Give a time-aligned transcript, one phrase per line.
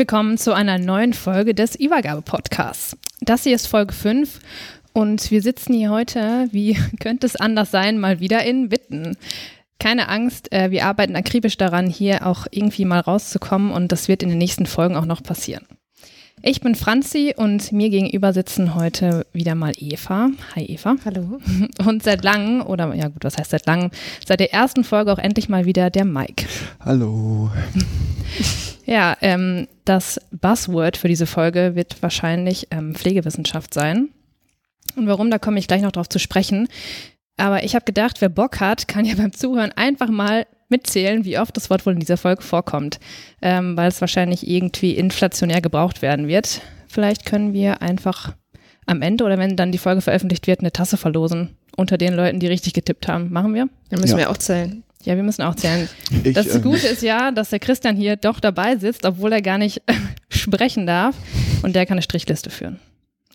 [0.00, 2.96] Willkommen zu einer neuen Folge des Übergabe-Podcasts.
[3.20, 4.40] Das hier ist Folge 5
[4.94, 9.18] und wir sitzen hier heute, wie könnte es anders sein, mal wieder in Witten.
[9.78, 14.22] Keine Angst, äh, wir arbeiten akribisch daran, hier auch irgendwie mal rauszukommen und das wird
[14.22, 15.66] in den nächsten Folgen auch noch passieren.
[16.42, 20.30] Ich bin Franzi und mir gegenüber sitzen heute wieder mal Eva.
[20.56, 20.96] Hi Eva.
[21.04, 21.38] Hallo.
[21.86, 23.90] Und seit langem, oder ja gut, was heißt seit langem,
[24.26, 26.46] seit der ersten Folge auch endlich mal wieder der Mike.
[26.82, 27.50] Hallo.
[28.90, 34.08] Ja, ähm, das Buzzword für diese Folge wird wahrscheinlich ähm, Pflegewissenschaft sein.
[34.96, 36.66] Und warum, da komme ich gleich noch drauf zu sprechen.
[37.36, 41.38] Aber ich habe gedacht, wer Bock hat, kann ja beim Zuhören einfach mal mitzählen, wie
[41.38, 42.98] oft das Wort wohl in dieser Folge vorkommt,
[43.42, 46.60] ähm, weil es wahrscheinlich irgendwie inflationär gebraucht werden wird.
[46.88, 48.34] Vielleicht können wir einfach
[48.86, 52.40] am Ende oder wenn dann die Folge veröffentlicht wird, eine Tasse verlosen unter den Leuten,
[52.40, 53.30] die richtig getippt haben.
[53.32, 53.68] Machen wir?
[53.90, 54.24] Dann müssen Ja.
[54.24, 54.82] wir auch zählen.
[55.04, 55.88] Ja, wir müssen auch zählen.
[56.24, 59.42] Ich, Das ähm, Gute ist ja, dass der Christian hier doch dabei sitzt, obwohl er
[59.42, 59.82] gar nicht
[60.28, 61.16] sprechen darf.
[61.62, 62.78] Und der kann eine Strichliste führen.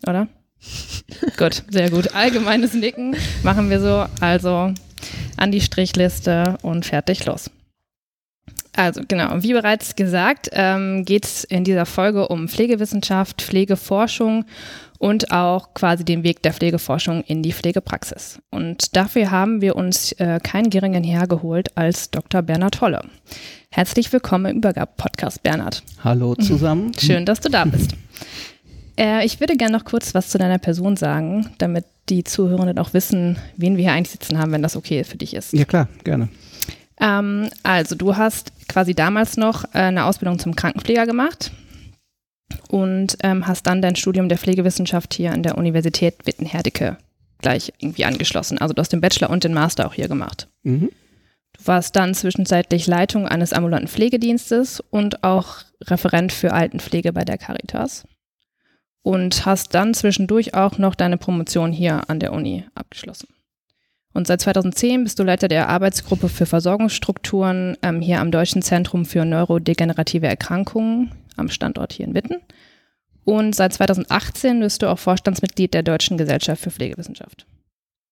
[0.06, 0.28] Oder?
[1.36, 2.14] gut, sehr gut.
[2.14, 4.06] Allgemeines Nicken machen wir so.
[4.20, 4.72] Also
[5.36, 7.50] an die Strichliste und fertig los.
[8.76, 14.44] Also genau, wie bereits gesagt, ähm, geht es in dieser Folge um Pflegewissenschaft, Pflegeforschung
[14.98, 18.38] und auch quasi den Weg der Pflegeforschung in die Pflegepraxis.
[18.50, 22.42] Und dafür haben wir uns äh, keinen geringen hergeholt als Dr.
[22.42, 23.00] Bernhard Holle.
[23.70, 25.82] Herzlich willkommen im Übergabe-Podcast, Bernhard.
[26.04, 26.92] Hallo zusammen.
[27.00, 27.94] Schön, dass du da bist.
[28.98, 32.92] Äh, ich würde gerne noch kurz was zu deiner Person sagen, damit die Zuhörenden auch
[32.92, 35.54] wissen, wen wir hier eigentlich sitzen haben, wenn das okay für dich ist.
[35.54, 36.28] Ja klar, gerne.
[37.00, 41.52] Ähm, also du hast quasi damals noch äh, eine Ausbildung zum Krankenpfleger gemacht
[42.68, 46.98] und ähm, hast dann dein Studium der Pflegewissenschaft hier an der Universität Witten-Herdecke
[47.38, 48.58] gleich irgendwie angeschlossen.
[48.58, 50.48] Also du hast den Bachelor und den Master auch hier gemacht.
[50.62, 50.90] Mhm.
[51.52, 57.38] Du warst dann zwischenzeitlich Leitung eines ambulanten Pflegedienstes und auch Referent für Altenpflege bei der
[57.38, 58.06] Caritas.
[59.02, 63.28] Und hast dann zwischendurch auch noch deine Promotion hier an der Uni abgeschlossen.
[64.16, 69.04] Und seit 2010 bist du Leiter der Arbeitsgruppe für Versorgungsstrukturen ähm, hier am Deutschen Zentrum
[69.04, 72.36] für neurodegenerative Erkrankungen am Standort hier in Witten.
[73.26, 77.44] Und seit 2018 bist du auch Vorstandsmitglied der Deutschen Gesellschaft für Pflegewissenschaft.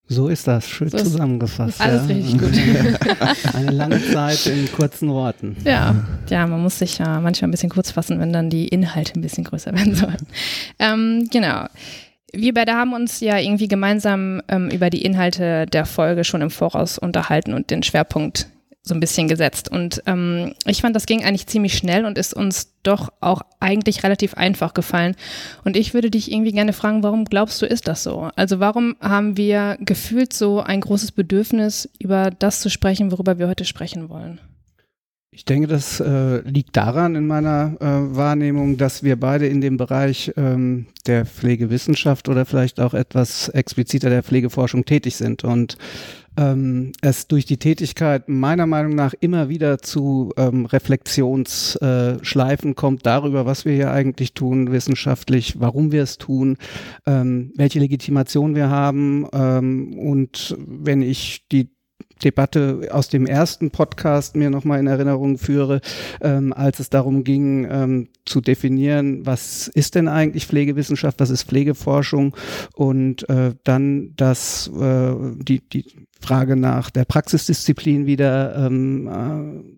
[0.07, 1.81] So ist das, schön So zusammengefasst.
[1.81, 2.15] Alles ja.
[2.15, 2.53] richtig gut.
[3.55, 5.57] Eine lange Zeit in kurzen Worten.
[5.65, 9.19] Ja, ja, man muss sich ja manchmal ein bisschen kurz fassen, wenn dann die Inhalte
[9.19, 10.27] ein bisschen größer werden sollen.
[10.79, 11.65] Ähm, genau.
[12.35, 16.51] Wir beide haben uns ja irgendwie gemeinsam ähm, über die Inhalte der Folge schon im
[16.51, 18.49] Voraus unterhalten und den Schwerpunkt
[18.87, 19.71] so ein bisschen gesetzt.
[19.71, 24.03] Und ähm, ich fand, das ging eigentlich ziemlich schnell und ist uns doch auch eigentlich
[24.03, 25.17] relativ einfach gefallen.
[25.65, 28.31] Und ich würde dich irgendwie gerne fragen, warum glaubst du, ist das so?
[28.37, 33.49] Also warum haben wir gefühlt so ein großes Bedürfnis, über das zu sprechen, worüber wir
[33.49, 34.39] heute sprechen wollen?
[35.37, 39.77] Ich denke, das äh, liegt daran in meiner äh, Wahrnehmung, dass wir beide in dem
[39.77, 45.43] Bereich ähm, der Pflegewissenschaft oder vielleicht auch etwas expliziter der Pflegeforschung tätig sind.
[45.43, 45.77] Und
[46.37, 53.05] ähm, es durch die Tätigkeit meiner Meinung nach immer wieder zu ähm, Reflexionsschleifen äh, kommt
[53.05, 56.59] darüber, was wir hier eigentlich tun wissenschaftlich, warum wir es tun,
[57.07, 61.75] ähm, welche Legitimation wir haben ähm, und wenn ich die
[62.23, 65.81] Debatte aus dem ersten Podcast mir nochmal in Erinnerung führe,
[66.21, 71.45] ähm, als es darum ging, ähm, zu definieren, was ist denn eigentlich Pflegewissenschaft, was ist
[71.45, 72.35] Pflegeforschung
[72.75, 75.85] und äh, dann das, äh, die, die
[76.21, 79.07] Frage nach der Praxisdisziplin wieder ähm,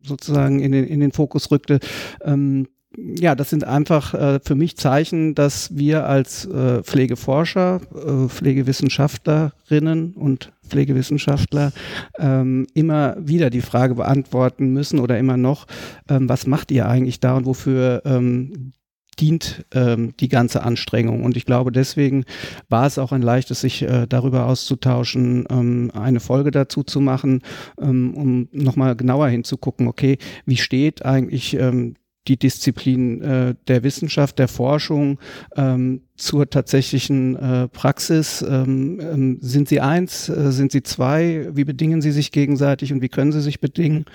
[0.02, 1.80] äh, sozusagen in den, in den Fokus rückte.
[2.22, 8.28] Ähm, ja, das sind einfach äh, für mich Zeichen, dass wir als äh, Pflegeforscher, äh,
[8.28, 11.72] Pflegewissenschaftlerinnen und Pflegewissenschaftler
[12.18, 15.66] ähm, immer wieder die Frage beantworten müssen oder immer noch,
[16.08, 18.72] ähm, was macht ihr eigentlich da und wofür ähm,
[19.20, 21.24] dient ähm, die ganze Anstrengung.
[21.24, 22.24] Und ich glaube, deswegen
[22.68, 27.42] war es auch ein leichtes, sich äh, darüber auszutauschen, ähm, eine Folge dazu zu machen,
[27.80, 31.94] ähm, um nochmal genauer hinzugucken, okay, wie steht eigentlich ähm,
[32.28, 35.18] die Disziplin äh, der Wissenschaft, der Forschung
[35.56, 38.42] ähm, zur tatsächlichen äh, Praxis.
[38.42, 40.28] Ähm, ähm, sind sie eins?
[40.28, 41.48] Äh, sind sie zwei?
[41.52, 44.06] Wie bedingen sie sich gegenseitig und wie können sie sich bedingen?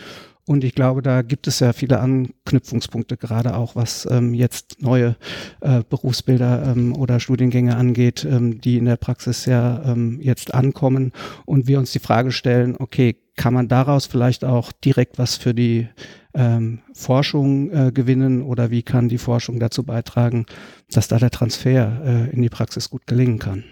[0.47, 5.15] Und ich glaube, da gibt es ja viele Anknüpfungspunkte, gerade auch was ähm, jetzt neue
[5.61, 11.11] äh, Berufsbilder ähm, oder Studiengänge angeht, ähm, die in der Praxis ja ähm, jetzt ankommen.
[11.45, 15.53] Und wir uns die Frage stellen, okay, kann man daraus vielleicht auch direkt was für
[15.53, 15.87] die
[16.33, 20.45] ähm, Forschung äh, gewinnen oder wie kann die Forschung dazu beitragen,
[20.91, 23.63] dass da der Transfer äh, in die Praxis gut gelingen kann?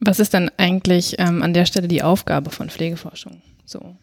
[0.00, 3.42] Was ist dann eigentlich ähm, an der Stelle die Aufgabe von Pflegeforschung?
[3.64, 3.96] So.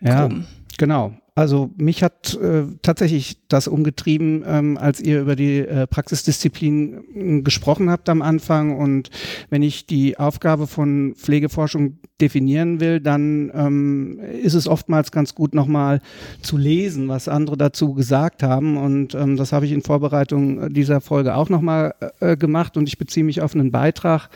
[0.00, 0.44] Ja, grob.
[0.76, 1.14] genau.
[1.38, 7.42] Also mich hat äh, tatsächlich das umgetrieben, ähm, als ihr über die äh, Praxisdisziplin äh,
[7.42, 8.76] gesprochen habt am Anfang.
[8.76, 9.10] Und
[9.48, 15.54] wenn ich die Aufgabe von Pflegeforschung definieren will, dann ähm, ist es oftmals ganz gut,
[15.54, 16.00] nochmal
[16.42, 18.76] zu lesen, was andere dazu gesagt haben.
[18.76, 22.76] Und ähm, das habe ich in Vorbereitung dieser Folge auch nochmal äh, gemacht.
[22.76, 24.28] Und ich beziehe mich auf einen Beitrag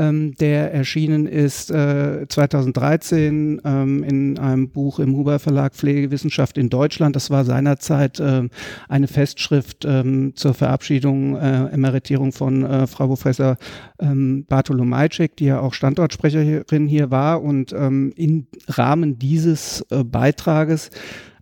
[0.00, 6.70] ähm, der erschienen ist äh, 2013 ähm, in einem Buch im Huber Verlag Pflegewissenschaft in
[6.70, 7.14] Deutschland.
[7.16, 8.48] Das war seinerzeit äh,
[8.88, 13.58] eine Festschrift ähm, zur Verabschiedung, äh, Emeritierung von äh, Frau Professor
[14.00, 17.42] ähm, Bartolomajczyk, die ja auch Standortsprecherin hier war.
[17.42, 20.90] Und ähm, im Rahmen dieses äh, Beitrages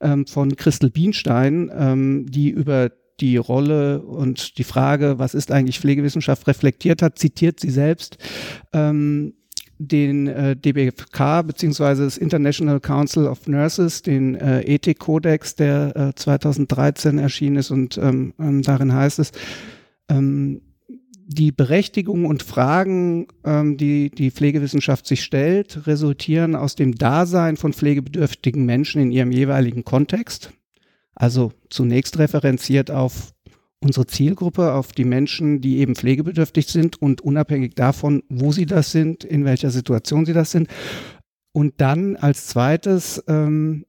[0.00, 2.90] ähm, von Christel Bienstein, ähm, die über
[3.20, 8.18] die Rolle und die Frage, was ist eigentlich Pflegewissenschaft, reflektiert hat, zitiert sie selbst.
[8.72, 9.34] Ähm,
[9.78, 17.18] den äh, DBFK beziehungsweise das International Council of Nurses, den äh, Ethikkodex, der äh, 2013
[17.18, 19.30] erschienen ist und ähm, ähm, darin heißt es,
[20.08, 20.62] ähm,
[21.30, 27.72] die Berechtigung und Fragen, ähm, die die Pflegewissenschaft sich stellt, resultieren aus dem Dasein von
[27.72, 30.52] pflegebedürftigen Menschen in ihrem jeweiligen Kontext.
[31.18, 33.34] Also zunächst referenziert auf
[33.80, 38.92] unsere Zielgruppe, auf die Menschen, die eben pflegebedürftig sind und unabhängig davon, wo sie das
[38.92, 40.68] sind, in welcher Situation sie das sind.
[41.52, 43.84] Und dann als zweites ähm,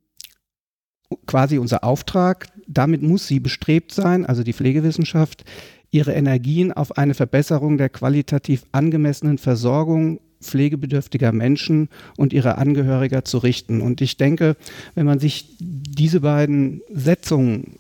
[1.28, 5.44] quasi unser Auftrag, damit muss sie bestrebt sein, also die Pflegewissenschaft,
[5.92, 13.40] ihre Energien auf eine Verbesserung der qualitativ angemessenen Versorgung pflegebedürftiger Menschen und ihrer Angehöriger zu
[13.40, 13.82] richten.
[13.82, 14.56] Und ich denke,
[14.96, 17.80] wenn man sich diese beiden Setzungen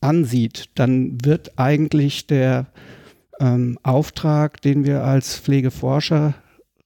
[0.00, 2.66] ansieht, dann wird eigentlich der
[3.40, 6.34] ähm, Auftrag, den wir als Pflegeforscher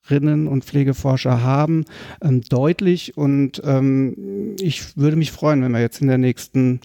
[0.08, 1.84] Pflegerinnen und Pflegeforscher haben,
[2.22, 3.16] ähm, deutlich.
[3.16, 6.80] Und ähm, ich würde mich freuen, wenn wir jetzt in der nächsten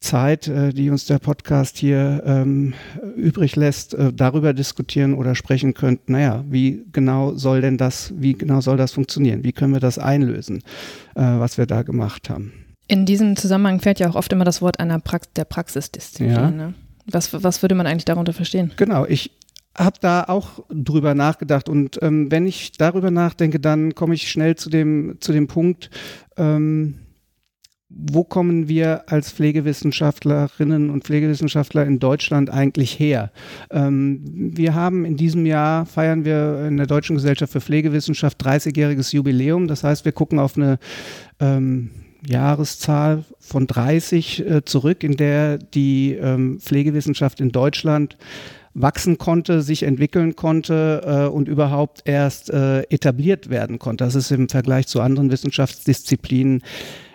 [0.00, 2.74] Zeit, äh, die uns der Podcast hier ähm,
[3.16, 8.34] übrig lässt, äh, darüber diskutieren oder sprechen könnten, naja, wie genau soll denn das, wie
[8.34, 9.44] genau soll das funktionieren?
[9.44, 10.58] Wie können wir das einlösen,
[11.14, 12.52] äh, was wir da gemacht haben?
[12.86, 16.30] In diesem Zusammenhang fällt ja auch oft immer das Wort einer Prax der Praxisdisziplin.
[16.34, 16.50] Ja.
[16.50, 16.74] Ne?
[17.06, 18.72] Was, was würde man eigentlich darunter verstehen?
[18.76, 19.30] Genau, ich,
[19.76, 24.56] habe da auch drüber nachgedacht und ähm, wenn ich darüber nachdenke, dann komme ich schnell
[24.56, 25.90] zu dem zu dem Punkt,
[26.36, 26.94] ähm,
[27.96, 33.30] wo kommen wir als Pflegewissenschaftlerinnen und Pflegewissenschaftler in Deutschland eigentlich her?
[33.70, 34.20] Ähm,
[34.56, 39.68] wir haben in diesem Jahr, feiern wir in der Deutschen Gesellschaft für Pflegewissenschaft 30-jähriges Jubiläum.
[39.68, 40.78] Das heißt, wir gucken auf eine
[41.38, 41.90] ähm,
[42.26, 48.16] Jahreszahl von 30 äh, zurück, in der die ähm, Pflegewissenschaft in Deutschland
[48.74, 54.04] wachsen konnte, sich entwickeln konnte äh, und überhaupt erst äh, etabliert werden konnte.
[54.04, 56.62] Das ist im Vergleich zu anderen Wissenschaftsdisziplinen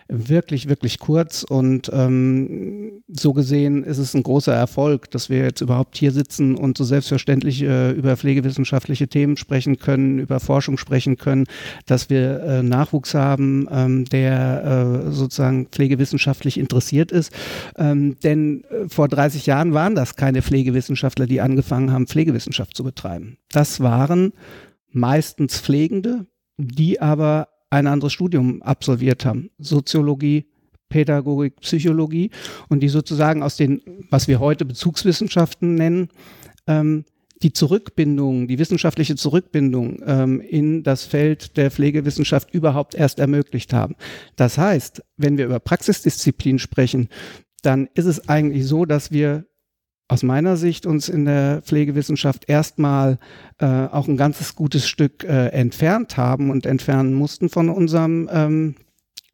[0.10, 5.62] wirklich, wirklich kurz und ähm, so gesehen ist es ein großer Erfolg, dass wir jetzt
[5.62, 11.18] überhaupt hier sitzen und so selbstverständlich äh, über pflegewissenschaftliche Themen sprechen können, über Forschung sprechen
[11.18, 11.46] können,
[11.86, 17.32] dass wir äh, Nachwuchs haben, ähm, der äh, sozusagen pflegewissenschaftlich interessiert ist.
[17.78, 22.84] Ähm, denn äh, vor 30 Jahren waren das keine Pflegewissenschaftler, die angefangen haben, Pflegewissenschaft zu
[22.84, 23.38] betreiben.
[23.52, 24.34] Das waren
[24.92, 26.26] meistens Pflegende,
[26.58, 29.50] die aber ein anderes Studium absolviert haben.
[29.58, 30.46] Soziologie,
[30.90, 32.32] Pädagogik, Psychologie
[32.68, 36.10] und die sozusagen aus den, was wir heute Bezugswissenschaften nennen,
[36.68, 37.06] ähm,
[37.42, 43.96] die Zurückbindung, die wissenschaftliche Zurückbindung ähm, in das Feld der Pflegewissenschaft überhaupt erst ermöglicht haben.
[44.36, 47.08] Das heißt, wenn wir über Praxisdisziplin sprechen,
[47.62, 49.46] dann ist es eigentlich so, dass wir
[50.10, 53.20] aus meiner Sicht uns in der Pflegewissenschaft erstmal
[53.60, 58.76] äh, auch ein ganzes gutes Stück äh, entfernt haben und entfernen mussten von unserem ähm,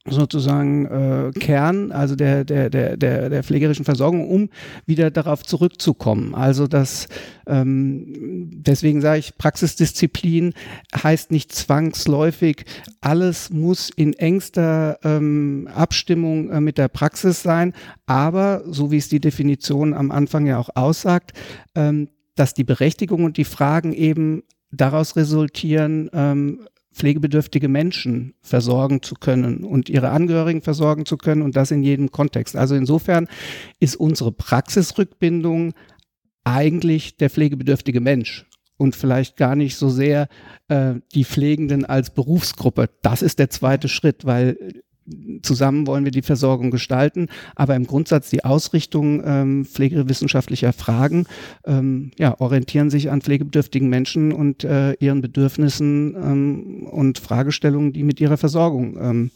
[0.07, 4.49] sozusagen äh, Kern, also der, der, der, der, der pflegerischen Versorgung, um
[4.85, 6.35] wieder darauf zurückzukommen.
[6.35, 7.07] Also das,
[7.47, 10.53] ähm, deswegen sage ich, Praxisdisziplin
[10.95, 12.65] heißt nicht zwangsläufig,
[13.01, 17.73] alles muss in engster ähm, Abstimmung äh, mit der Praxis sein,
[18.05, 21.33] aber so wie es die Definition am Anfang ja auch aussagt,
[21.73, 29.15] ähm, dass die Berechtigung und die Fragen eben daraus resultieren, ähm, pflegebedürftige Menschen versorgen zu
[29.15, 32.55] können und ihre Angehörigen versorgen zu können und das in jedem Kontext.
[32.55, 33.27] Also insofern
[33.79, 35.73] ist unsere Praxisrückbindung
[36.45, 38.45] eigentlich der pflegebedürftige Mensch
[38.77, 40.29] und vielleicht gar nicht so sehr
[40.69, 42.89] äh, die Pflegenden als Berufsgruppe.
[43.01, 44.57] Das ist der zweite Schritt, weil
[45.41, 51.27] zusammen wollen wir die Versorgung gestalten, aber im Grundsatz die Ausrichtung ähm, pflegewissenschaftlicher Fragen
[51.65, 58.03] ähm, ja, orientieren sich an pflegebedürftigen Menschen und äh, ihren Bedürfnissen ähm, und Fragestellungen, die
[58.03, 59.31] mit ihrer Versorgung ähm,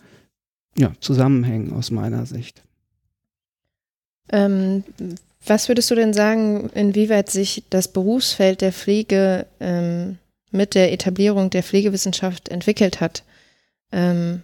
[0.77, 2.63] ja, zusammenhängen aus meiner Sicht.
[4.31, 4.83] Ähm,
[5.45, 10.17] was würdest du denn sagen, inwieweit sich das Berufsfeld der Pflege ähm,
[10.51, 13.23] mit der Etablierung der Pflegewissenschaft entwickelt hat?
[13.91, 14.43] Ähm,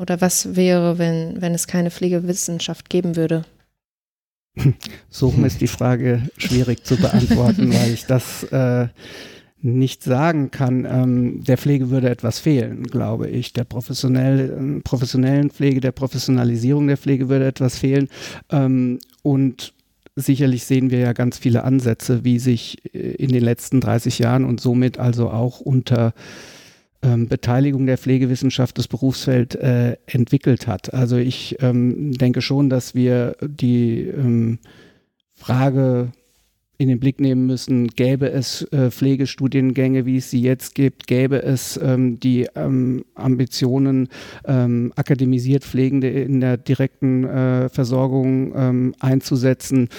[0.00, 3.44] oder was wäre, wenn, wenn es keine Pflegewissenschaft geben würde?
[5.10, 8.88] So ist die Frage schwierig zu beantworten, weil ich das äh,
[9.60, 10.86] nicht sagen kann.
[10.86, 13.52] Ähm, der Pflege würde etwas fehlen, glaube ich.
[13.52, 18.08] Der professionell, äh, professionellen Pflege, der Professionalisierung der Pflege würde etwas fehlen.
[18.50, 19.74] Ähm, und
[20.16, 24.44] sicherlich sehen wir ja ganz viele Ansätze, wie sich äh, in den letzten 30 Jahren
[24.44, 26.14] und somit also auch unter
[27.02, 30.92] ähm, Beteiligung der Pflegewissenschaft das Berufsfeld äh, entwickelt hat.
[30.92, 34.58] Also ich ähm, denke schon, dass wir die ähm,
[35.34, 36.12] Frage
[36.80, 41.42] in den Blick nehmen müssen, gäbe es äh, Pflegestudiengänge, wie es sie jetzt gibt, gäbe
[41.42, 44.08] es ähm, die ähm, Ambitionen,
[44.46, 49.90] ähm, akademisiert Pflegende in der direkten äh, Versorgung ähm, einzusetzen,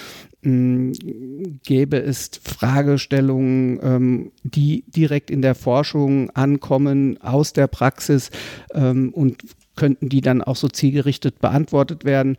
[0.42, 8.30] gäbe es Fragestellungen, ähm, die direkt in der Forschung ankommen, aus der Praxis
[8.74, 9.44] ähm, und
[9.76, 12.36] könnten die dann auch so zielgerichtet beantwortet werden.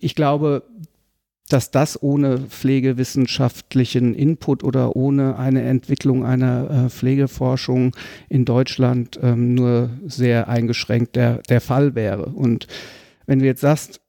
[0.00, 0.62] Ich glaube,
[1.48, 7.96] dass das ohne pflegewissenschaftlichen Input oder ohne eine Entwicklung einer äh, Pflegeforschung
[8.28, 12.26] in Deutschland ähm, nur sehr eingeschränkt der, der Fall wäre.
[12.26, 12.66] Und
[13.26, 14.00] wenn du jetzt sagst,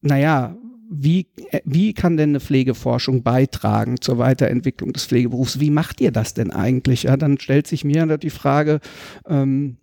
[0.00, 0.56] naja,
[0.94, 1.26] wie,
[1.64, 5.58] wie kann denn eine Pflegeforschung beitragen zur Weiterentwicklung des Pflegeberufs?
[5.58, 7.04] Wie macht ihr das denn eigentlich?
[7.04, 8.80] Ja, dann stellt sich mir die Frage,
[9.26, 9.78] ähm,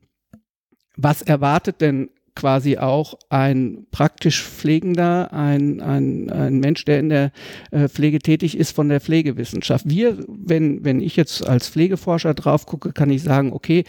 [0.96, 7.32] was erwartet denn quasi auch ein praktisch Pflegender, ein, ein, ein Mensch, der in der
[7.72, 9.90] äh, Pflege tätig ist, von der Pflegewissenschaft.
[9.90, 13.84] Wir, wenn, wenn ich jetzt als Pflegeforscher drauf gucke, kann ich sagen, okay,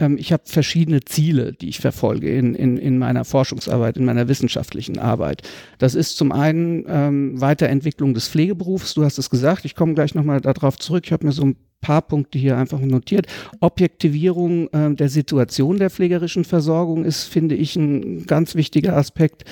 [0.00, 4.26] ähm, ich habe verschiedene Ziele, die ich verfolge in, in, in meiner Forschungsarbeit, in meiner
[4.26, 5.42] wissenschaftlichen Arbeit.
[5.78, 8.94] Das ist zum einen ähm, Weiterentwicklung des Pflegeberufs.
[8.94, 11.04] Du hast es gesagt, ich komme gleich nochmal darauf zurück.
[11.06, 13.26] Ich habe mir so ein paar Punkte hier einfach notiert.
[13.60, 19.44] Objektivierung äh, der Situation der pflegerischen Versorgung ist, finde ich, ein ganz wichtiger Aspekt.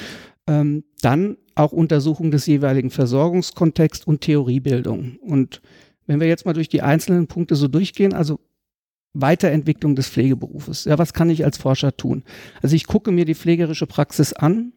[0.46, 5.16] Ähm, dann auch Untersuchung des jeweiligen Versorgungskontexts und Theoriebildung.
[5.20, 5.60] Und
[6.06, 8.40] wenn wir jetzt mal durch die einzelnen Punkte so durchgehen, also
[9.20, 10.84] Weiterentwicklung des Pflegeberufes.
[10.84, 12.24] Ja, was kann ich als Forscher tun?
[12.62, 14.72] Also ich gucke mir die pflegerische Praxis an,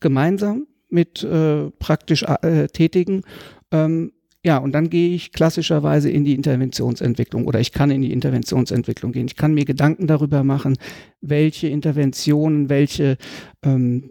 [0.00, 3.22] gemeinsam mit äh, praktisch äh, Tätigen
[3.70, 4.12] ähm,
[4.44, 9.12] ja, und dann gehe ich klassischerweise in die Interventionsentwicklung oder ich kann in die Interventionsentwicklung
[9.12, 9.26] gehen.
[9.26, 10.76] Ich kann mir Gedanken darüber machen,
[11.20, 13.18] welche Interventionen, welche
[13.62, 14.10] ähm,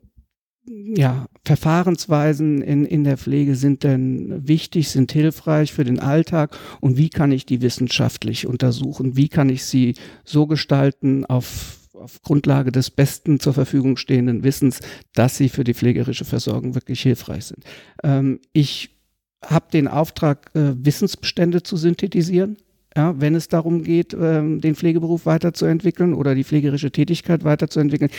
[0.73, 6.97] ja, Verfahrensweisen in, in der Pflege sind denn wichtig, sind hilfreich für den Alltag und
[6.97, 9.17] wie kann ich die wissenschaftlich untersuchen?
[9.17, 14.79] Wie kann ich sie so gestalten auf auf Grundlage des besten zur Verfügung stehenden Wissens,
[15.13, 17.63] dass sie für die pflegerische Versorgung wirklich hilfreich sind.
[18.03, 18.97] Ähm, ich
[19.45, 22.57] habe den Auftrag, äh, Wissensbestände zu synthetisieren.
[22.95, 28.12] Ja, wenn es darum geht, ähm, den Pflegeberuf weiterzuentwickeln oder die pflegerische Tätigkeit weiterzuentwickeln.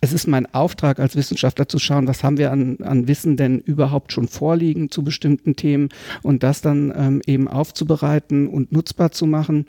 [0.00, 3.58] Es ist mein Auftrag als Wissenschaftler zu schauen, was haben wir an, an Wissen denn
[3.58, 5.88] überhaupt schon vorliegen zu bestimmten Themen
[6.22, 9.66] und das dann ähm, eben aufzubereiten und nutzbar zu machen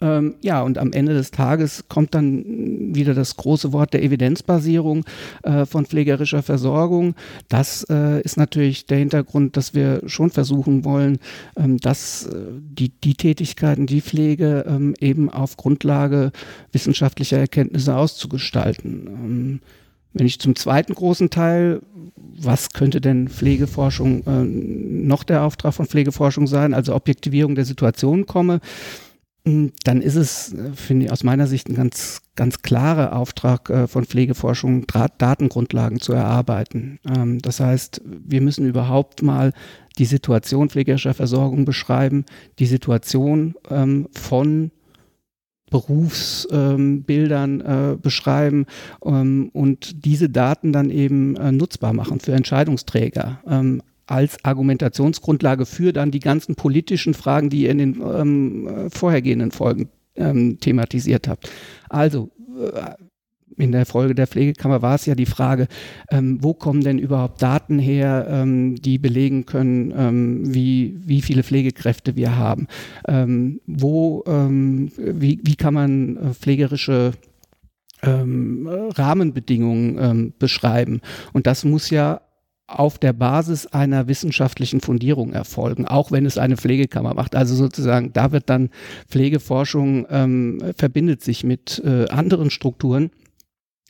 [0.00, 5.04] Ähm, ja, und am Ende des Tages kommt dann wieder das große Wort der Evidenzbasierung
[5.42, 7.14] äh, von pflegerischer Versorgung.
[7.48, 11.18] Das äh, ist natürlich der Hintergrund, dass wir schon versuchen wollen,
[11.56, 16.30] ähm, dass äh, die, die Tätigkeiten, die Pflege ähm, eben auf Grundlage
[16.72, 19.06] wissenschaftlicher Erkenntnisse auszugestalten.
[19.06, 19.60] Ähm,
[20.14, 21.80] wenn ich zum zweiten großen Teil,
[22.16, 28.26] was könnte denn Pflegeforschung äh, noch der Auftrag von Pflegeforschung sein, also Objektivierung der Situation
[28.26, 28.60] komme,
[29.84, 33.86] dann ist es, äh, finde ich, aus meiner Sicht ein ganz, ganz klarer Auftrag äh,
[33.86, 36.98] von Pflegeforschung, Datengrundlagen zu erarbeiten.
[37.08, 39.52] Ähm, das heißt, wir müssen überhaupt mal
[39.98, 42.24] die Situation pflegerischer Versorgung beschreiben,
[42.58, 44.70] die Situation ähm, von
[45.70, 48.64] Berufsbildern ähm, äh, beschreiben
[49.00, 53.42] und diese Daten dann eben nutzbar machen für Entscheidungsträger.
[54.08, 59.90] Als Argumentationsgrundlage für dann die ganzen politischen Fragen, die ihr in den ähm, vorhergehenden Folgen
[60.16, 61.50] ähm, thematisiert habt.
[61.88, 62.94] Also äh,
[63.58, 65.66] in der Folge der Pflegekammer war es ja die Frage,
[66.10, 71.42] ähm, wo kommen denn überhaupt Daten her, ähm, die belegen können, ähm, wie, wie viele
[71.42, 72.66] Pflegekräfte wir haben.
[73.06, 77.12] Ähm, wo, ähm, wie, wie kann man äh, pflegerische
[78.02, 81.00] ähm, Rahmenbedingungen beschreiben?
[81.32, 82.20] Und das muss ja
[82.68, 87.34] auf der Basis einer wissenschaftlichen Fundierung erfolgen, auch wenn es eine Pflegekammer macht.
[87.34, 88.68] Also sozusagen, da wird dann
[89.08, 93.10] Pflegeforschung ähm, verbindet sich mit äh, anderen Strukturen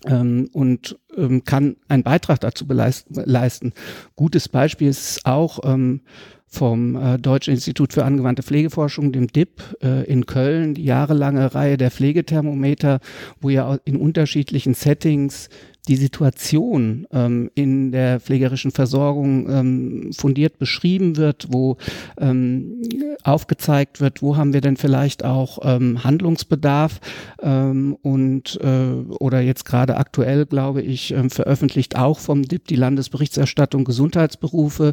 [0.07, 3.73] ähm, und ähm, kann einen Beitrag dazu leisten.
[4.15, 6.03] Gutes Beispiel ist auch ähm,
[6.47, 11.77] vom äh, Deutschen Institut für angewandte Pflegeforschung, dem DIP äh, in Köln, die jahrelange Reihe
[11.77, 13.01] der Pflegethermometer,
[13.41, 15.51] wo ja in unterschiedlichen Settings
[15.89, 21.79] die Situation ähm, in der pflegerischen Versorgung ähm, fundiert beschrieben wird, wo
[22.19, 22.83] ähm,
[23.25, 27.01] aufgezeigt wird, wo haben wir denn vielleicht auch ähm, Handlungsbedarf
[27.43, 32.77] ähm, und äh, oder jetzt gerade aktuell, glaube ich, ähm, veröffentlicht auch vom DIP die
[32.77, 34.93] Landesberichterstattung Gesundheitsberufe,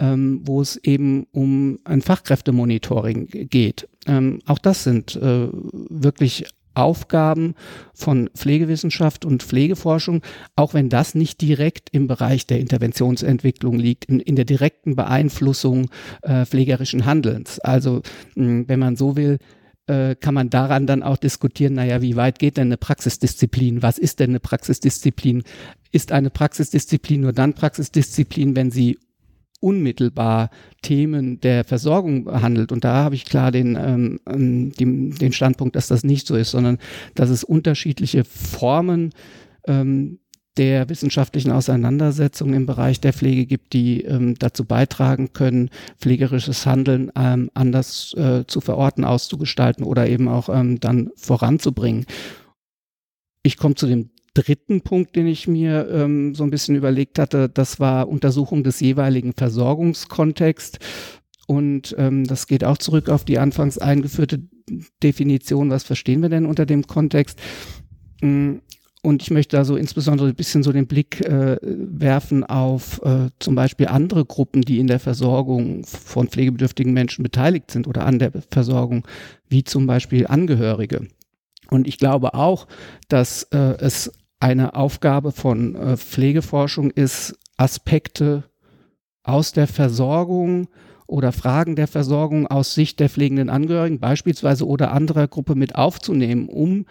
[0.00, 3.88] ähm, wo es eben um ein Fachkräftemonitoring geht.
[4.06, 7.54] Ähm, auch das sind äh, wirklich Aufgaben
[7.94, 10.22] von Pflegewissenschaft und Pflegeforschung,
[10.56, 15.90] auch wenn das nicht direkt im Bereich der Interventionsentwicklung liegt, in, in der direkten Beeinflussung
[16.22, 17.58] äh, pflegerischen Handelns.
[17.60, 18.02] Also
[18.34, 19.38] mh, wenn man so will,
[19.86, 23.82] äh, kann man daran dann auch diskutieren, naja, wie weit geht denn eine Praxisdisziplin?
[23.82, 25.42] Was ist denn eine Praxisdisziplin?
[25.90, 28.98] Ist eine Praxisdisziplin nur dann Praxisdisziplin, wenn sie
[29.62, 30.50] unmittelbar
[30.82, 32.72] Themen der Versorgung behandelt.
[32.72, 36.34] Und da habe ich klar den, ähm, ähm, den, den Standpunkt, dass das nicht so
[36.34, 36.78] ist, sondern
[37.14, 39.10] dass es unterschiedliche Formen
[39.66, 40.18] ähm,
[40.58, 47.10] der wissenschaftlichen Auseinandersetzung im Bereich der Pflege gibt, die ähm, dazu beitragen können, pflegerisches Handeln
[47.16, 52.04] ähm, anders äh, zu verorten, auszugestalten oder eben auch ähm, dann voranzubringen.
[53.42, 57.48] Ich komme zu dem dritten Punkt, den ich mir ähm, so ein bisschen überlegt hatte,
[57.48, 60.78] das war Untersuchung des jeweiligen Versorgungskontexts.
[61.46, 64.40] Und ähm, das geht auch zurück auf die anfangs eingeführte
[65.02, 67.40] Definition, was verstehen wir denn unter dem Kontext?
[68.22, 68.58] Mm,
[69.04, 73.30] und ich möchte da so insbesondere ein bisschen so den Blick äh, werfen auf äh,
[73.40, 78.20] zum Beispiel andere Gruppen, die in der Versorgung von pflegebedürftigen Menschen beteiligt sind oder an
[78.20, 79.04] der Versorgung,
[79.48, 81.08] wie zum Beispiel Angehörige.
[81.68, 82.68] Und ich glaube auch,
[83.08, 88.42] dass äh, es eine Aufgabe von äh, Pflegeforschung ist, Aspekte
[89.22, 90.66] aus der Versorgung
[91.06, 96.48] oder Fragen der Versorgung aus Sicht der pflegenden Angehörigen beispielsweise oder anderer Gruppe mit aufzunehmen,
[96.48, 96.86] um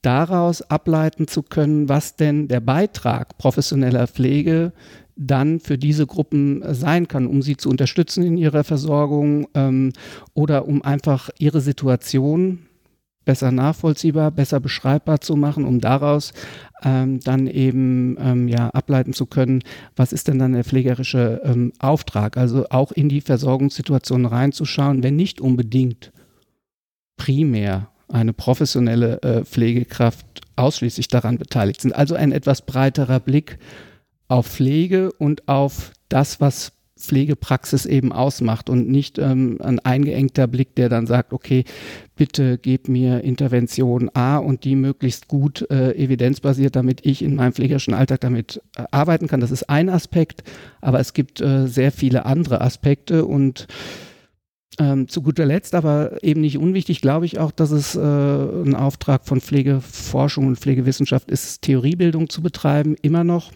[0.00, 4.72] daraus ableiten zu können, was denn der Beitrag professioneller Pflege
[5.16, 9.92] dann für diese Gruppen sein kann, um sie zu unterstützen in ihrer Versorgung ähm,
[10.34, 12.60] oder um einfach ihre Situation
[13.24, 16.32] besser nachvollziehbar, besser beschreibbar zu machen, um daraus
[16.82, 19.62] ähm, dann eben ähm, ja ableiten zu können,
[19.96, 22.36] was ist denn dann der pflegerische ähm, Auftrag?
[22.36, 26.12] Also auch in die Versorgungssituation reinzuschauen, wenn nicht unbedingt
[27.16, 31.94] primär eine professionelle äh, Pflegekraft ausschließlich daran beteiligt sind.
[31.94, 33.58] Also ein etwas breiterer Blick
[34.28, 40.74] auf Pflege und auf das, was Pflegepraxis eben ausmacht und nicht ähm, ein eingeengter Blick,
[40.76, 41.64] der dann sagt, okay,
[42.16, 47.52] bitte gib mir Intervention A und die möglichst gut äh, evidenzbasiert, damit ich in meinem
[47.52, 49.40] pflegerischen Alltag damit äh, arbeiten kann.
[49.40, 50.44] Das ist ein Aspekt,
[50.80, 53.66] aber es gibt äh, sehr viele andere Aspekte und
[54.78, 58.74] ähm, zu guter Letzt, aber eben nicht unwichtig, glaube ich auch, dass es äh, ein
[58.74, 63.52] Auftrag von Pflegeforschung und Pflegewissenschaft ist, Theoriebildung zu betreiben, immer noch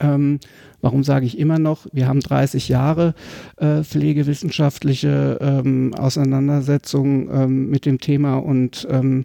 [0.00, 0.40] Ähm,
[0.80, 1.86] warum sage ich immer noch?
[1.92, 3.14] Wir haben 30 Jahre
[3.56, 9.24] äh, pflegewissenschaftliche ähm, Auseinandersetzung ähm, mit dem Thema und ähm,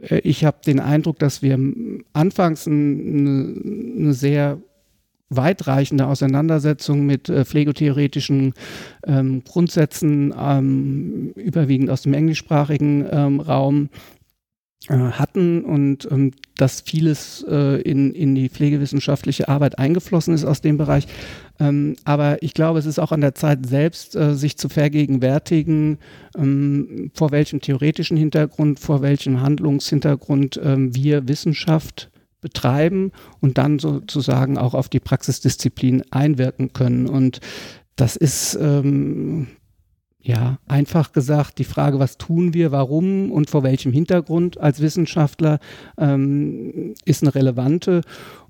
[0.00, 1.58] äh, ich habe den Eindruck, dass wir
[2.12, 3.54] anfangs eine,
[3.98, 4.58] eine sehr
[5.28, 8.54] weitreichende Auseinandersetzung mit äh, pflegetheoretischen
[9.06, 13.88] ähm, Grundsätzen, ähm, überwiegend aus dem englischsprachigen ähm, Raum,
[14.88, 20.76] hatten und ähm, dass vieles äh, in, in die pflegewissenschaftliche Arbeit eingeflossen ist aus dem
[20.76, 21.06] Bereich.
[21.58, 25.98] Ähm, aber ich glaube, es ist auch an der Zeit selbst, äh, sich zu vergegenwärtigen,
[26.36, 34.56] ähm, vor welchem theoretischen Hintergrund, vor welchem Handlungshintergrund ähm, wir Wissenschaft betreiben und dann sozusagen
[34.56, 37.08] auch auf die Praxisdisziplin einwirken können.
[37.08, 37.40] Und
[37.96, 39.48] das ist ähm,
[40.26, 45.60] ja, einfach gesagt, die Frage, was tun wir, warum und vor welchem Hintergrund als Wissenschaftler,
[45.98, 48.00] ähm, ist eine relevante.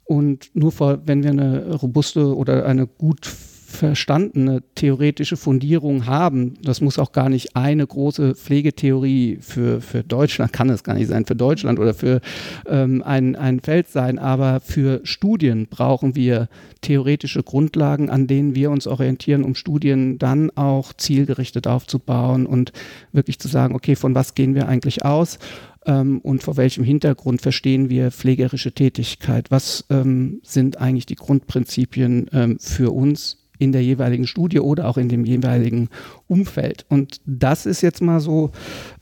[0.04, 3.30] Und nur vor, wenn wir eine robuste oder eine gut
[3.76, 6.54] verstandene theoretische Fundierung haben.
[6.62, 11.08] Das muss auch gar nicht eine große Pflegetheorie für, für Deutschland, kann es gar nicht
[11.08, 12.20] sein, für Deutschland oder für
[12.66, 16.48] ähm, ein, ein Feld sein, aber für Studien brauchen wir
[16.80, 22.72] theoretische Grundlagen, an denen wir uns orientieren, um Studien dann auch zielgerichtet aufzubauen und
[23.12, 25.38] wirklich zu sagen, okay, von was gehen wir eigentlich aus?
[25.86, 29.50] Ähm, und vor welchem Hintergrund verstehen wir pflegerische Tätigkeit?
[29.50, 34.96] Was ähm, sind eigentlich die Grundprinzipien ähm, für uns in der jeweiligen Studie oder auch
[34.96, 35.88] in dem jeweiligen
[36.26, 36.86] Umfeld.
[36.88, 38.52] Und das ist jetzt mal so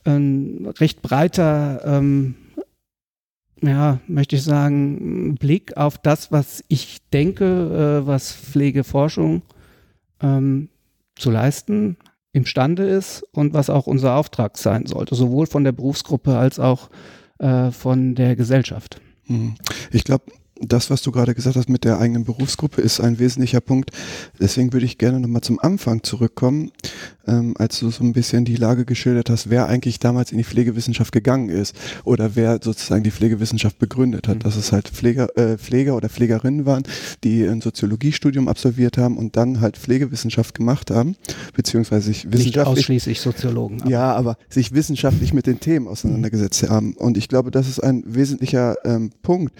[0.04, 2.36] ein recht breiter, ähm,
[3.62, 9.42] ja, möchte ich sagen, Blick auf das, was ich denke, äh, was Pflegeforschung
[10.20, 10.68] ähm,
[11.16, 11.96] zu leisten
[12.32, 16.90] imstande ist und was auch unser Auftrag sein sollte, sowohl von der Berufsgruppe als auch
[17.38, 19.00] äh, von der Gesellschaft.
[19.26, 19.54] Hm.
[19.92, 20.24] Ich glaube,
[20.60, 23.90] das, was du gerade gesagt hast mit der eigenen Berufsgruppe, ist ein wesentlicher Punkt.
[24.40, 26.70] Deswegen würde ich gerne nochmal zum Anfang zurückkommen,
[27.26, 30.44] ähm, als du so ein bisschen die Lage geschildert hast, wer eigentlich damals in die
[30.44, 34.36] Pflegewissenschaft gegangen ist oder wer sozusagen die Pflegewissenschaft begründet hat.
[34.36, 34.40] Mhm.
[34.40, 36.84] Dass es halt Pfleger, äh, Pfleger oder Pflegerinnen waren,
[37.24, 41.16] die ein Soziologiestudium absolviert haben und dann halt Pflegewissenschaft gemacht haben,
[41.54, 42.56] beziehungsweise sich wissenschaftlich.
[42.56, 43.82] Nicht ausschließlich Soziologen.
[43.82, 43.90] Aber.
[43.90, 46.94] Ja, aber sich wissenschaftlich mit den Themen auseinandergesetzt haben.
[46.94, 49.52] Und ich glaube, das ist ein wesentlicher ähm, Punkt,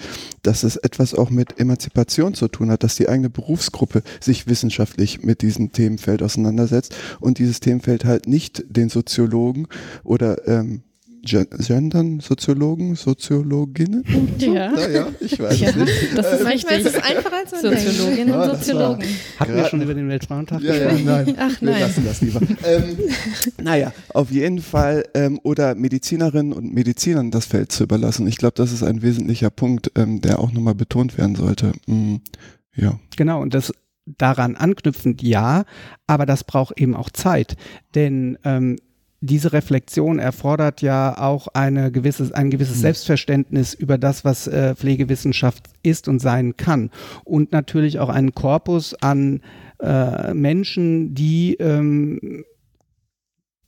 [0.43, 5.23] dass es etwas auch mit Emanzipation zu tun hat, dass die eigene Berufsgruppe sich wissenschaftlich
[5.23, 9.67] mit diesem Themenfeld auseinandersetzt und dieses Themenfeld halt nicht den Soziologen
[10.03, 10.83] oder ähm,
[11.25, 14.05] Gendern, Soziologen, Soziologinnen?
[14.39, 14.73] Ja.
[14.73, 16.17] Naja, ich weiß ja, nicht.
[16.17, 19.05] Das ist Manchmal ist es einfacher als man Soziologinnen und Soziologen.
[19.39, 21.35] Hatten wir schon über den Weltfrauentag ja, ja, nein.
[21.39, 21.75] Ach nein.
[21.75, 22.41] Wir lassen das lieber.
[22.65, 22.97] ähm,
[23.63, 28.27] naja, auf jeden Fall, ähm, oder Medizinerinnen und Medizinern das Feld zu überlassen.
[28.27, 31.73] Ich glaube, das ist ein wesentlicher Punkt, ähm, der auch nochmal betont werden sollte.
[31.87, 32.21] Mhm.
[32.75, 32.99] Ja.
[33.17, 33.73] Genau, und das
[34.07, 35.65] daran anknüpfend ja,
[36.07, 37.57] aber das braucht eben auch Zeit.
[37.95, 38.77] Denn ähm,
[39.25, 42.83] diese Reflexion erfordert ja auch eine gewisses, ein gewisses mhm.
[42.83, 46.91] Selbstverständnis über das, was äh, Pflegewissenschaft ist und sein kann.
[47.25, 49.41] Und natürlich auch einen Korpus an
[49.81, 52.45] äh, Menschen, die ähm,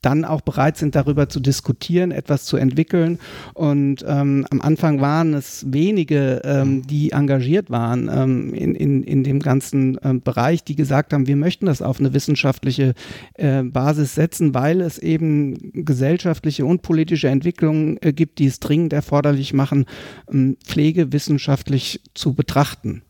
[0.07, 3.19] dann auch bereit sind, darüber zu diskutieren, etwas zu entwickeln.
[3.55, 9.25] Und ähm, am Anfang waren es wenige, ähm, die engagiert waren ähm, in, in, in
[9.25, 12.95] dem ganzen ähm, Bereich, die gesagt haben, wir möchten das auf eine wissenschaftliche
[13.35, 18.92] äh, Basis setzen, weil es eben gesellschaftliche und politische Entwicklungen äh, gibt, die es dringend
[18.92, 19.87] erforderlich machen,
[20.33, 23.03] ähm, Pflege wissenschaftlich zu betrachten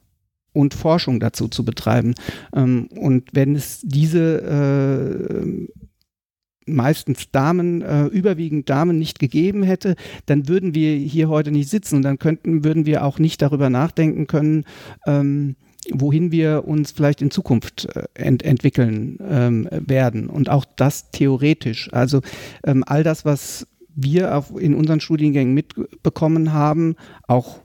[0.54, 2.14] und Forschung dazu zu betreiben.
[2.54, 4.40] Ähm, und wenn es diese
[5.44, 5.68] äh,
[6.66, 11.96] meistens Damen, äh, überwiegend Damen nicht gegeben hätte, dann würden wir hier heute nicht sitzen
[11.96, 14.64] und dann könnten, würden wir auch nicht darüber nachdenken können,
[15.06, 15.56] ähm,
[15.92, 20.28] wohin wir uns vielleicht in Zukunft äh, ent entwickeln ähm, werden.
[20.28, 21.92] Und auch das theoretisch.
[21.92, 22.20] Also
[22.64, 27.60] ähm, all das, was wir auf, in unseren Studiengängen mitbekommen haben, auch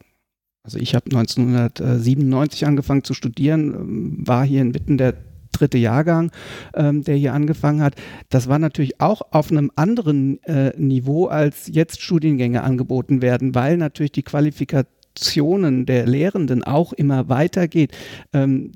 [0.63, 5.15] also ich habe 1997 angefangen zu studieren, ähm, war hier inmitten der
[5.51, 6.31] dritte Jahrgang,
[6.73, 7.95] ähm, der hier angefangen hat,
[8.29, 13.77] das war natürlich auch auf einem anderen äh, Niveau, als jetzt Studiengänge angeboten werden, weil
[13.77, 17.91] natürlich die Qualifikationen der Lehrenden auch immer weitergeht.
[18.33, 18.71] Ähm,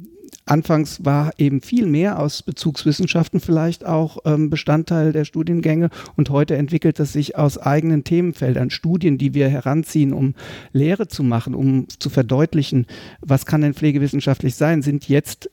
[0.48, 6.56] Anfangs war eben viel mehr aus Bezugswissenschaften vielleicht auch ähm, Bestandteil der Studiengänge und heute
[6.56, 10.36] entwickelt es sich aus eigenen Themenfeldern, Studien, die wir heranziehen, um
[10.72, 12.86] Lehre zu machen, um zu verdeutlichen,
[13.22, 15.50] was kann denn pflegewissenschaftlich sein, sind jetzt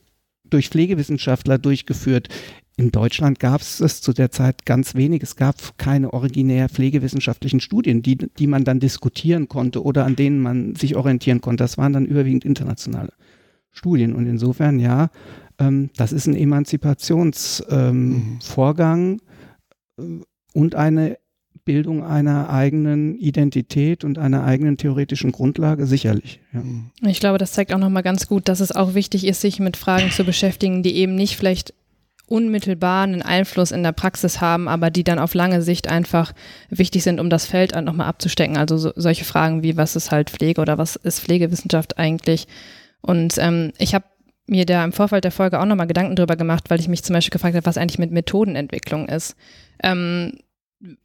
[0.53, 2.29] durch Pflegewissenschaftler durchgeführt.
[2.75, 5.21] In Deutschland gab es es zu der Zeit ganz wenig.
[5.21, 10.39] Es gab keine originär pflegewissenschaftlichen Studien, die, die man dann diskutieren konnte oder an denen
[10.39, 11.63] man sich orientieren konnte.
[11.63, 13.13] Das waren dann überwiegend internationale
[13.71, 14.13] Studien.
[14.13, 15.11] Und insofern, ja,
[15.59, 19.21] ähm, das ist ein Emanzipationsvorgang
[19.99, 20.23] ähm, mhm.
[20.53, 21.17] und eine
[21.65, 26.39] Bildung einer eigenen Identität und einer eigenen theoretischen Grundlage sicherlich.
[26.53, 26.61] Ja.
[26.61, 26.91] Mhm.
[27.07, 29.77] Ich glaube, das zeigt auch nochmal ganz gut, dass es auch wichtig ist, sich mit
[29.77, 31.73] Fragen zu beschäftigen, die eben nicht vielleicht
[32.27, 36.33] unmittelbar einen Einfluss in der Praxis haben, aber die dann auf lange Sicht einfach
[36.69, 38.57] wichtig sind, um das Feld nochmal abzustecken.
[38.57, 42.47] Also so, solche Fragen wie, was ist halt Pflege oder was ist Pflegewissenschaft eigentlich?
[43.01, 44.05] Und ähm, ich habe
[44.47, 47.13] mir da im Vorfeld der Folge auch nochmal Gedanken drüber gemacht, weil ich mich zum
[47.13, 49.35] Beispiel gefragt habe, was eigentlich mit Methodenentwicklung ist.
[49.81, 50.33] Ähm,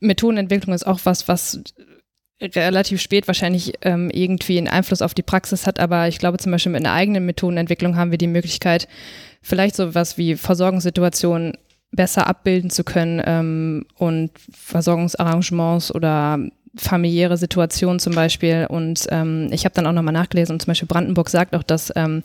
[0.00, 1.62] Methodenentwicklung ist auch was, was
[2.40, 6.52] relativ spät wahrscheinlich ähm, irgendwie einen Einfluss auf die Praxis hat, aber ich glaube zum
[6.52, 8.86] Beispiel mit einer eigenen Methodenentwicklung haben wir die Möglichkeit,
[9.42, 11.54] vielleicht so was wie Versorgungssituationen
[11.90, 16.38] besser abbilden zu können ähm, und Versorgungsarrangements oder
[16.76, 18.66] familiäre Situationen zum Beispiel.
[18.68, 21.92] Und ähm, ich habe dann auch nochmal nachgelesen und zum Beispiel Brandenburg sagt auch, dass
[21.96, 22.22] ähm,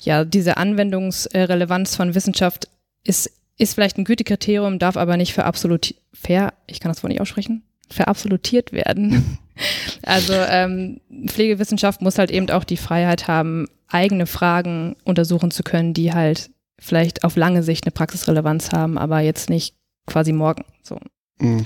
[0.00, 2.68] ja diese Anwendungsrelevanz von Wissenschaft
[3.04, 3.30] ist
[3.62, 7.20] ist vielleicht ein Gütekriterium, darf aber nicht für absolut fair, ich kann das wohl nicht
[7.20, 9.38] aussprechen, verabsolutiert werden.
[10.02, 15.94] also ähm, Pflegewissenschaft muss halt eben auch die Freiheit haben, eigene Fragen untersuchen zu können,
[15.94, 20.64] die halt vielleicht auf lange Sicht eine Praxisrelevanz haben, aber jetzt nicht quasi morgen.
[20.82, 20.98] So.
[21.38, 21.64] Mhm.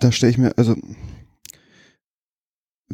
[0.00, 0.74] Da stelle ich mir, also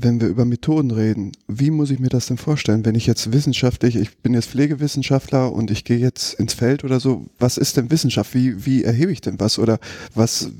[0.03, 3.33] wenn wir über Methoden reden, wie muss ich mir das denn vorstellen, wenn ich jetzt
[3.33, 7.77] wissenschaftlich, ich bin jetzt Pflegewissenschaftler und ich gehe jetzt ins Feld oder so, was ist
[7.77, 8.35] denn Wissenschaft?
[8.35, 9.59] Wie, wie erhebe ich denn was?
[9.59, 9.79] Oder
[10.15, 10.51] was,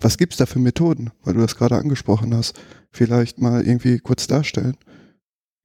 [0.00, 1.10] was gibt es da für Methoden?
[1.24, 2.58] Weil du das gerade angesprochen hast.
[2.90, 4.76] Vielleicht mal irgendwie kurz darstellen.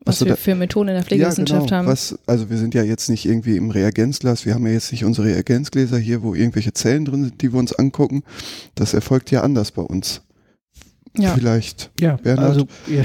[0.05, 1.77] Was, was wir für Methoden in der Pflegewissenschaft ja, genau.
[1.77, 1.87] haben.
[1.87, 5.03] Was, also wir sind ja jetzt nicht irgendwie im Reagenzglas, wir haben ja jetzt nicht
[5.03, 8.23] unsere Reagenzgläser hier, wo irgendwelche Zellen drin sind, die wir uns angucken.
[8.75, 10.21] Das erfolgt ja anders bei uns
[11.17, 11.33] ja.
[11.33, 11.91] vielleicht.
[11.99, 12.49] Ja, Bernhard?
[12.49, 13.03] also ja.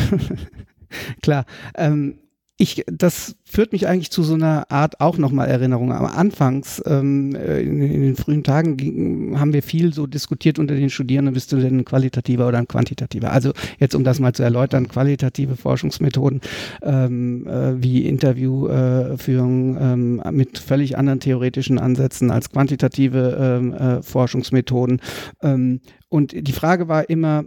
[1.22, 1.44] klar.
[1.76, 2.18] Ähm,
[2.62, 5.92] ich, das führt mich eigentlich zu so einer Art auch nochmal Erinnerung.
[5.92, 10.76] Am Anfangs, ähm, in, in, den frühen Tagen, ging, haben wir viel so diskutiert unter
[10.76, 13.32] den Studierenden, bist du denn ein qualitativer oder ein quantitativer?
[13.32, 16.40] Also jetzt, um das mal zu erläutern, qualitative Forschungsmethoden
[16.82, 24.02] ähm, äh, wie Interviewführung äh, ähm, mit völlig anderen theoretischen Ansätzen als quantitative ähm, äh,
[24.02, 25.00] Forschungsmethoden.
[25.42, 27.46] Ähm, und die Frage war immer,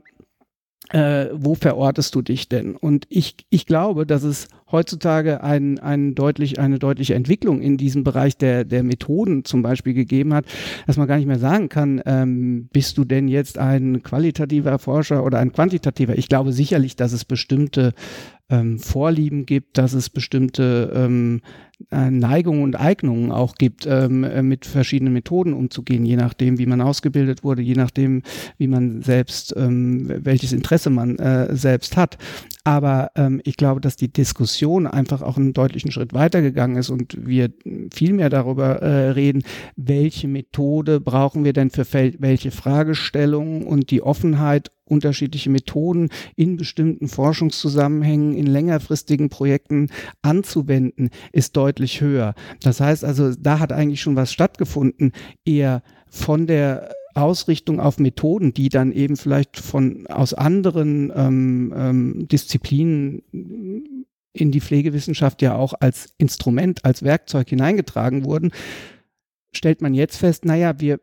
[0.92, 2.76] äh, wo verortest du dich denn?
[2.76, 8.04] Und ich, ich glaube, dass es heutzutage ein, ein deutlich, eine deutliche Entwicklung in diesem
[8.04, 10.46] Bereich der, der Methoden zum Beispiel gegeben hat,
[10.88, 15.24] dass man gar nicht mehr sagen kann, ähm, bist du denn jetzt ein qualitativer Forscher
[15.24, 16.18] oder ein quantitativer?
[16.18, 17.94] Ich glaube sicherlich, dass es bestimmte
[18.50, 21.42] ähm, Vorlieben gibt, dass es bestimmte ähm,
[21.92, 26.66] äh, Neigungen und Eignungen auch gibt, ähm, äh, mit verschiedenen Methoden umzugehen, je nachdem, wie
[26.66, 28.22] man ausgebildet wurde, je nachdem,
[28.58, 32.18] wie man selbst, ähm, welches Interesse man äh, selbst hat.
[32.64, 37.18] Aber ähm, ich glaube, dass die Diskussion einfach auch einen deutlichen Schritt weitergegangen ist und
[37.20, 37.52] wir
[37.94, 39.44] viel mehr darüber äh, reden,
[39.76, 41.86] welche Methode brauchen wir denn für
[42.20, 49.90] welche Fragestellungen und die Offenheit unterschiedliche Methoden in bestimmten Forschungszusammenhängen, in längerfristigen Projekten
[50.22, 52.36] anzuwenden, ist deutlich höher.
[52.62, 55.12] Das heißt also, da hat eigentlich schon was stattgefunden,
[55.44, 62.28] eher von der Ausrichtung auf Methoden, die dann eben vielleicht von aus anderen ähm, ähm,
[62.28, 63.24] Disziplinen
[64.34, 68.52] in die Pflegewissenschaft ja auch als Instrument, als Werkzeug hineingetragen wurden,
[69.54, 71.00] stellt man jetzt fest, naja, wir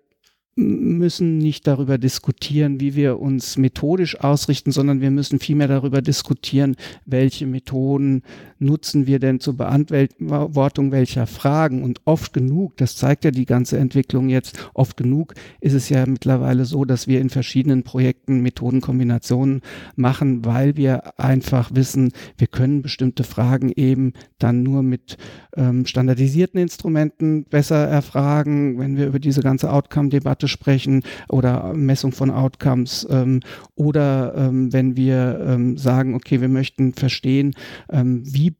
[0.54, 6.76] müssen nicht darüber diskutieren, wie wir uns methodisch ausrichten, sondern wir müssen vielmehr darüber diskutieren,
[7.06, 8.22] welche Methoden
[8.62, 11.82] nutzen wir denn zur Beantwortung welcher Fragen.
[11.82, 16.06] Und oft genug, das zeigt ja die ganze Entwicklung jetzt, oft genug ist es ja
[16.06, 19.60] mittlerweile so, dass wir in verschiedenen Projekten Methodenkombinationen
[19.96, 25.16] machen, weil wir einfach wissen, wir können bestimmte Fragen eben dann nur mit
[25.56, 32.30] ähm, standardisierten Instrumenten besser erfragen, wenn wir über diese ganze Outcome-Debatte sprechen oder Messung von
[32.30, 33.40] Outcomes ähm,
[33.74, 37.54] oder ähm, wenn wir ähm, sagen, okay, wir möchten verstehen,
[37.90, 38.51] ähm, wie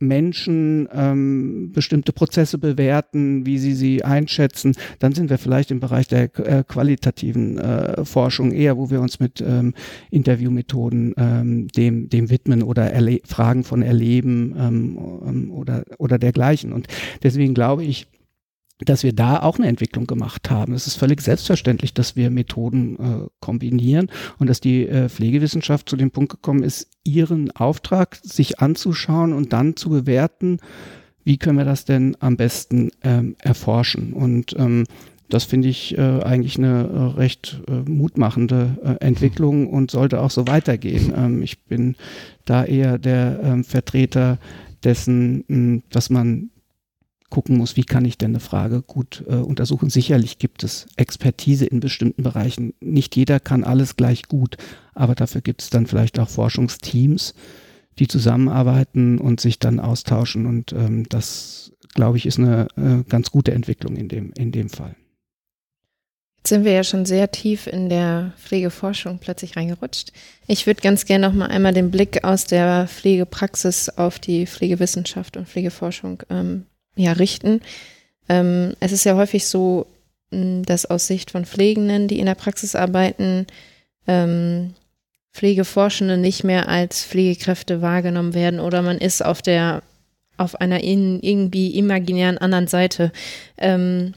[0.00, 6.08] Menschen ähm, bestimmte Prozesse bewerten, wie sie sie einschätzen, dann sind wir vielleicht im Bereich
[6.08, 9.74] der äh, qualitativen äh, Forschung eher, wo wir uns mit ähm,
[10.10, 16.72] Interviewmethoden ähm, dem, dem widmen oder Erle Fragen von Erleben ähm, ähm oder, oder dergleichen.
[16.72, 16.86] Und
[17.22, 18.06] deswegen glaube ich,
[18.84, 20.72] dass wir da auch eine Entwicklung gemacht haben.
[20.72, 25.96] Es ist völlig selbstverständlich, dass wir Methoden äh, kombinieren und dass die äh, Pflegewissenschaft zu
[25.96, 30.58] dem Punkt gekommen ist, ihren Auftrag sich anzuschauen und dann zu bewerten,
[31.24, 34.12] wie können wir das denn am besten ähm, erforschen.
[34.12, 34.84] Und ähm,
[35.28, 40.30] das finde ich äh, eigentlich eine äh, recht äh, mutmachende äh, Entwicklung und sollte auch
[40.30, 41.12] so weitergehen.
[41.14, 41.96] Ähm, ich bin
[42.44, 44.38] da eher der ähm, Vertreter
[44.84, 46.50] dessen, dass man
[47.30, 49.90] gucken muss, wie kann ich denn eine Frage gut äh, untersuchen.
[49.90, 52.74] Sicherlich gibt es Expertise in bestimmten Bereichen.
[52.80, 54.56] Nicht jeder kann alles gleich gut,
[54.94, 57.34] aber dafür gibt es dann vielleicht auch Forschungsteams,
[57.98, 60.46] die zusammenarbeiten und sich dann austauschen.
[60.46, 64.70] Und ähm, das, glaube ich, ist eine äh, ganz gute Entwicklung in dem, in dem
[64.70, 64.94] Fall.
[66.38, 70.12] Jetzt sind wir ja schon sehr tief in der Pflegeforschung plötzlich reingerutscht.
[70.46, 75.36] Ich würde ganz gerne noch mal einmal den Blick aus der Pflegepraxis auf die Pflegewissenschaft
[75.36, 76.64] und Pflegeforschung ähm,
[76.98, 77.62] ja, richten.
[78.28, 79.86] Ähm, es ist ja häufig so,
[80.30, 83.46] dass aus Sicht von Pflegenden, die in der Praxis arbeiten,
[84.06, 84.74] ähm,
[85.32, 89.82] Pflegeforschende nicht mehr als Pflegekräfte wahrgenommen werden oder man ist auf der
[90.36, 93.12] auf einer in, irgendwie imaginären anderen Seite.
[93.56, 94.14] Ähm,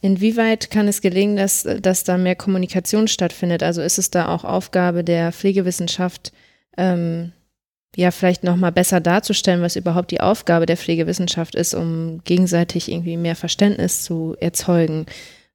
[0.00, 3.62] inwieweit kann es gelingen, dass, dass da mehr Kommunikation stattfindet?
[3.62, 6.32] Also ist es da auch Aufgabe der Pflegewissenschaft,
[6.78, 7.32] ähm,
[7.96, 13.16] ja, vielleicht nochmal besser darzustellen, was überhaupt die Aufgabe der Pflegewissenschaft ist, um gegenseitig irgendwie
[13.16, 15.06] mehr Verständnis zu erzeugen?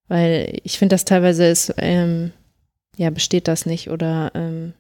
[0.07, 2.31] Weil ich finde, das teilweise ist, ähm,
[2.97, 4.73] ja, besteht das nicht oder ähm,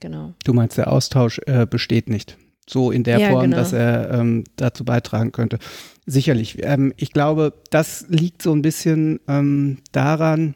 [0.00, 0.34] genau.
[0.44, 2.36] Du meinst, der Austausch äh, besteht nicht
[2.68, 3.56] so in der ja, Form, genau.
[3.56, 5.58] dass er ähm, dazu beitragen könnte.
[6.06, 6.58] Sicherlich.
[6.62, 10.54] Ähm, ich glaube, das liegt so ein bisschen ähm, daran,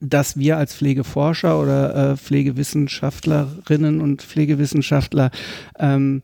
[0.00, 5.30] dass wir als Pflegeforscher oder äh, Pflegewissenschaftlerinnen und Pflegewissenschaftler
[5.78, 6.22] ähm,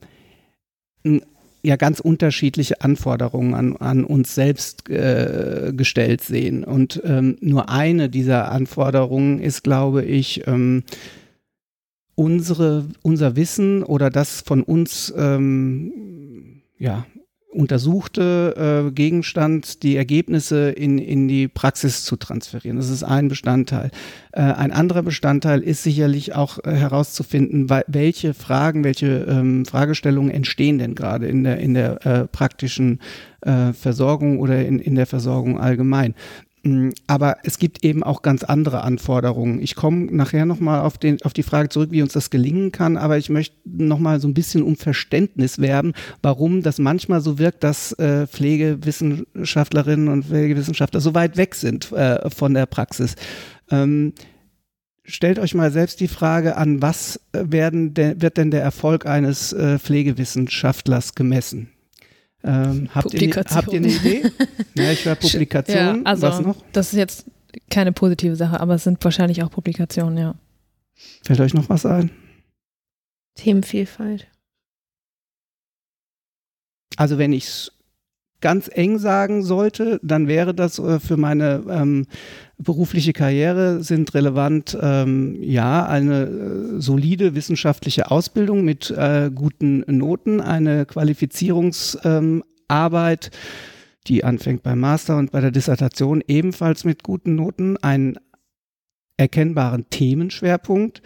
[1.62, 6.64] ja ganz unterschiedliche Anforderungen an, an uns selbst äh, gestellt sehen.
[6.64, 10.82] Und ähm, nur eine dieser Anforderungen ist, glaube ich, ähm,
[12.14, 17.06] unsere, unser Wissen oder das von uns ähm, ja,
[17.52, 22.78] untersuchte äh, Gegenstand, die Ergebnisse in, in die Praxis zu transferieren.
[22.78, 23.90] Das ist ein Bestandteil.
[24.32, 30.78] Äh, ein anderer Bestandteil ist sicherlich auch äh, herauszufinden, welche Fragen, welche ähm, Fragestellungen entstehen
[30.78, 33.00] denn gerade in der, in der äh, praktischen
[33.42, 36.14] äh, Versorgung oder in, in der Versorgung allgemein.
[36.64, 39.60] Mm, aber es gibt eben auch ganz andere Anforderungen.
[39.60, 40.94] Ich komme nachher nochmal auf,
[41.24, 44.34] auf die Frage zurück, wie uns das gelingen kann, aber ich möchte nochmal so ein
[44.34, 51.14] bisschen um Verständnis werben, warum das manchmal so wirkt, dass äh, Pflegewissenschaftlerinnen und Pflegewissenschaftler so
[51.14, 53.16] weit weg sind äh, von der Praxis.
[53.70, 54.12] Ähm,
[55.04, 59.52] stellt euch mal selbst die Frage an, was werden de, wird denn der Erfolg eines
[59.52, 61.70] äh, Pflegewissenschaftlers gemessen?
[62.44, 64.30] Ähm, habt, ihr, ne, habt ihr eine Idee?
[64.74, 65.76] ja, ich war Publikation.
[65.76, 66.56] Ja, also, Was noch?
[66.72, 67.26] Das ist jetzt
[67.70, 70.34] keine positive Sache, aber es sind wahrscheinlich auch Publikationen, ja.
[71.24, 72.10] Fällt euch noch was ein?
[73.36, 74.26] Themenvielfalt.
[76.96, 77.72] Also wenn ich es
[78.42, 82.04] ganz eng sagen sollte, dann wäre das äh, für meine ähm,
[82.58, 90.40] berufliche Karriere sind relevant, ähm, ja, eine äh, solide wissenschaftliche Ausbildung mit äh, guten Noten,
[90.40, 93.30] eine Qualifizierungsarbeit, ähm,
[94.06, 98.18] die anfängt beim Master und bei der Dissertation ebenfalls mit guten Noten, einen
[99.16, 101.02] erkennbaren Themenschwerpunkt,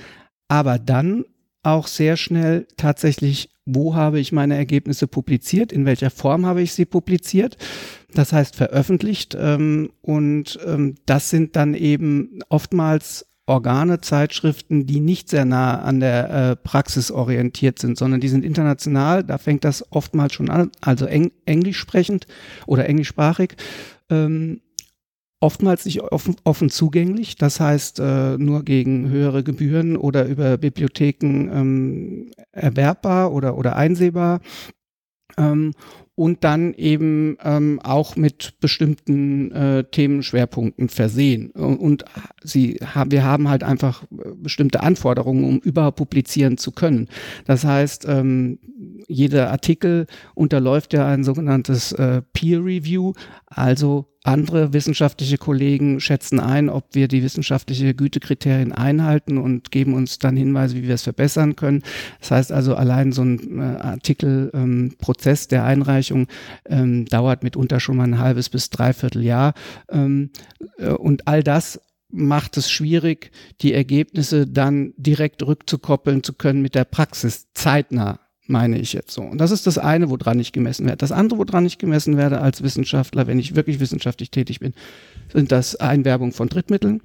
[0.49, 1.25] aber dann
[1.63, 6.73] auch sehr schnell tatsächlich wo habe ich meine Ergebnisse publiziert, in welcher Form habe ich
[6.73, 7.59] sie publiziert,
[8.15, 9.37] das heißt veröffentlicht.
[9.39, 16.01] Ähm, und ähm, das sind dann eben oftmals Organe, Zeitschriften, die nicht sehr nah an
[16.01, 19.23] der äh, Praxis orientiert sind, sondern die sind international.
[19.23, 22.27] Da fängt das oftmals schon an, also eng, englisch sprechend
[22.67, 23.55] oder englischsprachig.
[24.11, 24.61] Ähm,
[25.41, 31.51] oftmals nicht offen, offen zugänglich, das heißt äh, nur gegen höhere Gebühren oder über Bibliotheken
[31.53, 34.41] ähm, erwerbbar oder, oder einsehbar.
[35.37, 35.73] Ähm,
[36.17, 41.51] und dann eben ähm, auch mit bestimmten äh, Themenschwerpunkten versehen.
[41.51, 42.07] Und
[42.43, 47.09] sie haben, wir haben halt einfach äh, bestimmte Anforderungen, um überhaupt publizieren zu können.
[47.45, 48.59] Das heißt, ähm,
[49.07, 53.13] jeder Artikel unterläuft ja ein sogenanntes äh, Peer Review,
[53.45, 60.19] also andere wissenschaftliche Kollegen schätzen ein, ob wir die wissenschaftliche Gütekriterien einhalten und geben uns
[60.19, 61.83] dann Hinweise, wie wir es verbessern können.
[62.21, 66.27] Das heißt also, allein so ein äh, Artikelprozess ähm, der Einreichung
[66.67, 69.55] ähm, dauert mitunter schon mal ein halbes bis dreiviertel Jahr.
[69.91, 70.31] Ähm,
[70.79, 76.75] äh, und all das macht es schwierig, die Ergebnisse dann direkt rückzukoppeln zu können mit
[76.75, 79.23] der Praxis zeitnah meine ich jetzt so.
[79.23, 80.99] Und das ist das eine, woran ich gemessen werde.
[80.99, 84.75] Das andere, woran ich gemessen werde als Wissenschaftler, wenn ich wirklich wissenschaftlich tätig bin,
[85.33, 87.03] sind das Einwerbung von Drittmitteln.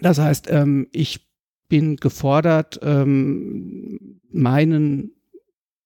[0.00, 1.26] Das heißt, ähm, ich
[1.68, 5.12] bin gefordert, ähm, meinen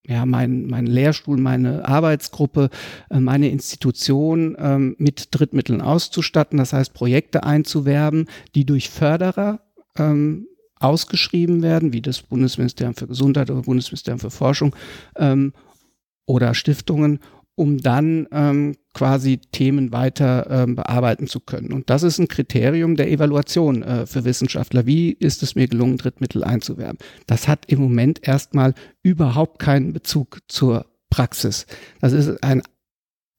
[0.04, 2.70] ja, mein, mein Lehrstuhl, meine Arbeitsgruppe,
[3.08, 8.26] äh, meine Institution ähm, mit Drittmitteln auszustatten, das heißt Projekte einzuwerben,
[8.56, 9.60] die durch Förderer
[9.96, 10.48] ähm,
[10.82, 14.74] ausgeschrieben werden, wie das Bundesministerium für Gesundheit oder Bundesministerium für Forschung
[15.16, 15.52] ähm,
[16.26, 17.20] oder Stiftungen,
[17.54, 21.72] um dann ähm, quasi Themen weiter ähm, bearbeiten zu können.
[21.72, 24.86] Und das ist ein Kriterium der Evaluation äh, für Wissenschaftler.
[24.86, 26.98] Wie ist es mir gelungen, Drittmittel einzuwerben?
[27.26, 31.66] Das hat im Moment erstmal überhaupt keinen Bezug zur Praxis.
[32.00, 32.62] Das ist ein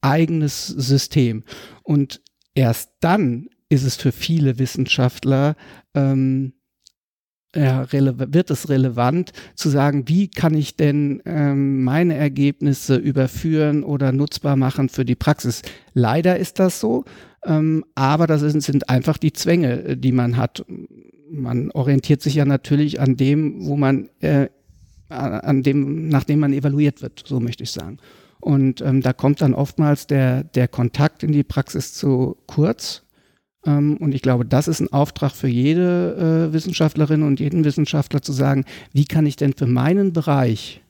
[0.02, 1.44] eigenes System.
[1.82, 2.22] Und
[2.54, 5.56] erst dann ist es für viele Wissenschaftler
[5.96, 6.54] ähm,
[7.56, 14.12] ja, wird es relevant zu sagen, wie kann ich denn ähm, meine Ergebnisse überführen oder
[14.12, 15.62] nutzbar machen für die Praxis.
[15.94, 17.06] Leider ist das so,
[17.46, 20.66] ähm, aber das sind, sind einfach die Zwänge, die man hat.
[21.30, 24.48] Man orientiert sich ja natürlich an dem, wo man, äh,
[25.10, 27.98] an dem, nachdem man evaluiert wird, so möchte ich sagen.
[28.40, 33.03] Und ähm, da kommt dann oftmals der, der Kontakt in die Praxis zu kurz
[33.66, 38.34] und ich glaube, das ist ein Auftrag für jede äh, Wissenschaftlerin und jeden Wissenschaftler zu
[38.34, 40.82] sagen, wie kann ich denn für meinen Bereich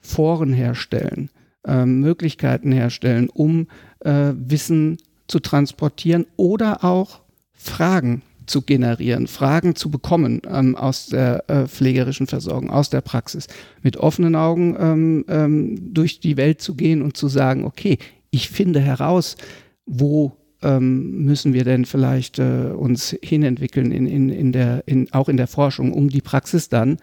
[0.00, 1.30] Foren herstellen,
[1.66, 3.66] äh, Möglichkeiten herstellen, um
[4.00, 7.20] äh, Wissen zu transportieren oder auch
[7.52, 13.46] Fragen zu generieren, Fragen zu bekommen ähm, aus der äh, pflegerischen Versorgung, aus der Praxis,
[13.82, 17.98] mit offenen Augen ähm, ähm, durch die Welt zu gehen und zu sagen, okay,
[18.30, 19.36] ich finde heraus,
[19.84, 25.28] wo ähm, müssen wir denn vielleicht äh, uns hinentwickeln in, in, in der, in, auch
[25.28, 26.98] in der Forschung, um die Praxis dann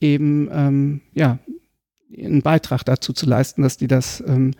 [0.00, 1.38] eben ähm, ja,
[2.16, 4.52] einen Beitrag dazu zu leisten, dass die das, ähm,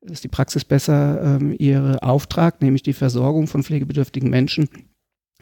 [0.00, 4.68] dass die Praxis besser ähm, ihre Auftrag, nämlich die Versorgung von pflegebedürftigen Menschen,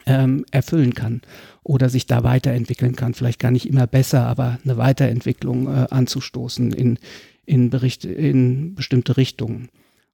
[0.05, 1.21] ähm, erfüllen kann
[1.63, 3.13] oder sich da weiterentwickeln kann.
[3.13, 6.97] Vielleicht gar nicht immer besser, aber eine Weiterentwicklung äh, anzustoßen in,
[7.45, 9.69] in, Bericht, in bestimmte Richtungen.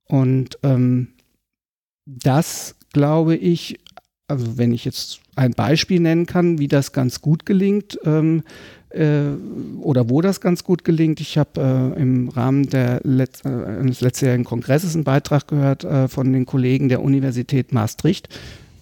[0.05, 1.09] Und ähm,
[2.05, 3.79] das glaube ich,
[4.27, 8.43] also wenn ich jetzt ein Beispiel nennen kann, wie das ganz gut gelingt ähm,
[8.89, 9.31] äh,
[9.81, 11.19] oder wo das ganz gut gelingt.
[11.19, 12.67] Ich habe äh, im Rahmen
[13.03, 18.29] Letz äh, eines letztjährigen Kongresses einen Beitrag gehört äh, von den Kollegen der Universität Maastricht,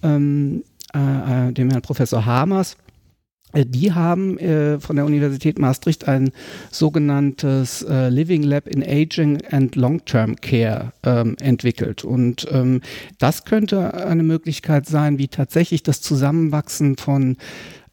[0.02, 0.64] ähm,
[0.94, 2.76] äh, äh, dem Herrn Professor Hamers
[3.54, 6.32] die haben äh, von der Universität Maastricht ein
[6.70, 12.04] sogenanntes äh, Living Lab in Aging and Long-Term Care ähm, entwickelt.
[12.04, 12.80] Und ähm,
[13.18, 17.36] das könnte eine Möglichkeit sein, wie tatsächlich das Zusammenwachsen von äh,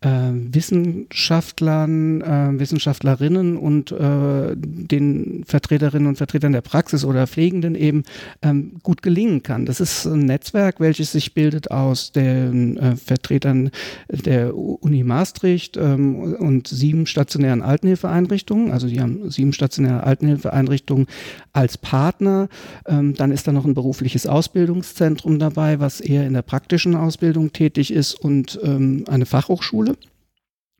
[0.02, 8.04] Wissenschaftlern, äh, Wissenschaftlerinnen und äh, den Vertreterinnen und Vertretern der Praxis oder Pflegenden eben
[8.42, 9.66] ähm, gut gelingen kann.
[9.66, 13.72] Das ist ein Netzwerk, welches sich bildet aus den äh, Vertretern
[14.10, 18.72] der Uni Maastricht ähm, und sieben stationären Altenhilfeeinrichtungen.
[18.72, 21.08] Also die haben sieben stationäre Altenhilfeeinrichtungen
[21.52, 22.48] als Partner.
[22.88, 27.52] Ähm, dann ist da noch ein berufliches Ausbildungszentrum dabei, was eher in der praktischen Ausbildung
[27.52, 29.89] tätig ist und ähm, eine Fachhochschule.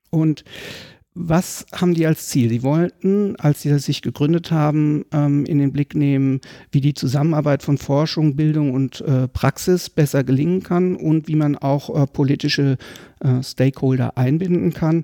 [0.10, 0.44] Und
[1.16, 2.50] was haben die als Ziel?
[2.50, 6.40] Die wollten, als sie sich gegründet haben, ähm, in den Blick nehmen,
[6.72, 11.58] wie die Zusammenarbeit von Forschung, Bildung und äh, Praxis besser gelingen kann und wie man
[11.58, 12.78] auch äh, politische
[13.20, 15.04] äh, Stakeholder einbinden kann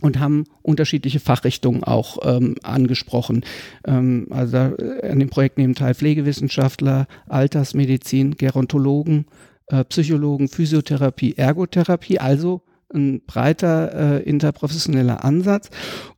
[0.00, 3.44] und haben unterschiedliche Fachrichtungen auch ähm, angesprochen.
[3.86, 9.26] Ähm, also an dem Projekt nehmen teil Pflegewissenschaftler, Altersmedizin, Gerontologen,
[9.68, 12.62] äh, Psychologen, Physiotherapie, Ergotherapie, also
[12.92, 15.70] ein breiter äh, interprofessioneller Ansatz.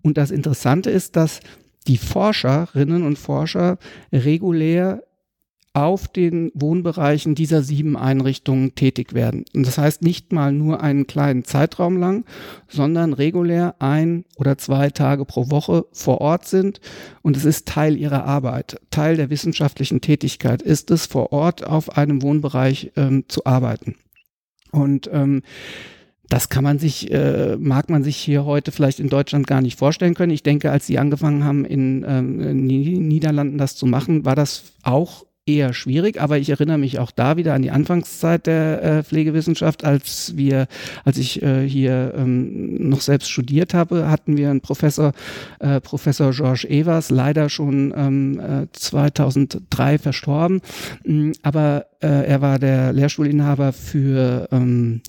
[0.02, 1.40] Und das Interessante ist, dass
[1.86, 3.78] die Forscherinnen und Forscher
[4.12, 5.02] regulär
[5.74, 9.44] auf den Wohnbereichen dieser sieben Einrichtungen tätig werden.
[9.54, 12.24] Und das heißt nicht mal nur einen kleinen Zeitraum lang,
[12.68, 16.80] sondern regulär ein oder zwei Tage pro Woche vor Ort sind.
[17.22, 21.96] Und es ist Teil ihrer Arbeit, Teil der wissenschaftlichen Tätigkeit ist es, vor Ort auf
[21.96, 23.96] einem Wohnbereich ähm, zu arbeiten.
[24.72, 25.42] Und ähm,
[26.28, 29.78] das kann man sich, äh, mag man sich hier heute vielleicht in Deutschland gar nicht
[29.78, 30.32] vorstellen können.
[30.32, 34.72] Ich denke, als sie angefangen haben, in, ähm, in Niederlanden das zu machen, war das
[34.82, 39.02] auch eher schwierig, aber ich erinnere mich auch da wieder an die Anfangszeit der äh,
[39.02, 40.68] Pflegewissenschaft, als wir,
[41.04, 45.12] als ich äh, hier ähm, noch selbst studiert habe, hatten wir einen Professor,
[45.58, 50.60] äh, Professor Georges Evers, leider schon ähm, äh, 2003 verstorben,
[51.04, 55.02] mm, aber äh, er war der Lehrstuhlinhaber für ähm,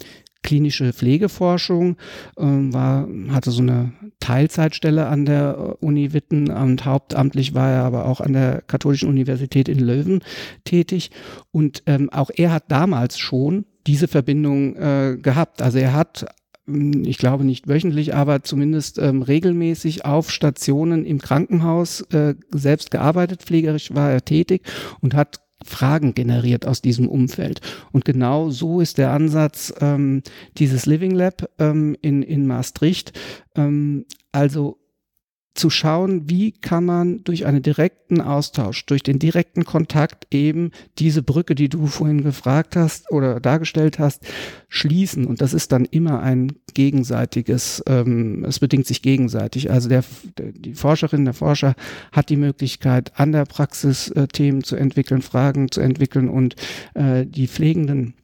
[0.44, 1.98] klinische Pflegeforschung,
[2.38, 7.84] ähm, war, hatte so eine Teilzeitstelle an der äh, Uni Witten und hauptamtlich war er
[7.84, 10.22] aber auch an der Katholischen Universität in Löwen
[10.66, 11.12] tätig.
[11.52, 15.62] Und ähm, auch er hat damals schon diese Verbindung äh, gehabt.
[15.62, 16.26] Also er hat
[16.66, 22.92] hm, ich glaube nicht wöchentlich, aber zumindest ähm, regelmäßig auf Stationen im Krankenhaus äh, selbst
[22.92, 24.62] gearbeitet, pflegerisch war er tätig
[25.02, 27.62] und hat Fragen generiert aus diesem Umfeld.
[27.92, 30.24] Und genau so ist der Ansatz ähm,
[30.58, 33.18] dieses Living Lab ähm, in, in Maastricht.
[33.56, 34.83] Ähm, also
[35.54, 41.22] zu schauen, wie kann man durch einen direkten Austausch, durch den direkten Kontakt eben diese
[41.22, 44.26] Brücke, die du vorhin gefragt hast oder dargestellt hast,
[44.68, 45.26] schließen.
[45.26, 49.70] Und das ist dann immer ein gegenseitiges, ähm, es bedingt sich gegenseitig.
[49.70, 50.04] Also der,
[50.38, 51.76] die Forscherin, der Forscher
[52.12, 56.56] hat die Möglichkeit, an der Praxis äh, Themen zu entwickeln, Fragen zu entwickeln und
[56.96, 58.16] äh, die Pflegenden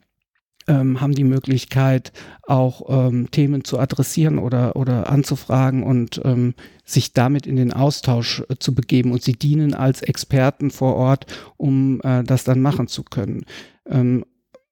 [0.70, 2.14] ähm, haben die Möglichkeit,
[2.44, 6.54] auch ähm, Themen zu adressieren oder, oder anzufragen und ähm,
[6.86, 9.12] sich damit in den Austausch äh, zu begeben.
[9.12, 11.26] Und sie dienen als Experten vor Ort,
[11.58, 13.46] um äh, das dann machen zu können.
[13.88, 14.24] Ähm,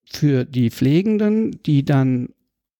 [0.06, 2.30] für die Pflegenden, die dann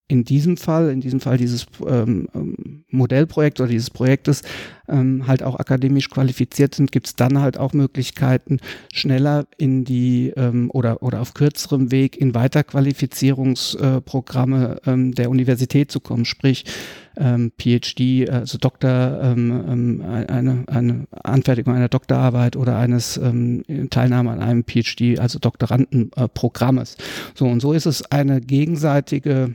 [0.10, 4.42] in diesem Fall, in diesem Fall dieses ähm, ähm, Modellprojekt oder dieses Projektes
[4.88, 8.62] ähm, halt auch akademisch qualifiziert sind, gibt es dann halt auch Möglichkeiten,
[8.94, 16.00] schneller in die ähm, oder, oder auf kürzerem Weg in Weiterqualifizierungsprogramme ähm, der Universität zu
[16.00, 16.64] kommen, sprich
[17.18, 24.32] ähm, PhD, also Doktor, ähm, ähm, eine, eine Anfertigung einer Doktorarbeit oder eines ähm, Teilnahme
[24.32, 26.96] an einem PhD, also Doktorandenprogrammes.
[26.96, 26.98] Äh,
[27.36, 29.54] so und so ist es eine gegenseitige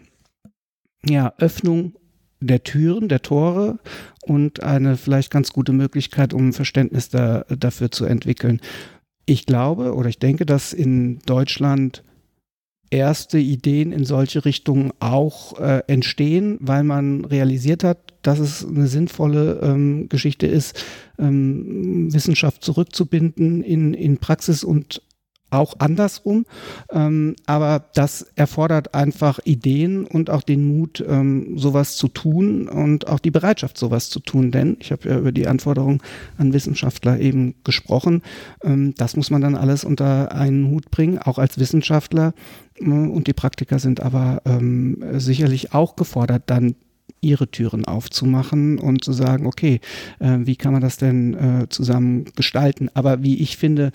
[1.08, 1.94] ja, Öffnung
[2.40, 3.78] der Türen, der Tore
[4.22, 8.60] und eine vielleicht ganz gute Möglichkeit, um Verständnis da, dafür zu entwickeln.
[9.26, 12.02] Ich glaube oder ich denke, dass in Deutschland
[12.90, 18.86] erste Ideen in solche Richtungen auch äh, entstehen, weil man realisiert hat, dass es eine
[18.86, 20.84] sinnvolle ähm, Geschichte ist,
[21.18, 25.02] ähm, Wissenschaft zurückzubinden in, in Praxis und
[25.52, 26.46] auch andersrum.
[26.90, 33.08] Ähm, aber das erfordert einfach Ideen und auch den Mut, ähm, sowas zu tun und
[33.08, 34.50] auch die Bereitschaft, sowas zu tun.
[34.50, 36.00] Denn ich habe ja über die Anforderungen
[36.38, 38.22] an Wissenschaftler eben gesprochen.
[38.62, 42.34] Ähm, das muss man dann alles unter einen Hut bringen, auch als Wissenschaftler.
[42.80, 46.74] Äh, und die Praktiker sind aber ähm, sicherlich auch gefordert, dann
[47.20, 49.80] ihre Türen aufzumachen und zu sagen, okay,
[50.18, 52.90] äh, wie kann man das denn äh, zusammen gestalten?
[52.94, 53.92] Aber wie ich finde,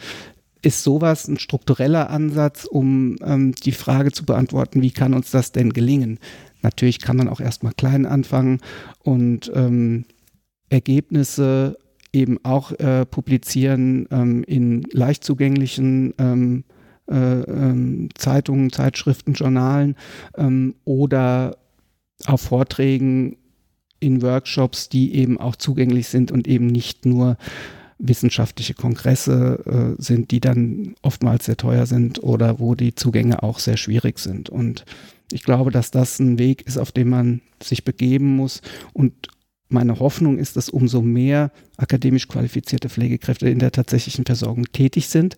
[0.67, 5.53] ist sowas ein struktureller Ansatz, um ähm, die Frage zu beantworten, wie kann uns das
[5.53, 6.19] denn gelingen?
[6.61, 8.59] Natürlich kann man auch erstmal klein anfangen
[9.01, 10.03] und ähm,
[10.69, 11.77] Ergebnisse
[12.11, 16.65] eben auch äh, publizieren ähm, in leicht zugänglichen ähm,
[17.09, 19.95] äh, ähm, Zeitungen, Zeitschriften, Journalen
[20.35, 21.55] ähm, oder
[22.25, 23.37] auf Vorträgen
[24.01, 27.37] in Workshops, die eben auch zugänglich sind und eben nicht nur
[27.99, 33.59] wissenschaftliche Kongresse äh, sind, die dann oftmals sehr teuer sind oder wo die Zugänge auch
[33.59, 34.49] sehr schwierig sind.
[34.49, 34.85] Und
[35.31, 38.61] ich glaube, dass das ein Weg ist, auf den man sich begeben muss.
[38.93, 39.13] Und
[39.69, 45.37] meine Hoffnung ist, dass umso mehr akademisch qualifizierte Pflegekräfte in der tatsächlichen Versorgung tätig sind,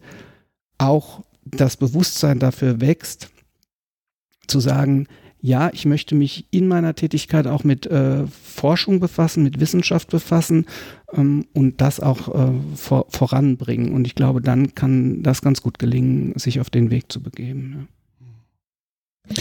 [0.77, 3.29] auch das Bewusstsein dafür wächst,
[4.47, 5.07] zu sagen,
[5.41, 10.65] ja, ich möchte mich in meiner Tätigkeit auch mit äh, Forschung befassen, mit Wissenschaft befassen
[11.13, 13.93] ähm, und das auch äh, vor, voranbringen.
[13.93, 17.87] Und ich glaube, dann kann das ganz gut gelingen, sich auf den Weg zu begeben.
[19.29, 19.35] Ja.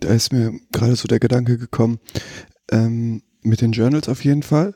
[0.00, 1.98] Da ist mir gerade so der Gedanke gekommen,
[2.70, 4.74] ähm, mit den Journals auf jeden Fall,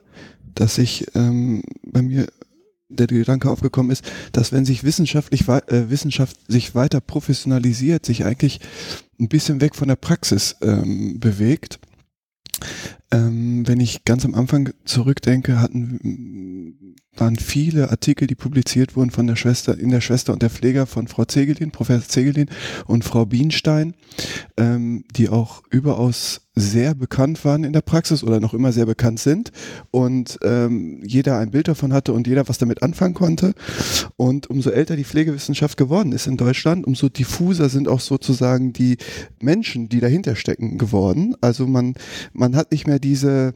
[0.55, 2.26] dass ich ähm, bei mir
[2.89, 8.61] der Gedanke aufgekommen ist, dass wenn sich wissenschaftlich äh, Wissenschaft sich weiter professionalisiert, sich eigentlich
[9.20, 11.78] ein bisschen weg von der Praxis ähm, bewegt.
[13.11, 19.27] Ähm, wenn ich ganz am Anfang zurückdenke, hatten waren viele Artikel, die publiziert wurden von
[19.27, 22.49] der Schwester, in der Schwester und der Pfleger von Frau Zegelin, Professor Zegelin
[22.87, 23.95] und Frau Bienstein,
[24.57, 29.21] ähm, die auch überaus sehr bekannt waren in der Praxis oder noch immer sehr bekannt
[29.21, 29.53] sind
[29.91, 33.55] und ähm, jeder ein Bild davon hatte und jeder was damit anfangen konnte.
[34.17, 38.97] Und umso älter die Pflegewissenschaft geworden ist in Deutschland, umso diffuser sind auch sozusagen die
[39.41, 41.37] Menschen, die dahinter stecken, geworden.
[41.41, 41.95] Also man,
[42.33, 43.55] man hat nicht mehr diese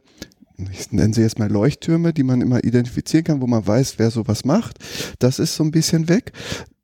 [0.71, 4.11] ich nenne sie jetzt mal Leuchttürme, die man immer identifizieren kann, wo man weiß, wer
[4.11, 4.79] sowas macht.
[5.19, 6.33] Das ist so ein bisschen weg.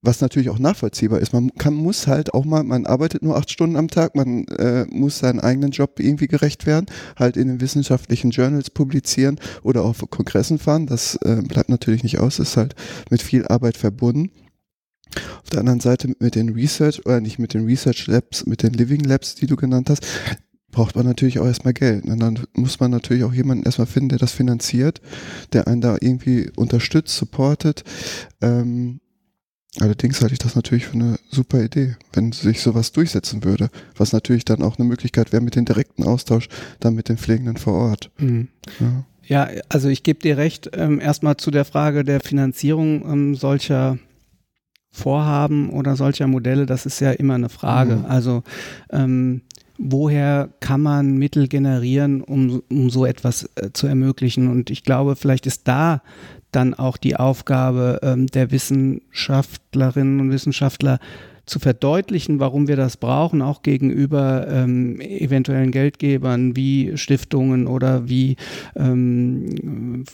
[0.01, 1.33] Was natürlich auch nachvollziehbar ist.
[1.33, 4.87] Man kann, muss halt auch mal, man arbeitet nur acht Stunden am Tag, man äh,
[4.91, 10.05] muss seinen eigenen Job irgendwie gerecht werden, halt in den wissenschaftlichen Journals publizieren oder auf
[10.09, 10.87] Kongressen fahren.
[10.87, 12.77] Das äh, bleibt natürlich nicht aus, ist halt
[13.11, 14.31] mit viel Arbeit verbunden.
[15.43, 18.75] Auf der anderen Seite mit den Research, oder nicht mit den Research Labs, mit den
[18.75, 20.07] Living Labs, die du genannt hast,
[20.71, 22.05] braucht man natürlich auch erstmal Geld.
[22.05, 25.01] Und dann muss man natürlich auch jemanden erstmal finden, der das finanziert,
[25.53, 27.85] der einen da irgendwie unterstützt, supportet.
[28.41, 29.01] Ähm,
[29.81, 34.13] allerdings halte ich das natürlich für eine super Idee, wenn sich sowas durchsetzen würde, was
[34.13, 36.49] natürlich dann auch eine Möglichkeit wäre mit dem direkten Austausch
[36.81, 38.11] dann mit den Pflegenden vor Ort.
[38.19, 38.49] Mhm.
[38.79, 39.05] Ja.
[39.27, 39.63] ja.
[39.69, 43.99] also ich gebe dir recht, ähm, erstmal zu der Frage der Finanzierung ähm, solcher
[44.91, 47.97] Vorhaben oder solcher Modelle, das ist ja immer eine Frage.
[47.97, 48.05] Mhm.
[48.07, 48.43] Also
[48.91, 49.43] ähm,
[49.79, 54.49] woher kann man Mittel generieren, um, um so etwas äh, zu ermöglichen?
[54.49, 56.03] Und ich glaube, vielleicht ist da
[56.51, 60.99] dann auch die Aufgabe ähm, der Wissenschaftlerinnen und Wissenschaftler,
[61.49, 68.37] zu verdeutlichen, warum wir das brauchen, auch gegenüber ähm, eventuellen Geldgebern wie Stiftungen oder wie
[68.77, 70.05] ähm,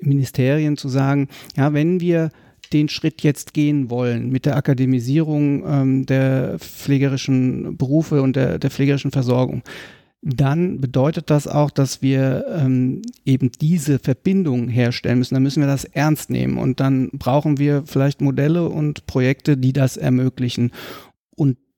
[0.00, 2.30] Ministerien zu sagen, ja, wenn wir
[2.72, 8.70] den Schritt jetzt gehen wollen mit der Akademisierung ähm, der pflegerischen Berufe und der, der
[8.70, 9.62] pflegerischen Versorgung,
[10.22, 15.34] dann bedeutet das auch, dass wir ähm, eben diese Verbindung herstellen müssen.
[15.34, 19.72] Dann müssen wir das ernst nehmen und dann brauchen wir vielleicht Modelle und Projekte, die
[19.72, 20.70] das ermöglichen.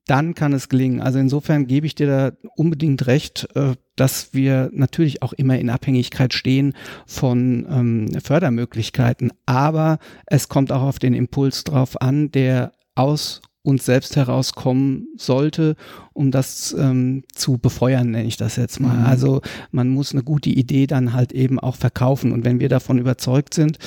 [0.07, 1.01] Dann kann es gelingen.
[1.01, 5.69] Also insofern gebe ich dir da unbedingt recht, äh, dass wir natürlich auch immer in
[5.69, 6.73] Abhängigkeit stehen
[7.07, 9.31] von ähm, Fördermöglichkeiten.
[9.45, 15.75] Aber es kommt auch auf den Impuls drauf an, der aus uns selbst herauskommen sollte,
[16.13, 18.99] um das ähm, zu befeuern, nenne ich das jetzt mal.
[18.99, 19.05] Mhm.
[19.05, 19.41] Also
[19.71, 22.31] man muss eine gute Idee dann halt eben auch verkaufen.
[22.31, 23.79] Und wenn wir davon überzeugt sind,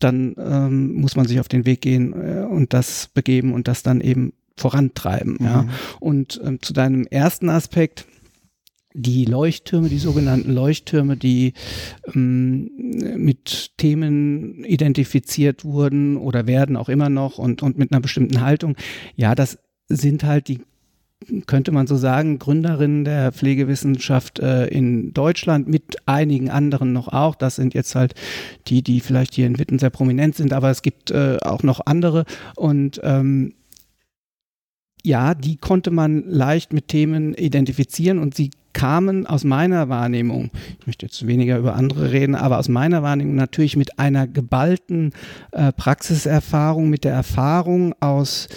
[0.00, 3.82] dann ähm, muss man sich auf den Weg gehen äh, und das begeben und das
[3.82, 5.36] dann eben vorantreiben.
[5.38, 5.46] Mhm.
[5.46, 5.68] Ja.
[6.00, 8.06] Und ähm, zu deinem ersten Aspekt,
[8.96, 11.54] die Leuchttürme, die sogenannten Leuchttürme, die
[12.14, 12.70] ähm,
[13.16, 18.76] mit Themen identifiziert wurden oder werden auch immer noch und, und mit einer bestimmten Haltung.
[19.16, 20.60] Ja, das sind halt die
[21.46, 27.34] könnte man so sagen, Gründerinnen der Pflegewissenschaft äh, in Deutschland mit einigen anderen noch auch.
[27.34, 28.14] Das sind jetzt halt
[28.66, 31.80] die, die vielleicht hier in Witten sehr prominent sind, aber es gibt äh, auch noch
[31.86, 32.24] andere
[32.56, 33.54] und ähm,
[35.04, 40.50] ja, die konnte man leicht mit Themen identifizieren und sie kamen aus meiner Wahrnehmung,
[40.80, 45.12] ich möchte jetzt weniger über andere reden, aber aus meiner Wahrnehmung natürlich mit einer geballten
[45.52, 48.48] äh, Praxiserfahrung, mit der Erfahrung aus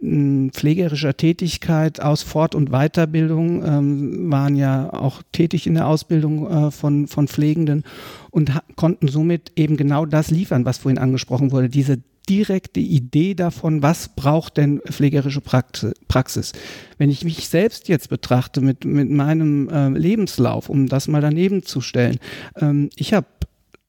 [0.00, 6.48] hm, pflegerischer Tätigkeit aus Fort- und Weiterbildung, ähm, waren ja auch tätig in der Ausbildung
[6.48, 7.82] äh, von, von Pflegenden
[8.30, 11.98] und konnten somit eben genau das liefern, was vorhin angesprochen wurde, diese
[12.28, 16.52] direkte Idee davon, was braucht denn pflegerische Praxis.
[16.98, 21.62] Wenn ich mich selbst jetzt betrachte mit, mit meinem äh, Lebenslauf, um das mal daneben
[21.62, 22.18] zu stellen,
[22.56, 23.26] ähm, ich habe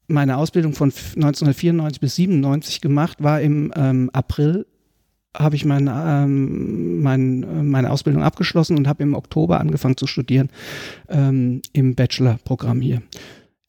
[0.07, 4.65] meine Ausbildung von 1994 bis 97 gemacht, war im ähm, April
[5.37, 10.49] habe ich mein, ähm, mein, meine Ausbildung abgeschlossen und habe im Oktober angefangen zu studieren
[11.07, 13.03] ähm, im Bachelorprogramm hier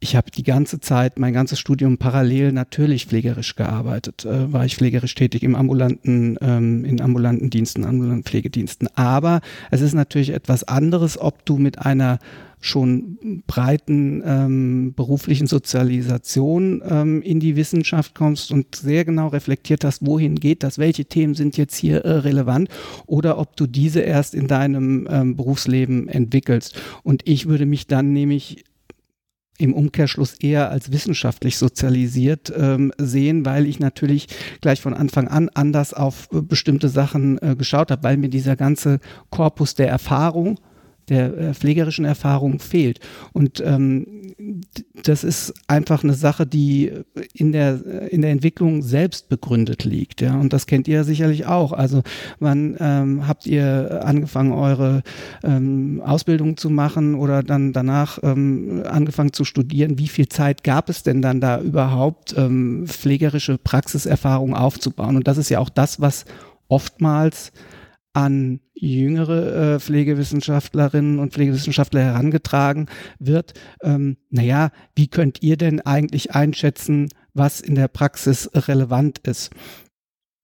[0.03, 4.25] ich habe die ganze Zeit, mein ganzes Studium parallel natürlich pflegerisch gearbeitet.
[4.25, 8.89] Äh, war ich pflegerisch tätig im ambulanten, ähm, in ambulanten Diensten, ambulanten Pflegediensten.
[8.95, 12.19] Aber es ist natürlich etwas anderes, ob du mit einer
[12.63, 20.05] schon breiten ähm, beruflichen Sozialisation ähm, in die Wissenschaft kommst und sehr genau reflektiert hast,
[20.05, 22.69] wohin geht das, welche Themen sind jetzt hier äh, relevant
[23.07, 26.79] oder ob du diese erst in deinem ähm, Berufsleben entwickelst.
[27.03, 28.65] Und ich würde mich dann nämlich
[29.61, 34.29] im Umkehrschluss eher als wissenschaftlich sozialisiert ähm, sehen, weil ich natürlich
[34.61, 39.01] gleich von Anfang an anders auf bestimmte Sachen äh, geschaut habe, weil mir dieser ganze
[39.31, 40.59] Korpus der Erfahrung
[41.11, 43.01] der äh, pflegerischen Erfahrung fehlt.
[43.33, 44.07] Und ähm,
[45.03, 46.93] das ist einfach eine Sache, die
[47.35, 50.21] in der, in der Entwicklung selbst begründet liegt.
[50.21, 50.39] Ja?
[50.39, 51.73] Und das kennt ihr sicherlich auch.
[51.73, 52.03] Also
[52.39, 55.03] wann ähm, habt ihr angefangen, eure
[55.43, 59.99] ähm, Ausbildung zu machen oder dann danach ähm, angefangen zu studieren?
[59.99, 65.17] Wie viel Zeit gab es denn dann da überhaupt, ähm, pflegerische Praxiserfahrung aufzubauen?
[65.17, 66.25] Und das ist ja auch das, was
[66.69, 67.53] oftmals
[68.13, 72.87] an jüngere äh, Pflegewissenschaftlerinnen und Pflegewissenschaftler herangetragen
[73.19, 73.55] wird.
[73.83, 79.51] Ähm, naja, wie könnt ihr denn eigentlich einschätzen, was in der Praxis relevant ist?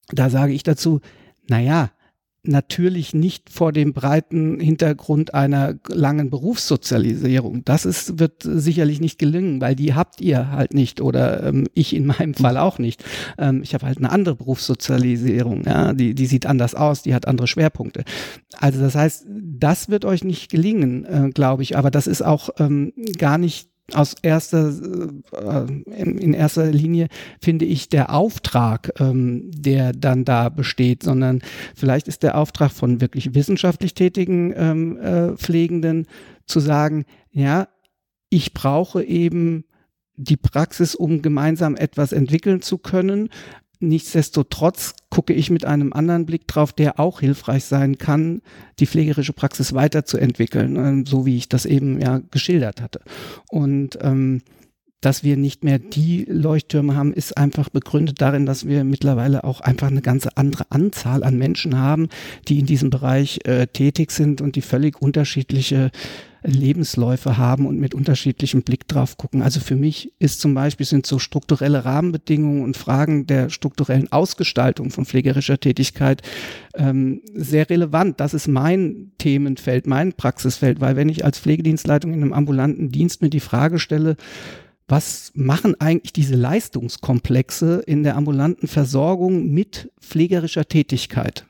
[0.09, 1.01] Da sage ich dazu,
[1.49, 1.91] naja,
[2.47, 7.63] natürlich nicht vor dem breiten Hintergrund einer langen Berufssozialisierung.
[7.65, 11.95] Das ist, wird sicherlich nicht gelingen, weil die habt ihr halt nicht oder ähm, ich
[11.95, 13.03] in meinem Fall auch nicht.
[13.37, 17.27] Ähm, ich habe halt eine andere Berufssozialisierung, ja, die, die sieht anders aus, die hat
[17.27, 18.03] andere Schwerpunkte.
[18.57, 22.49] Also das heißt, das wird euch nicht gelingen, äh, glaube ich, aber das ist auch
[22.59, 24.73] ähm, gar nicht aus erster,
[25.31, 27.07] äh, in erster Linie
[27.41, 31.41] finde ich der Auftrag, ähm, der dann da besteht, sondern
[31.75, 36.07] vielleicht ist der Auftrag von wirklich wissenschaftlich tätigen ähm, äh, Pflegenden
[36.45, 37.67] zu sagen, ja,
[38.29, 39.63] ich brauche eben
[40.17, 43.29] die Praxis, um gemeinsam etwas entwickeln zu können.
[43.79, 48.41] Nichtsdestotrotz gucke ich mit einem anderen Blick drauf, der auch hilfreich sein kann,
[48.79, 53.01] die pflegerische Praxis weiterzuentwickeln, äh, so wie ich das eben ja geschildert hatte.
[53.49, 54.41] Und ähm,
[55.01, 59.61] dass wir nicht mehr die Leuchttürme haben, ist einfach begründet darin, dass wir mittlerweile auch
[59.61, 62.09] einfach eine ganze andere Anzahl an Menschen haben,
[62.47, 65.91] die in diesem Bereich äh, tätig sind und die völlig unterschiedliche
[66.51, 69.41] Lebensläufe haben und mit unterschiedlichem Blick drauf gucken.
[69.41, 74.89] Also für mich ist zum Beispiel sind so strukturelle Rahmenbedingungen und Fragen der strukturellen Ausgestaltung
[74.89, 76.21] von pflegerischer Tätigkeit
[76.75, 78.19] ähm, sehr relevant.
[78.19, 83.21] Das ist mein Themenfeld, mein Praxisfeld, weil wenn ich als Pflegedienstleitung in einem ambulanten Dienst
[83.21, 84.15] mir die Frage stelle,
[84.87, 91.45] was machen eigentlich diese Leistungskomplexe in der ambulanten Versorgung mit pflegerischer Tätigkeit?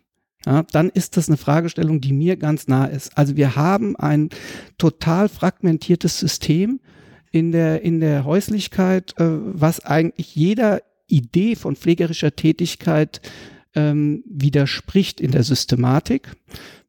[0.47, 3.17] Ja, dann ist das eine Fragestellung, die mir ganz nah ist.
[3.17, 4.29] Also wir haben ein
[4.77, 6.79] total fragmentiertes System
[7.31, 13.19] in der, in der Häuslichkeit, äh, was eigentlich jeder Idee von pflegerischer Tätigkeit
[13.75, 16.31] ähm, widerspricht in der Systematik.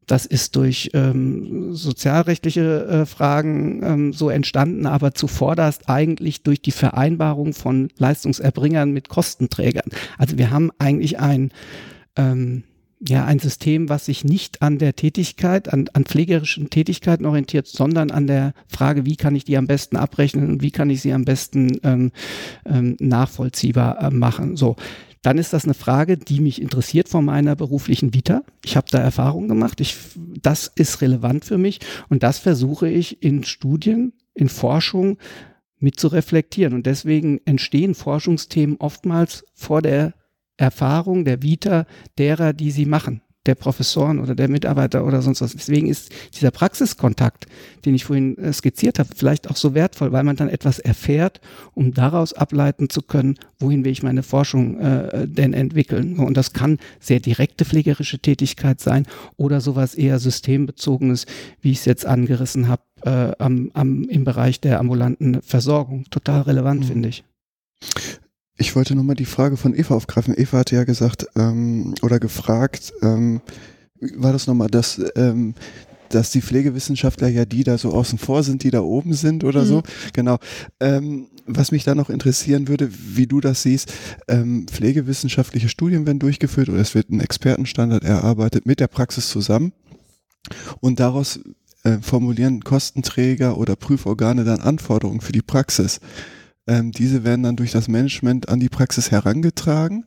[0.07, 6.71] Das ist durch ähm, sozialrechtliche äh, Fragen ähm, so entstanden, aber zuvorderst eigentlich durch die
[6.71, 9.91] Vereinbarung von Leistungserbringern mit Kostenträgern.
[10.17, 11.51] Also wir haben eigentlich ein
[12.15, 12.63] ähm,
[13.07, 18.11] ja, ein System, was sich nicht an der Tätigkeit, an, an pflegerischen Tätigkeiten orientiert, sondern
[18.11, 21.13] an der Frage, wie kann ich die am besten abrechnen und wie kann ich sie
[21.13, 22.11] am besten ähm,
[22.65, 24.57] ähm, nachvollziehbar äh, machen.
[24.57, 24.75] So,
[25.21, 28.43] dann ist das eine Frage, die mich interessiert von meiner beruflichen Vita.
[28.65, 29.79] Ich habe da Erfahrungen gemacht.
[29.79, 29.95] Ich,
[30.41, 31.79] das ist relevant für mich
[32.09, 35.17] und das versuche ich in Studien, in Forschung
[35.79, 36.73] mit zu reflektieren.
[36.73, 40.13] Und deswegen entstehen Forschungsthemen oftmals vor der
[40.59, 41.85] Erfahrung, der Vita
[42.17, 45.53] derer, die sie machen der Professoren oder der Mitarbeiter oder sonst was.
[45.53, 47.47] Deswegen ist dieser Praxiskontakt,
[47.85, 51.39] den ich vorhin äh, skizziert habe, vielleicht auch so wertvoll, weil man dann etwas erfährt,
[51.73, 56.19] um daraus ableiten zu können, wohin will ich meine Forschung äh, denn entwickeln.
[56.19, 59.07] Und das kann sehr direkte pflegerische Tätigkeit sein
[59.37, 61.25] oder sowas eher systembezogenes,
[61.61, 66.05] wie ich es jetzt angerissen habe, äh, am, am, im Bereich der ambulanten Versorgung.
[66.11, 66.85] Total relevant, mhm.
[66.85, 67.23] finde ich.
[68.59, 70.33] Ich wollte nochmal die Frage von Eva aufgreifen.
[70.37, 73.39] Eva hatte ja gesagt ähm, oder gefragt, ähm,
[74.17, 75.55] war das nochmal, dass, ähm,
[76.09, 79.61] dass die Pflegewissenschaftler ja die da so außen vor sind, die da oben sind oder
[79.61, 79.65] mhm.
[79.65, 79.83] so.
[80.11, 80.39] Genau.
[80.81, 83.93] Ähm, was mich da noch interessieren würde, wie du das siehst,
[84.27, 89.71] ähm, pflegewissenschaftliche Studien werden durchgeführt oder es wird ein Expertenstandard erarbeitet mit der Praxis zusammen
[90.81, 91.39] und daraus
[91.83, 96.01] äh, formulieren Kostenträger oder Prüforgane dann Anforderungen für die Praxis.
[96.69, 100.05] Ähm, diese werden dann durch das Management an die Praxis herangetragen,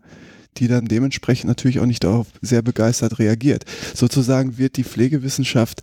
[0.58, 3.64] die dann dementsprechend natürlich auch nicht darauf sehr begeistert reagiert.
[3.94, 5.82] Sozusagen wird die Pflegewissenschaft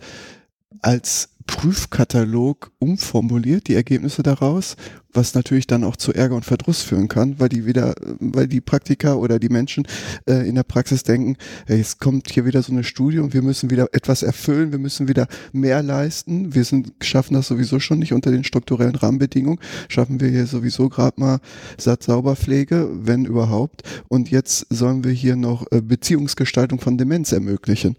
[0.80, 4.76] als Prüfkatalog umformuliert, die Ergebnisse daraus,
[5.12, 8.60] was natürlich dann auch zu Ärger und Verdruss führen kann, weil die wieder, weil die
[8.60, 9.86] Praktiker oder die Menschen
[10.26, 11.36] äh, in der Praxis denken,
[11.66, 14.78] hey, es kommt hier wieder so eine Studie und wir müssen wieder etwas erfüllen, wir
[14.78, 16.54] müssen wieder mehr leisten.
[16.54, 19.58] Wir sind, schaffen das sowieso schon nicht unter den strukturellen Rahmenbedingungen,
[19.88, 21.40] schaffen wir hier sowieso gerade mal
[21.78, 23.82] Satzsauberpflege, wenn überhaupt.
[24.08, 27.96] Und jetzt sollen wir hier noch äh, Beziehungsgestaltung von Demenz ermöglichen.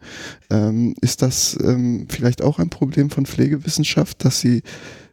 [0.49, 3.51] Ähm, ist das ähm, vielleicht auch ein Problem von Pflege?
[3.51, 4.61] Pflegewissenschaft, dass sie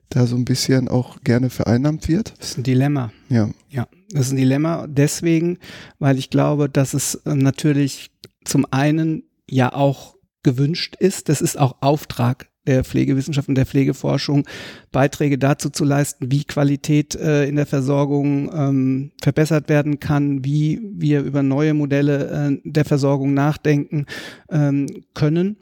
[0.09, 2.35] da so ein bisschen auch gerne vereinnahmt wird?
[2.39, 3.13] Das ist ein Dilemma.
[3.29, 3.51] Ja.
[3.69, 5.59] Ja, das ist ein Dilemma deswegen,
[5.99, 8.11] weil ich glaube, dass es äh, natürlich
[8.45, 14.47] zum einen ja auch gewünscht ist, das ist auch Auftrag der Pflegewissenschaft und der Pflegeforschung,
[14.93, 20.81] Beiträge dazu zu leisten, wie Qualität äh, in der Versorgung ähm, verbessert werden kann, wie
[20.93, 24.05] wir über neue Modelle äh, der Versorgung nachdenken
[24.51, 25.57] ähm, können.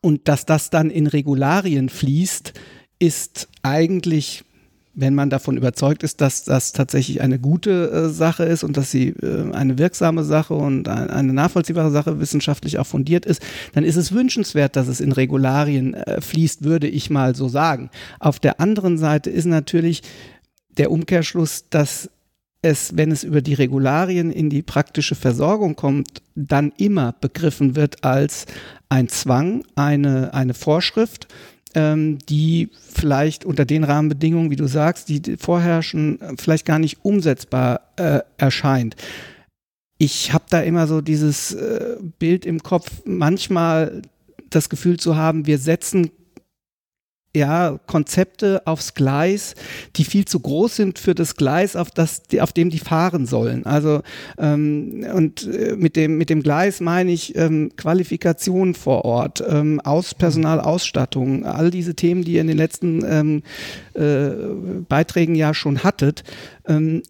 [0.00, 2.52] Und dass das dann in Regularien fließt,
[2.98, 4.44] ist eigentlich
[5.00, 8.90] wenn man davon überzeugt ist, dass das tatsächlich eine gute äh, Sache ist und dass
[8.90, 13.40] sie äh, eine wirksame Sache und ein, eine nachvollziehbare Sache wissenschaftlich auch fundiert ist,
[13.74, 17.90] dann ist es wünschenswert, dass es in Regularien äh, fließt, würde ich mal so sagen.
[18.18, 20.02] Auf der anderen Seite ist natürlich
[20.78, 22.10] der Umkehrschluss, dass
[22.60, 28.02] es, wenn es über die Regularien in die praktische Versorgung kommt, dann immer begriffen wird
[28.02, 28.46] als
[28.88, 31.28] ein Zwang, eine, eine Vorschrift,
[31.78, 37.82] ähm, die vielleicht unter den Rahmenbedingungen, wie du sagst, die vorherrschen, vielleicht gar nicht umsetzbar
[37.96, 38.96] äh, erscheint.
[39.96, 44.02] Ich habe da immer so dieses äh, Bild im Kopf, manchmal
[44.50, 46.10] das Gefühl zu haben, wir setzen
[47.36, 49.54] ja, Konzepte aufs Gleis,
[49.96, 53.66] die viel zu groß sind für das Gleis, auf, das, auf dem die fahren sollen.
[53.66, 54.02] Also
[54.38, 59.80] ähm, und äh, mit dem, mit dem Gleis meine ich ähm, Qualifikation vor Ort, ähm,
[59.80, 63.42] Aus Personalausstattung, all diese Themen, die ihr in den letzten ähm,
[63.94, 64.30] äh,
[64.88, 66.24] Beiträgen ja schon hattet.
[66.66, 67.02] Ähm,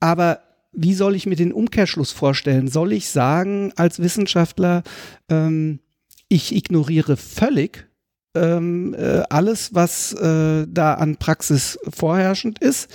[0.00, 0.40] aber
[0.72, 2.68] wie soll ich mir den Umkehrschluss vorstellen?
[2.68, 4.82] Soll ich sagen als Wissenschaftler,
[5.28, 5.80] ähm,
[6.28, 7.89] ich ignoriere völlig,
[8.34, 12.88] ähm, äh, alles, was äh, da an Praxis vorherrschend ist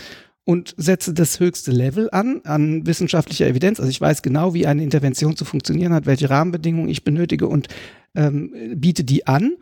[0.45, 3.79] und setze das höchste Level an, an wissenschaftlicher Evidenz.
[3.79, 7.67] Also ich weiß genau, wie eine Intervention zu funktionieren hat, welche Rahmenbedingungen ich benötige und
[8.15, 9.53] ähm, biete die an.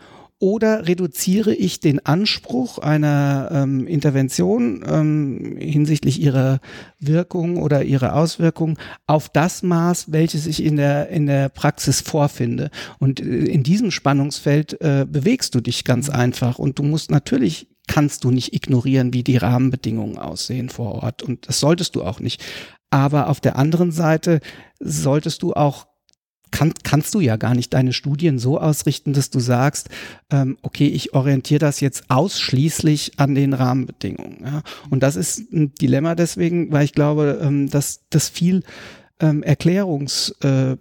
[0.44, 6.60] Oder reduziere ich den Anspruch einer ähm, Intervention ähm, hinsichtlich ihrer
[7.00, 8.78] Wirkung oder ihrer Auswirkung
[9.08, 12.72] auf das Maß, welches ich in der, in der Praxis vorfinde.
[13.00, 16.60] Und äh, in diesem Spannungsfeld äh, bewegst du dich ganz einfach.
[16.60, 21.24] Und du musst natürlich kannst du nicht ignorieren, wie die Rahmenbedingungen aussehen vor Ort.
[21.24, 22.44] Und das solltest du auch nicht.
[22.90, 24.42] Aber auf der anderen Seite
[24.82, 25.88] solltest du auch
[26.54, 29.90] kann, kannst du ja gar nicht deine Studien so ausrichten, dass du sagst,
[30.30, 34.38] ähm, okay, ich orientiere das jetzt ausschließlich an den Rahmenbedingungen.
[34.46, 34.62] Ja?
[34.92, 38.62] Und das ist ein Dilemma deswegen, weil ich glaube, ähm, dass das viel
[39.20, 40.80] ähm, Erklärungsbedarf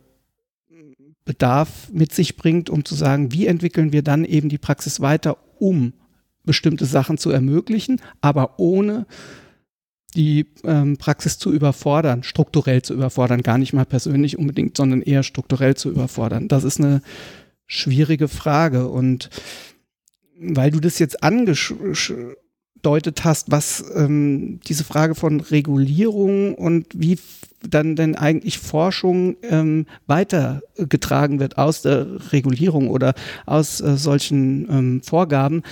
[1.89, 5.39] äh, mit sich bringt, um zu sagen, wie entwickeln wir dann eben die Praxis weiter,
[5.59, 5.95] um
[6.45, 9.07] bestimmte Sachen zu ermöglichen, aber ohne
[10.14, 15.22] die ähm, Praxis zu überfordern, strukturell zu überfordern, gar nicht mal persönlich unbedingt, sondern eher
[15.22, 16.48] strukturell zu überfordern.
[16.48, 17.02] Das ist eine
[17.66, 19.30] schwierige Frage und
[20.38, 27.18] weil du das jetzt angedeutet hast, was ähm, diese Frage von Regulierung und wie
[27.66, 33.14] dann denn eigentlich Forschung ähm, weitergetragen wird aus der Regulierung oder
[33.46, 35.62] aus äh, solchen ähm, Vorgaben.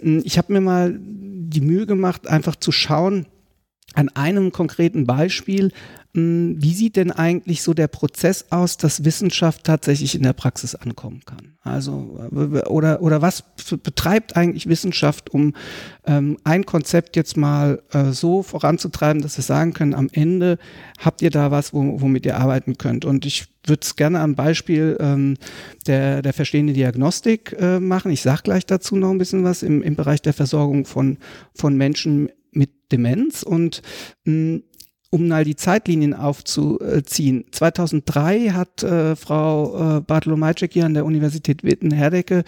[0.00, 3.26] Hm, ich habe mir mal die Mühe gemacht, einfach zu schauen
[3.94, 5.72] an einem konkreten Beispiel,
[6.12, 10.74] hm, wie sieht denn eigentlich so der Prozess aus, dass Wissenschaft tatsächlich in der Praxis
[10.74, 11.54] ankommen kann?
[11.62, 12.18] Also
[12.66, 13.44] oder oder was
[13.82, 15.54] betreibt eigentlich Wissenschaft, um
[16.06, 20.58] ähm, ein Konzept jetzt mal äh, so voranzutreiben, dass wir sagen können, am Ende
[20.98, 23.04] habt ihr da was, womit ihr arbeiten könnt.
[23.04, 25.36] Und ich würde es gerne am Beispiel ähm,
[25.86, 28.10] der der verstehenden Diagnostik äh, machen.
[28.10, 31.18] Ich sage gleich dazu noch ein bisschen was im, im Bereich der Versorgung von
[31.54, 32.30] von Menschen
[32.92, 33.82] Demenz und
[34.24, 34.62] mh, hm,
[35.10, 37.44] um mal die Zeitlinien aufzuziehen.
[37.50, 42.44] 2003 hat äh, Frau äh, Bartolomajczyk hier an der Universität Witten-Herdecke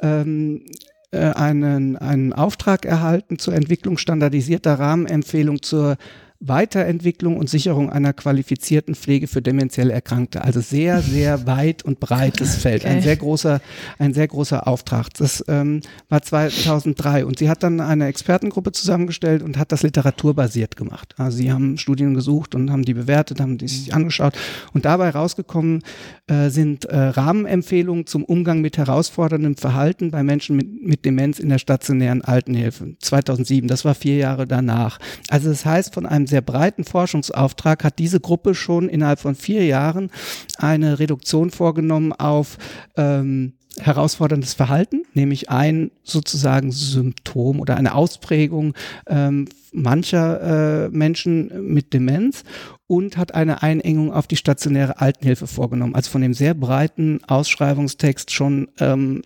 [0.00, 0.64] ähm,
[1.10, 5.98] äh, einen, einen Auftrag erhalten zur Entwicklung standardisierter Rahmenempfehlung zur
[6.40, 10.42] Weiterentwicklung und Sicherung einer qualifizierten Pflege für dementiell Erkrankte.
[10.42, 12.84] Also sehr, sehr weit und breites Feld.
[12.84, 12.94] Okay.
[12.94, 13.60] Ein sehr großer,
[13.98, 15.12] ein sehr großer Auftrag.
[15.14, 20.76] Das ähm, war 2003 und sie hat dann eine Expertengruppe zusammengestellt und hat das literaturbasiert
[20.76, 21.14] gemacht.
[21.18, 24.34] Also sie haben Studien gesucht und haben die bewertet, haben die sich angeschaut
[24.72, 25.82] und dabei rausgekommen
[26.26, 31.48] äh, sind äh, Rahmenempfehlungen zum Umgang mit herausforderndem Verhalten bei Menschen mit, mit Demenz in
[31.48, 32.96] der stationären Altenhilfe.
[32.98, 34.98] 2007, das war vier Jahre danach.
[35.28, 39.64] Also das heißt, von einem sehr breiten Forschungsauftrag hat diese Gruppe schon innerhalb von vier
[39.64, 40.10] Jahren
[40.58, 42.58] eine Reduktion vorgenommen auf
[42.96, 48.74] ähm, herausforderndes Verhalten, nämlich ein sozusagen Symptom oder eine Ausprägung
[49.06, 52.44] ähm, mancher äh, Menschen mit Demenz
[52.86, 55.94] und hat eine Einengung auf die stationäre Altenhilfe vorgenommen.
[55.94, 59.22] Also von dem sehr breiten Ausschreibungstext schon, ähm,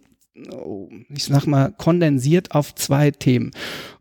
[1.15, 3.53] ich sag mal, kondensiert auf zwei Themen.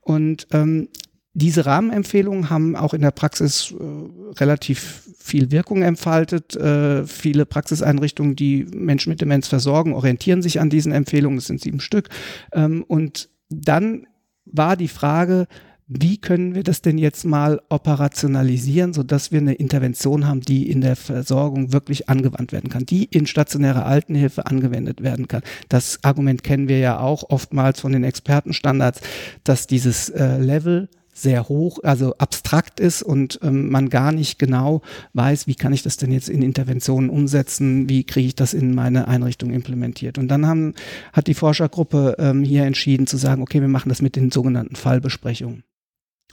[0.02, 0.88] Und ähm,
[1.34, 6.56] diese Rahmenempfehlungen haben auch in der Praxis äh, relativ viel Wirkung entfaltet.
[6.56, 11.38] Äh, viele Praxiseinrichtungen, die Menschen mit Demenz versorgen, orientieren sich an diesen Empfehlungen.
[11.38, 12.10] Das sind sieben Stück.
[12.52, 14.08] Ähm, und dann
[14.46, 15.48] war die Frage,
[15.92, 20.82] wie können wir das denn jetzt mal operationalisieren, sodass wir eine Intervention haben, die in
[20.82, 25.42] der Versorgung wirklich angewandt werden kann, die in stationärer Altenhilfe angewendet werden kann.
[25.68, 29.02] Das Argument kennen wir ja auch oftmals von den Expertenstandards,
[29.44, 30.90] dass dieses äh, Level
[31.22, 34.82] sehr hoch, also abstrakt ist und ähm, man gar nicht genau
[35.14, 38.74] weiß, wie kann ich das denn jetzt in Interventionen umsetzen, wie kriege ich das in
[38.74, 40.18] meine Einrichtung implementiert.
[40.18, 40.74] Und dann haben,
[41.14, 44.76] hat die Forschergruppe ähm, hier entschieden zu sagen, okay, wir machen das mit den sogenannten
[44.76, 45.64] Fallbesprechungen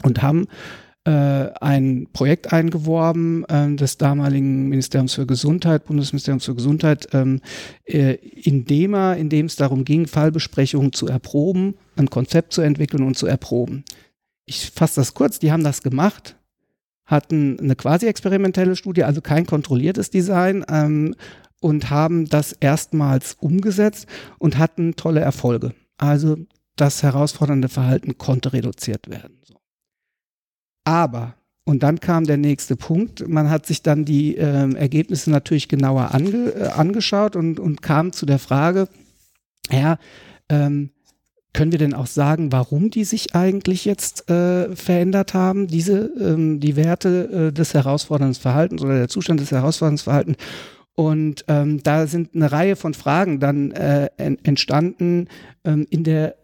[0.03, 0.47] und haben
[1.05, 7.41] äh, ein Projekt eingeworben äh, des damaligen Ministeriums für Gesundheit, Bundesministeriums für Gesundheit, ähm,
[7.84, 8.95] äh, in dem
[9.47, 13.84] es darum ging, Fallbesprechungen zu erproben, ein Konzept zu entwickeln und zu erproben
[14.47, 16.36] ich fasse das kurz, die haben das gemacht,
[17.05, 21.14] hatten eine quasi experimentelle Studie, also kein kontrolliertes Design ähm,
[21.61, 24.07] und haben das erstmals umgesetzt
[24.38, 25.74] und hatten tolle Erfolge.
[25.99, 26.36] Also
[26.76, 29.40] das herausfordernde Verhalten konnte reduziert werden.
[30.84, 31.34] Aber
[31.68, 33.26] und dann kam der nächste Punkt.
[33.26, 38.12] Man hat sich dann die äh, Ergebnisse natürlich genauer ange, äh, angeschaut und, und kam
[38.12, 38.88] zu der Frage,
[39.68, 39.99] ja,
[40.49, 40.90] ähm,
[41.57, 46.61] können wir denn auch sagen, warum die sich eigentlich jetzt äh, verändert haben, diese, ähm,
[46.61, 50.37] die Werte äh, des herausfordernden Verhaltens oder der Zustand des herausfordernden Verhaltens?
[50.95, 55.29] Und ähm, da sind eine Reihe von Fragen dann äh, entstanden
[55.65, 56.37] ähm, in der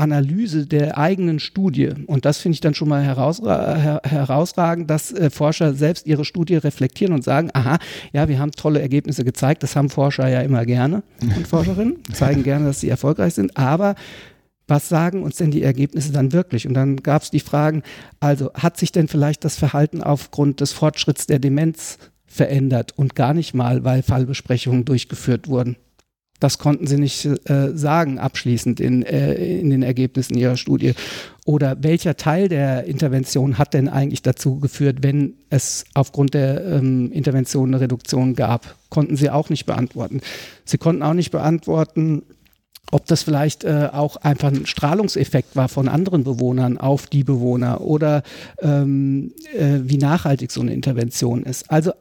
[0.00, 1.90] Analyse der eigenen Studie.
[2.06, 6.24] Und das finde ich dann schon mal herausra her herausragend, dass äh, Forscher selbst ihre
[6.24, 7.78] Studie reflektieren und sagen, aha,
[8.12, 9.62] ja, wir haben tolle Ergebnisse gezeigt.
[9.62, 13.56] Das haben Forscher ja immer gerne und Forscherinnen, zeigen gerne, dass sie erfolgreich sind.
[13.56, 13.94] Aber
[14.66, 16.66] was sagen uns denn die Ergebnisse dann wirklich?
[16.66, 17.82] Und dann gab es die Fragen,
[18.20, 23.34] also hat sich denn vielleicht das Verhalten aufgrund des Fortschritts der Demenz verändert und gar
[23.34, 25.76] nicht mal, weil Fallbesprechungen durchgeführt wurden?
[26.40, 30.94] Das konnten sie nicht äh, sagen abschließend in, äh, in den Ergebnissen ihrer Studie.
[31.44, 37.12] Oder welcher Teil der Intervention hat denn eigentlich dazu geführt, wenn es aufgrund der ähm,
[37.12, 38.74] Intervention eine Reduktion gab?
[38.88, 40.20] Konnten sie auch nicht beantworten.
[40.64, 42.22] Sie konnten auch nicht beantworten,
[42.90, 47.80] ob das vielleicht äh, auch einfach ein Strahlungseffekt war von anderen Bewohnern auf die Bewohner
[47.82, 48.22] oder
[48.60, 51.70] ähm, äh, wie nachhaltig so eine Intervention ist.
[51.70, 51.92] Also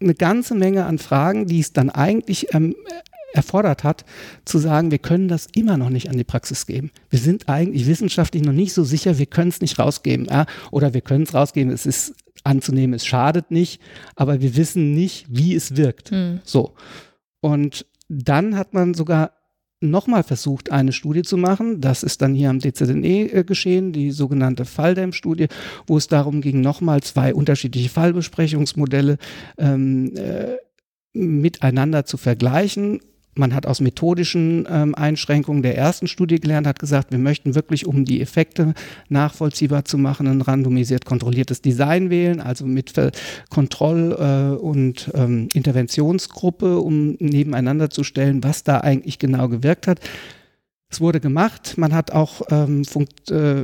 [0.00, 2.74] eine ganze Menge an Fragen, die es dann eigentlich ähm,
[3.32, 4.04] erfordert hat,
[4.44, 6.90] zu sagen, wir können das immer noch nicht an die Praxis geben.
[7.10, 10.26] Wir sind eigentlich wissenschaftlich noch nicht so sicher, wir können es nicht rausgeben.
[10.26, 10.46] Ja?
[10.70, 12.14] Oder wir können es rausgeben, es ist
[12.44, 13.80] anzunehmen, es schadet nicht,
[14.16, 16.12] aber wir wissen nicht, wie es wirkt.
[16.12, 16.40] Mhm.
[16.44, 16.74] So.
[17.40, 19.32] Und dann hat man sogar
[19.80, 21.80] nochmal versucht, eine Studie zu machen.
[21.80, 25.48] Das ist dann hier am DZNE äh, geschehen, die sogenannte Falldam-Studie,
[25.86, 29.18] wo es darum ging, nochmal zwei unterschiedliche Fallbesprechungsmodelle
[29.56, 30.56] ähm, äh,
[31.12, 33.00] miteinander zu vergleichen
[33.38, 37.86] man hat aus methodischen ähm, Einschränkungen der ersten Studie gelernt, hat gesagt, wir möchten wirklich,
[37.86, 38.74] um die Effekte
[39.08, 42.92] nachvollziehbar zu machen, ein randomisiert kontrolliertes Design wählen, also mit
[43.50, 50.00] Kontroll- äh, und ähm, Interventionsgruppe, um nebeneinander zu stellen, was da eigentlich genau gewirkt hat.
[50.90, 51.74] Es wurde gemacht.
[51.76, 52.82] Man hat auch ähm,
[53.30, 53.54] äh,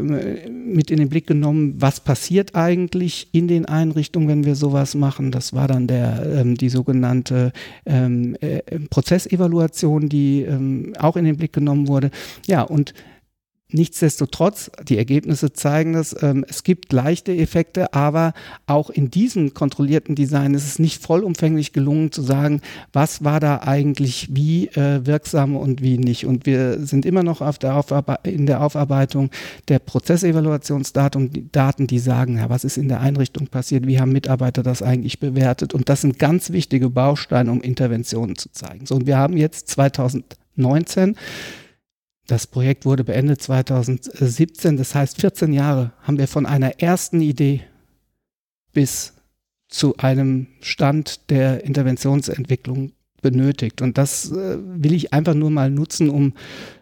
[0.50, 5.30] mit in den Blick genommen, was passiert eigentlich in den Einrichtungen, wenn wir sowas machen.
[5.30, 7.52] Das war dann der, ähm, die sogenannte
[7.86, 8.60] ähm, äh,
[8.90, 12.10] Prozessevaluation, die ähm, auch in den Blick genommen wurde.
[12.46, 12.92] Ja, und
[13.72, 18.34] Nichtsdestotrotz, die Ergebnisse zeigen das, ähm, es gibt leichte Effekte, aber
[18.66, 22.60] auch in diesem kontrollierten Design ist es nicht vollumfänglich gelungen zu sagen,
[22.92, 26.26] was war da eigentlich wie äh, wirksam und wie nicht.
[26.26, 27.84] Und wir sind immer noch der
[28.24, 29.30] in der Aufarbeitung
[29.68, 34.62] der Prozessevaluationsdaten, Daten, die sagen, ja, was ist in der Einrichtung passiert, wie haben Mitarbeiter
[34.62, 35.72] das eigentlich bewertet.
[35.72, 38.84] Und das sind ganz wichtige Bausteine, um Interventionen zu zeigen.
[38.84, 41.16] So, und wir haben jetzt 2019
[42.26, 47.62] das Projekt wurde beendet 2017, das heißt 14 Jahre haben wir von einer ersten Idee
[48.72, 49.14] bis
[49.68, 53.82] zu einem Stand der Interventionsentwicklung benötigt.
[53.82, 56.34] Und das äh, will ich einfach nur mal nutzen, um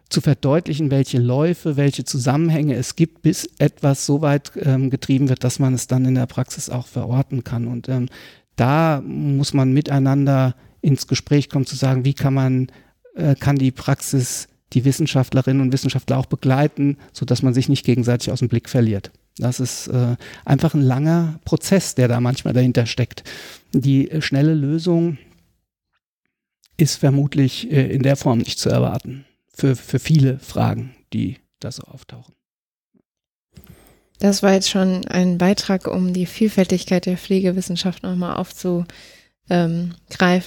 [0.08, 5.42] zu verdeutlichen, welche Läufe, welche Zusammenhänge es gibt, bis etwas so weit ähm, getrieben wird,
[5.42, 7.66] dass man es dann in der Praxis auch verorten kann.
[7.66, 8.08] Und ähm,
[8.56, 12.66] da muss man miteinander ins Gespräch kommen, zu sagen, wie kann man,
[13.14, 18.30] äh, kann die Praxis die Wissenschaftlerinnen und Wissenschaftler auch begleiten, sodass man sich nicht gegenseitig
[18.30, 19.10] aus dem Blick verliert.
[19.38, 23.24] Das ist äh, einfach ein langer Prozess, der da manchmal dahinter steckt.
[23.72, 25.18] Die äh, schnelle Lösung
[26.76, 31.70] ist vermutlich äh, in der Form nicht zu erwarten für, für viele Fragen, die da
[31.70, 32.34] so auftauchen.
[34.18, 38.86] Das war jetzt schon ein Beitrag, um die Vielfältigkeit der Pflegewissenschaft nochmal aufzugreifen.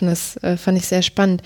[0.02, 1.42] Das äh, fand ich sehr spannend.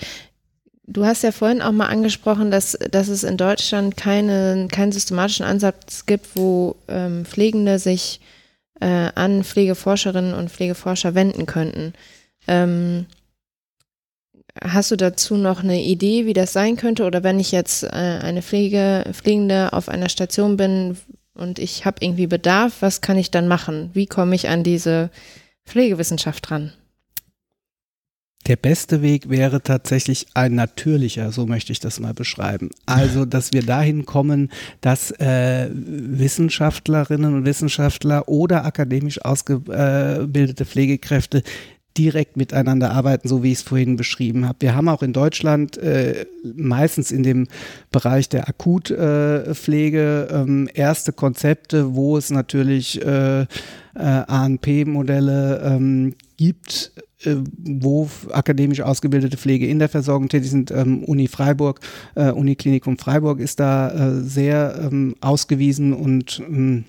[0.92, 5.46] Du hast ja vorhin auch mal angesprochen, dass, dass es in Deutschland keine, keinen systematischen
[5.46, 8.20] Ansatz gibt, wo ähm, Pflegende sich
[8.80, 11.92] äh, an Pflegeforscherinnen und Pflegeforscher wenden könnten.
[12.48, 13.06] Ähm,
[14.60, 17.04] hast du dazu noch eine Idee, wie das sein könnte?
[17.04, 20.96] Oder wenn ich jetzt äh, eine Pflege, Pflegende auf einer Station bin
[21.34, 23.90] und ich habe irgendwie Bedarf, was kann ich dann machen?
[23.92, 25.10] Wie komme ich an diese
[25.66, 26.72] Pflegewissenschaft ran?
[28.46, 32.70] Der beste Weg wäre tatsächlich ein natürlicher, so möchte ich das mal beschreiben.
[32.86, 41.42] Also, dass wir dahin kommen, dass äh, Wissenschaftlerinnen und Wissenschaftler oder akademisch ausgebildete Pflegekräfte
[41.98, 44.58] direkt miteinander arbeiten, so wie ich es vorhin beschrieben habe.
[44.60, 46.24] Wir haben auch in Deutschland äh,
[46.54, 47.46] meistens in dem
[47.90, 53.46] Bereich der Akutpflege äh, ähm, erste Konzepte, wo es natürlich äh, äh
[53.94, 60.70] ANP-Modelle ähm, gibt, äh, wo akademisch ausgebildete Pflege in der Versorgung tätig sind.
[60.70, 61.80] Ähm, Uni Freiburg,
[62.14, 66.84] äh, Uniklinikum Freiburg ist da äh, sehr ähm, ausgewiesen und ähm,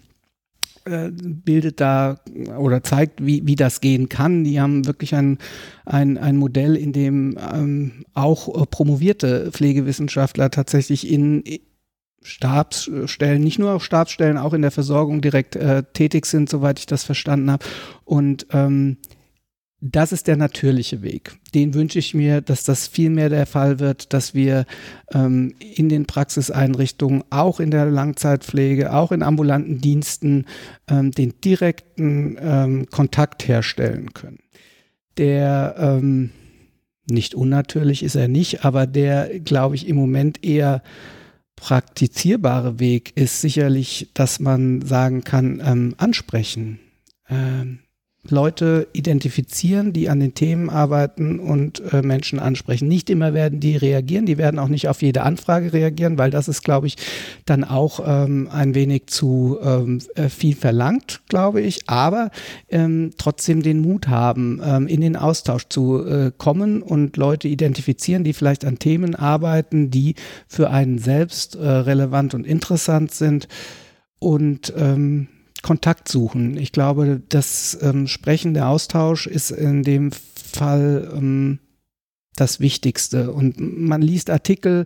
[0.85, 2.19] äh, bildet da
[2.57, 4.43] oder zeigt, wie, wie das gehen kann.
[4.43, 5.37] Die haben wirklich ein,
[5.85, 11.43] ein, ein Modell, in dem ähm, auch äh, promovierte Pflegewissenschaftler tatsächlich in
[12.23, 16.85] Stabsstellen, nicht nur auf Stabsstellen, auch in der Versorgung direkt äh, tätig sind, soweit ich
[16.85, 17.65] das verstanden habe.
[18.03, 18.97] Und ähm,
[19.81, 21.39] das ist der natürliche Weg.
[21.55, 24.65] Den wünsche ich mir, dass das viel mehr der Fall wird, dass wir
[25.11, 30.45] ähm, in den Praxiseinrichtungen, auch in der Langzeitpflege, auch in ambulanten Diensten
[30.87, 34.39] ähm, den direkten ähm, Kontakt herstellen können.
[35.17, 36.29] Der ähm,
[37.09, 40.83] nicht unnatürlich ist er nicht, aber der, glaube ich, im Moment eher
[41.55, 46.79] praktizierbare Weg ist sicherlich, dass man sagen kann, ähm, ansprechen.
[48.29, 52.87] Leute identifizieren, die an den Themen arbeiten und äh, Menschen ansprechen.
[52.87, 56.47] Nicht immer werden die reagieren, die werden auch nicht auf jede Anfrage reagieren, weil das
[56.47, 56.97] ist, glaube ich,
[57.45, 61.89] dann auch ähm, ein wenig zu ähm, äh, viel verlangt, glaube ich.
[61.89, 62.29] Aber
[62.69, 68.23] ähm, trotzdem den Mut haben, ähm, in den Austausch zu äh, kommen und Leute identifizieren,
[68.23, 70.13] die vielleicht an Themen arbeiten, die
[70.47, 73.47] für einen selbst äh, relevant und interessant sind.
[74.19, 75.27] Und ähm,
[75.61, 76.57] Kontakt suchen.
[76.57, 81.59] Ich glaube, das ähm, Sprechen, der Austausch ist in dem Fall ähm,
[82.35, 83.31] das Wichtigste.
[83.31, 84.85] Und man liest Artikel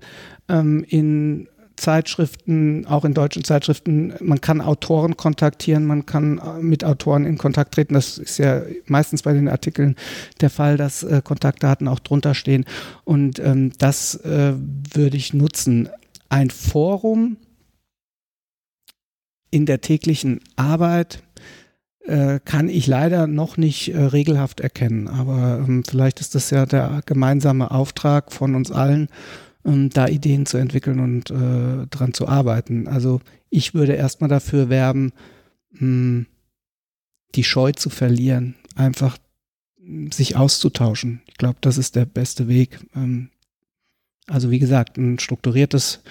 [0.49, 6.83] ähm, in Zeitschriften, auch in deutschen Zeitschriften, man kann Autoren kontaktieren, man kann äh, mit
[6.85, 7.93] Autoren in Kontakt treten.
[7.93, 9.95] Das ist ja meistens bei den Artikeln
[10.41, 12.65] der Fall, dass äh, Kontaktdaten auch drunter stehen.
[13.03, 14.53] Und ähm, das äh,
[14.93, 15.89] würde ich nutzen.
[16.29, 17.37] Ein Forum,
[19.55, 21.23] in der täglichen Arbeit
[22.03, 25.07] äh, kann ich leider noch nicht äh, regelhaft erkennen.
[25.07, 29.07] Aber ähm, vielleicht ist das ja der gemeinsame Auftrag von uns allen,
[29.63, 32.89] ähm, da Ideen zu entwickeln und äh, dran zu arbeiten.
[32.89, 35.13] Also ich würde erstmal dafür werben,
[35.71, 36.25] mh, hm,
[37.35, 39.17] die Scheu zu verlieren, einfach
[39.77, 41.21] hm, sich auszutauschen.
[41.27, 42.79] Ich glaube, das ist der beste Weg.
[42.93, 43.29] Ähm,
[44.27, 46.01] also wie gesagt, ein strukturiertes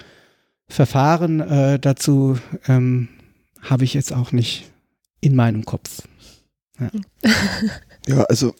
[0.67, 3.09] Verfahren äh, dazu ähm,
[3.69, 4.71] habe ich jetzt auch nicht
[5.21, 6.03] in meinem Kopf.
[6.79, 6.91] Ja,
[8.07, 8.53] ja also.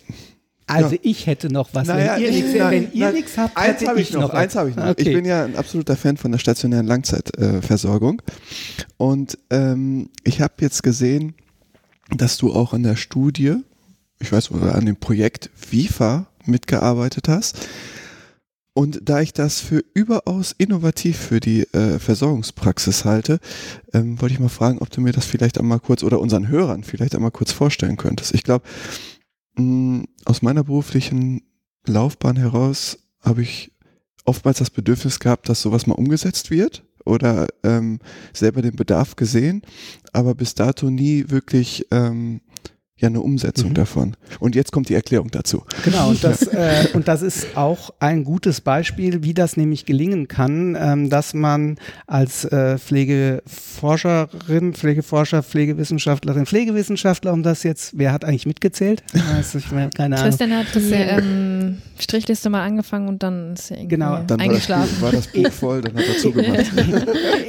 [0.67, 1.01] Also ja.
[1.03, 1.87] ich hätte noch was.
[1.87, 4.31] Naja, wenn ihr nichts habt, eins hätte ich, noch.
[4.31, 4.87] Eins habe ich noch.
[4.87, 5.03] Okay.
[5.03, 8.21] Ich bin ja ein absoluter Fan von der stationären Langzeitversorgung.
[8.21, 11.35] Äh, und ähm, ich habe jetzt gesehen,
[12.09, 13.57] dass du auch an der Studie,
[14.19, 17.67] ich weiß, oder an dem Projekt VIFA mitgearbeitet hast.
[18.77, 23.39] Und da ich das für überaus innovativ für die äh, Versorgungspraxis halte,
[23.93, 26.83] ähm, wollte ich mal fragen, ob du mir das vielleicht einmal kurz oder unseren Hörern
[26.83, 28.33] vielleicht einmal kurz vorstellen könntest.
[28.33, 28.65] Ich glaube,
[30.25, 31.43] aus meiner beruflichen
[31.87, 33.71] Laufbahn heraus habe ich
[34.25, 37.99] oftmals das Bedürfnis gehabt, dass sowas mal umgesetzt wird oder ähm,
[38.33, 39.61] selber den Bedarf gesehen,
[40.11, 42.41] aber bis dato nie wirklich ähm,
[42.97, 43.73] ja eine Umsetzung mhm.
[43.73, 44.17] davon.
[44.39, 45.65] Und jetzt kommt die Erklärung dazu.
[45.83, 50.29] Genau, und das, äh, und das ist auch ein gutes Beispiel, wie das nämlich gelingen
[50.29, 51.77] kann, ähm, dass man
[52.07, 59.03] als äh, Pflegeforscherin, Pflegeforscher, Pflegewissenschaftlerin, Pflegewissenschaftler, um das jetzt, wer hat eigentlich mitgezählt?
[59.35, 60.29] Also, ich meine, keine Ahnung.
[60.29, 64.23] Christian hat die ähm, Strichliste mal angefangen und dann ist er irgendwie genau.
[64.25, 65.01] dann eingeschlafen.
[65.01, 66.71] War das, Buch, war das Buch voll, dann hat er zugemacht.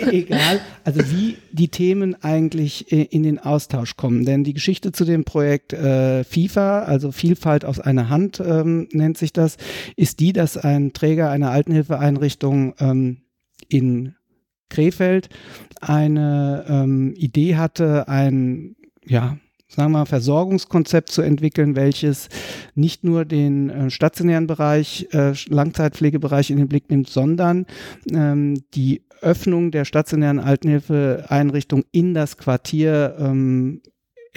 [0.10, 4.24] Egal, also wie die Themen eigentlich äh, in den Austausch kommen.
[4.24, 8.88] Denn die Geschichte zu dem Projekt Projekt äh, FIFA, also Vielfalt aus einer Hand ähm,
[8.92, 9.58] nennt sich das,
[9.94, 13.18] ist die, dass ein Träger einer Altenhilfeeinrichtung ähm,
[13.68, 14.14] in
[14.70, 15.28] Krefeld?
[15.82, 19.36] Eine ähm, Idee hatte, ein ja,
[19.68, 22.30] sagen wir mal, Versorgungskonzept zu entwickeln, welches
[22.74, 27.66] nicht nur den äh, stationären Bereich, äh, Langzeitpflegebereich in den Blick nimmt, sondern
[28.10, 33.82] ähm, die Öffnung der stationären Altenhilfeeinrichtung in das Quartier ähm,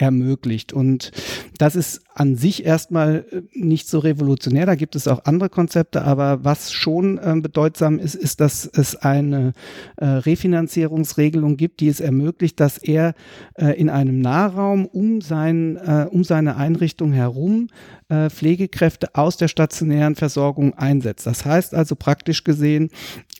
[0.02, 0.74] ermöglicht.
[0.74, 1.12] Und
[1.58, 4.66] das ist an sich erstmal äh, nicht so revolutionär.
[4.66, 8.95] Da gibt es auch andere Konzepte, aber was schon äh, bedeutsam ist, ist, dass es
[8.95, 9.54] eine
[9.97, 13.14] äh, Refinanzierungsregelung gibt, die es ermöglicht, dass er
[13.56, 17.68] äh, in einem Nahraum um, sein, äh, um seine Einrichtung herum
[18.10, 21.26] äh, Pflegekräfte aus der stationären Versorgung einsetzt.
[21.26, 22.89] Das heißt also praktisch gesehen,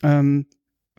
[0.02, 0.46] ähm,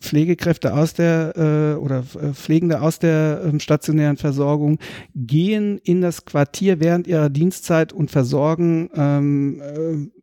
[0.01, 4.79] Pflegekräfte aus der äh, oder äh, Pflegende aus der äh, stationären Versorgung
[5.15, 10.21] gehen in das Quartier während ihrer Dienstzeit und versorgen ähm, äh,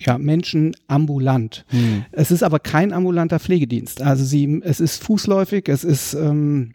[0.00, 1.64] ja, Menschen ambulant.
[1.68, 2.04] Hm.
[2.12, 4.00] Es ist aber kein ambulanter Pflegedienst.
[4.00, 6.74] Also sie, es ist fußläufig, es ist ähm,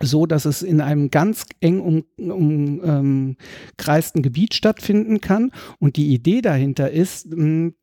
[0.00, 3.36] so, dass es in einem ganz eng umkreisten um, um,
[4.16, 5.52] ähm, Gebiet stattfinden kann.
[5.78, 7.28] Und die Idee dahinter ist,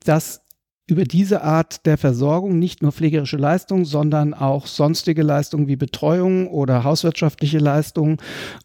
[0.03, 0.41] dass
[0.87, 6.47] über diese Art der Versorgung nicht nur pflegerische Leistungen, sondern auch sonstige Leistungen wie Betreuung
[6.47, 8.17] oder hauswirtschaftliche Leistungen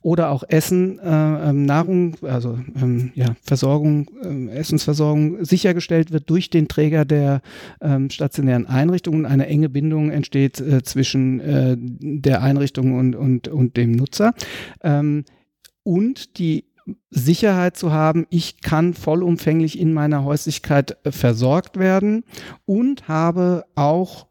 [0.03, 6.49] oder auch Essen, äh, ähm, Nahrung, also ähm, ja, Versorgung, äh, Essensversorgung sichergestellt wird durch
[6.49, 7.43] den Träger der
[7.81, 9.27] ähm, stationären Einrichtungen.
[9.27, 14.33] Eine enge Bindung entsteht äh, zwischen äh, der Einrichtung und, und, und dem Nutzer.
[14.85, 15.25] Ähm,
[15.83, 16.67] und die
[17.11, 22.25] Sicherheit zu haben, ich kann vollumfänglich in meiner Häuslichkeit äh, versorgt werden
[22.65, 24.27] und habe auch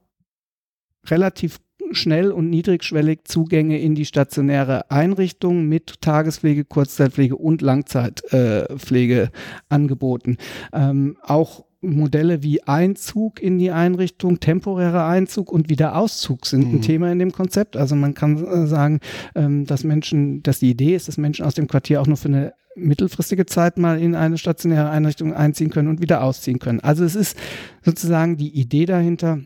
[1.07, 1.59] relativ
[1.91, 9.29] schnell und niedrigschwellig Zugänge in die stationäre Einrichtung mit Tagespflege, Kurzzeitpflege und Langzeitpflege äh,
[9.69, 10.37] angeboten.
[10.73, 16.75] Ähm, auch Modelle wie Einzug in die Einrichtung, temporärer Einzug und Wiederauszug sind mhm.
[16.75, 17.75] ein Thema in dem Konzept.
[17.75, 18.99] Also man kann äh, sagen,
[19.35, 22.29] ähm, dass Menschen, dass die Idee ist, dass Menschen aus dem Quartier auch nur für
[22.29, 26.79] eine mittelfristige Zeit mal in eine stationäre Einrichtung einziehen können und wieder ausziehen können.
[26.79, 27.37] Also es ist
[27.83, 29.39] sozusagen die Idee dahinter,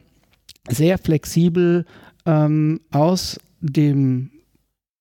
[0.70, 1.86] sehr flexibel
[2.26, 4.32] ähm, aus dem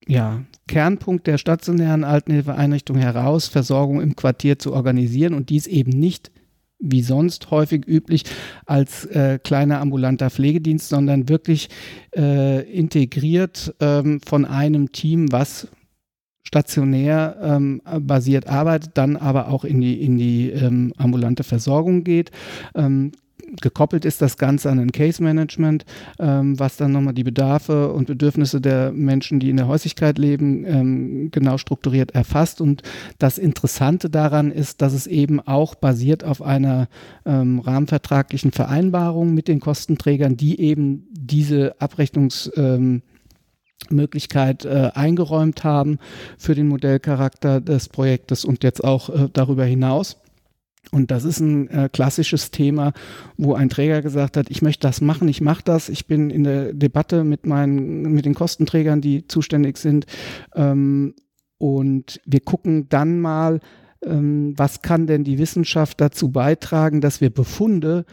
[0.07, 6.31] ja, Kernpunkt der stationären Altenhilfeeinrichtung heraus Versorgung im Quartier zu organisieren und dies eben nicht
[6.85, 8.25] wie sonst häufig üblich
[8.67, 11.69] als äh, kleiner ambulanter Pflegedienst, sondern wirklich
[12.15, 15.69] äh, integriert ähm, von einem Team, was
[16.47, 22.31] stationär ähm, basiert arbeitet, dann aber auch in die, in die ähm, ambulante Versorgung geht.
[22.75, 23.13] Ähm,
[23.61, 25.85] gekoppelt ist das Ganze an ein Case Management,
[26.19, 30.65] ähm, was dann nochmal die Bedarfe und Bedürfnisse der Menschen, die in der Häuslichkeit leben,
[30.67, 32.61] ähm, genau strukturiert erfasst.
[32.61, 32.83] Und
[33.19, 36.89] das Interessante daran ist, dass es eben auch basiert auf einer
[37.25, 43.03] ähm, rahmenvertraglichen Vereinbarung mit den Kostenträgern, die eben diese Abrechnungs ähm,
[43.91, 45.99] Möglichkeit äh, eingeräumt haben
[46.39, 50.17] für den Modellcharakter des Projektes und jetzt auch äh, darüber hinaus.
[50.91, 52.93] Und das ist ein äh, klassisches Thema,
[53.37, 56.45] wo ein Träger gesagt hat, ich möchte das machen, ich mache das, ich bin in
[56.45, 60.07] der Debatte mit meinen, mit den Kostenträgern, die zuständig sind.
[60.55, 61.15] Ähm,
[61.59, 63.61] und wir gucken dann mal,
[64.05, 68.05] ähm, was kann denn die Wissenschaft dazu beitragen, dass wir Befunde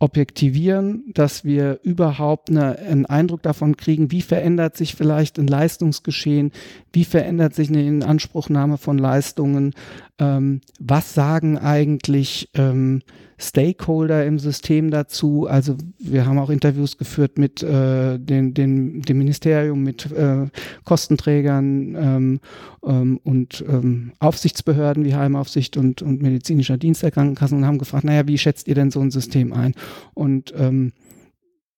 [0.00, 6.52] objektivieren, dass wir überhaupt eine, einen Eindruck davon kriegen, wie verändert sich vielleicht ein Leistungsgeschehen,
[6.92, 9.74] wie verändert sich eine Inanspruchnahme von Leistungen,
[10.20, 13.02] ähm, was sagen eigentlich ähm,
[13.38, 15.46] Stakeholder im System dazu.
[15.46, 20.46] Also wir haben auch Interviews geführt mit äh, den, den, dem Ministerium, mit äh,
[20.84, 22.40] Kostenträgern ähm,
[22.84, 28.04] ähm, und ähm, Aufsichtsbehörden wie Heimaufsicht und, und medizinischer Dienst der Krankenkassen und haben gefragt,
[28.04, 29.74] naja, wie schätzt ihr denn so ein System ein?
[30.14, 30.92] Und ähm,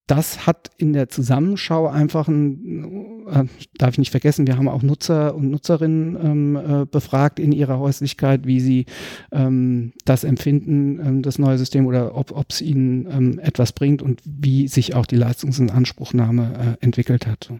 [0.06, 3.44] das hat in der Zusammenschau einfach ein, äh,
[3.78, 7.78] darf ich nicht vergessen, wir haben auch Nutzer und Nutzerinnen ähm, äh, befragt in ihrer
[7.78, 8.86] Häuslichkeit, wie sie
[9.32, 14.20] ähm, das empfinden, ähm, das neue System oder ob es ihnen ähm, etwas bringt und
[14.24, 17.52] wie sich auch die Leistungsanspruchnahme äh, entwickelt hat.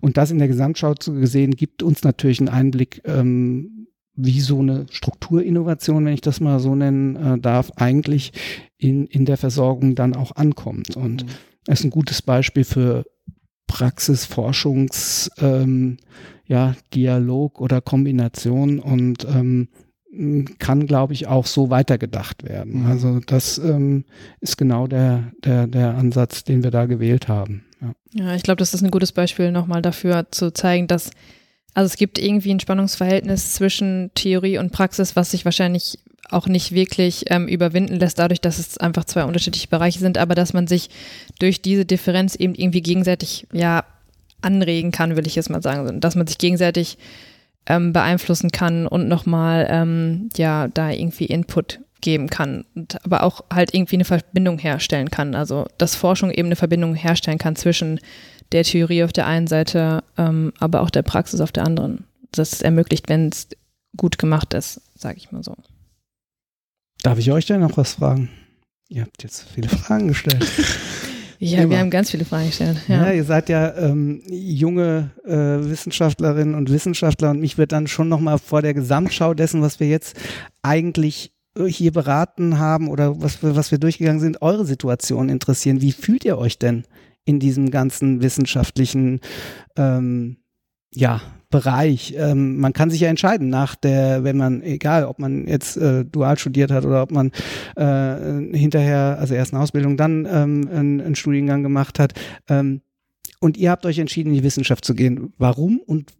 [0.00, 4.58] Und das in der Gesamtschau zu gesehen, gibt uns natürlich einen Einblick, ähm, wie so
[4.58, 8.32] eine Strukturinnovation, wenn ich das mal so nennen äh, darf, eigentlich
[8.76, 10.96] in, in der Versorgung dann auch ankommt.
[10.96, 11.30] Und mhm
[11.68, 13.04] ist ein gutes Beispiel für
[13.68, 15.98] Praxis, Forschungs, ähm,
[16.46, 19.68] ja, Dialog oder Kombination und ähm,
[20.58, 22.82] kann, glaube ich, auch so weitergedacht werden.
[22.82, 22.86] Mhm.
[22.86, 24.04] Also das ähm,
[24.40, 27.64] ist genau der, der, der Ansatz, den wir da gewählt haben.
[27.80, 31.10] Ja, ja ich glaube, das ist ein gutes Beispiel nochmal dafür zu zeigen, dass
[31.78, 36.72] also es gibt irgendwie ein Spannungsverhältnis zwischen Theorie und Praxis, was sich wahrscheinlich auch nicht
[36.72, 40.66] wirklich ähm, überwinden lässt, dadurch, dass es einfach zwei unterschiedliche Bereiche sind, aber dass man
[40.66, 40.90] sich
[41.38, 43.84] durch diese Differenz eben irgendwie gegenseitig ja
[44.42, 46.98] anregen kann, will ich jetzt mal sagen, dass man sich gegenseitig
[47.66, 53.44] ähm, beeinflussen kann und nochmal ähm, ja da irgendwie Input geben kann und aber auch
[53.54, 55.36] halt irgendwie eine Verbindung herstellen kann.
[55.36, 58.00] Also dass Forschung eben eine Verbindung herstellen kann zwischen
[58.52, 62.04] der Theorie auf der einen Seite, ähm, aber auch der Praxis auf der anderen.
[62.32, 63.48] Das ermöglicht, wenn es
[63.96, 65.54] gut gemacht ist, sage ich mal so.
[67.02, 68.28] Darf ich euch denn noch was fragen?
[68.88, 70.44] Ihr habt jetzt viele Fragen gestellt.
[71.38, 71.70] ja, Immer.
[71.70, 72.78] wir haben ganz viele Fragen gestellt.
[72.88, 77.86] Ja, ja ihr seid ja ähm, junge äh, Wissenschaftlerinnen und Wissenschaftler und mich wird dann
[77.86, 80.16] schon nochmal vor der Gesamtschau dessen, was wir jetzt
[80.62, 81.32] eigentlich
[81.66, 85.80] hier beraten haben oder was, was wir durchgegangen sind, eure Situation interessieren.
[85.80, 86.84] Wie fühlt ihr euch denn
[87.28, 89.20] in diesem ganzen wissenschaftlichen
[89.76, 90.38] ähm,
[90.94, 92.14] ja, Bereich.
[92.16, 96.06] Ähm, man kann sich ja entscheiden nach der, wenn man, egal, ob man jetzt äh,
[96.06, 97.32] dual studiert hat oder ob man
[97.76, 102.14] äh, hinterher, also erst eine Ausbildung, dann ähm, einen, einen, Studiengang gemacht hat.
[102.48, 102.80] Ähm,
[103.40, 105.34] und ihr habt euch entschieden, in die Wissenschaft zu gehen.
[105.36, 106.12] Warum und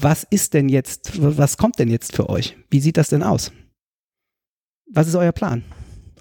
[0.00, 2.56] was ist denn jetzt, was kommt denn jetzt für euch?
[2.70, 3.52] Wie sieht das denn aus?
[4.92, 5.62] Was ist euer Plan?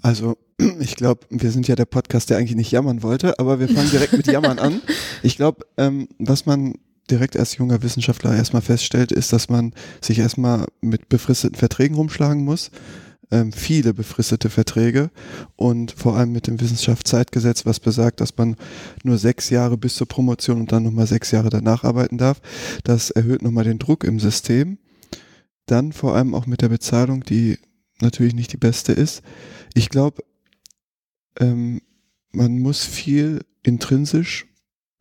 [0.04, 0.38] Also
[0.80, 3.90] ich glaube, wir sind ja der Podcast, der eigentlich nicht jammern wollte, aber wir fangen
[3.90, 4.82] direkt mit Jammern an.
[5.22, 6.76] Ich glaube, ähm, was man
[7.10, 12.44] direkt als junger Wissenschaftler erstmal feststellt, ist, dass man sich erstmal mit befristeten Verträgen rumschlagen
[12.44, 12.72] muss.
[13.32, 15.12] Ähm, viele befristete Verträge
[15.56, 18.56] und vor allem mit dem Wissenschaftszeitgesetz, was besagt, dass man
[19.04, 22.42] nur sechs Jahre bis zur Promotion und dann nochmal sechs Jahre danach arbeiten darf.
[22.84, 24.78] Das erhöht nochmal den Druck im System.
[25.68, 27.60] dann vor allem auch mit der Bezahlung, die
[28.02, 29.22] natürlich nicht die beste ist.
[29.76, 30.24] Ich glaube,
[31.40, 31.82] ähm,
[32.32, 34.46] man muss viel intrinsisch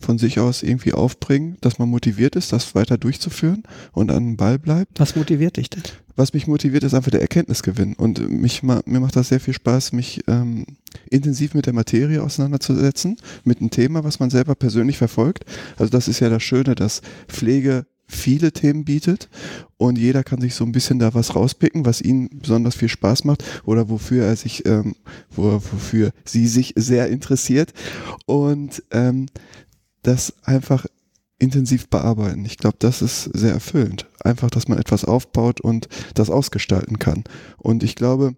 [0.01, 4.36] von sich aus irgendwie aufbringen, dass man motiviert ist, das weiter durchzuführen und an den
[4.36, 5.01] Ball bleibt.
[5.01, 5.82] Was motiviert dich denn?
[6.15, 7.94] Was mich motiviert, ist einfach der Erkenntnisgewinn.
[7.94, 10.66] Und mich, mir macht das sehr viel Spaß, mich ähm,
[11.10, 15.44] intensiv mit der Materie auseinanderzusetzen, mit einem Thema, was man selber persönlich verfolgt.
[15.77, 19.28] Also das ist ja das Schöne, dass Pflege viele Themen bietet
[19.76, 23.24] und jeder kann sich so ein bisschen da was rauspicken, was ihm besonders viel Spaß
[23.24, 24.97] macht oder wofür er sich, ähm,
[25.30, 27.72] wo, wofür sie sich sehr interessiert
[28.26, 29.26] und ähm,
[30.02, 30.86] das einfach
[31.39, 32.44] intensiv bearbeiten.
[32.44, 34.06] Ich glaube, das ist sehr erfüllend.
[34.20, 37.24] Einfach, dass man etwas aufbaut und das ausgestalten kann.
[37.59, 38.36] Und ich glaube,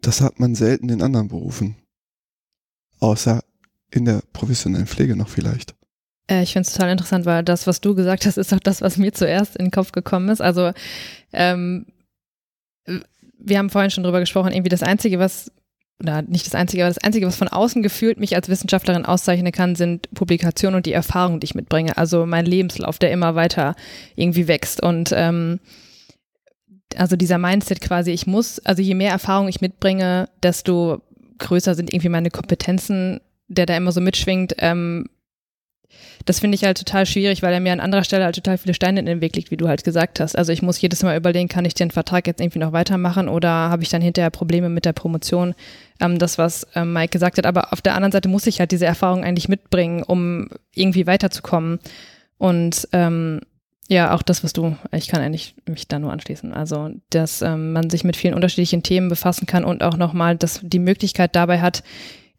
[0.00, 1.76] das hat man selten in anderen Berufen.
[3.00, 3.42] Außer
[3.90, 5.75] in der professionellen Pflege noch vielleicht.
[6.28, 8.80] Äh, ich finde es total interessant, weil das, was du gesagt hast, ist auch das,
[8.80, 10.40] was mir zuerst in den Kopf gekommen ist.
[10.40, 10.72] Also
[11.32, 11.86] ähm,
[13.38, 15.50] wir haben vorhin schon drüber gesprochen, irgendwie das Einzige, was
[16.02, 19.50] oder nicht das Einzige, aber das Einzige, was von außen gefühlt mich als Wissenschaftlerin auszeichnen
[19.50, 21.96] kann, sind Publikationen und die Erfahrungen, die ich mitbringe.
[21.96, 23.74] Also mein Lebenslauf, der immer weiter
[24.14, 24.82] irgendwie wächst.
[24.82, 25.58] Und ähm,
[26.96, 31.00] also dieser Mindset quasi, ich muss, also je mehr Erfahrung ich mitbringe, desto
[31.38, 34.54] größer sind irgendwie meine Kompetenzen, der da immer so mitschwingt.
[34.58, 35.08] Ähm,
[36.24, 38.74] das finde ich halt total schwierig, weil er mir an anderer Stelle halt total viele
[38.74, 40.36] Steine in den Weg legt, wie du halt gesagt hast.
[40.36, 43.48] Also ich muss jedes Mal überlegen, kann ich den Vertrag jetzt irgendwie noch weitermachen oder
[43.48, 45.54] habe ich dann hinterher Probleme mit der Promotion?
[46.00, 47.46] Ähm, das, was ähm, Mike gesagt hat.
[47.46, 51.78] Aber auf der anderen Seite muss ich halt diese Erfahrung eigentlich mitbringen, um irgendwie weiterzukommen.
[52.38, 53.40] Und ähm,
[53.88, 56.52] ja, auch das, was du, ich kann eigentlich mich da nur anschließen.
[56.52, 60.60] Also, dass ähm, man sich mit vielen unterschiedlichen Themen befassen kann und auch nochmal, dass
[60.62, 61.84] die Möglichkeit dabei hat,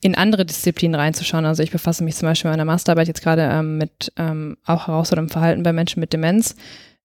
[0.01, 1.45] in andere Disziplinen reinzuschauen.
[1.45, 4.87] Also ich befasse mich zum Beispiel in meiner Masterarbeit jetzt gerade ähm, mit ähm, auch
[4.87, 6.55] herausforderndem Verhalten bei Menschen mit Demenz,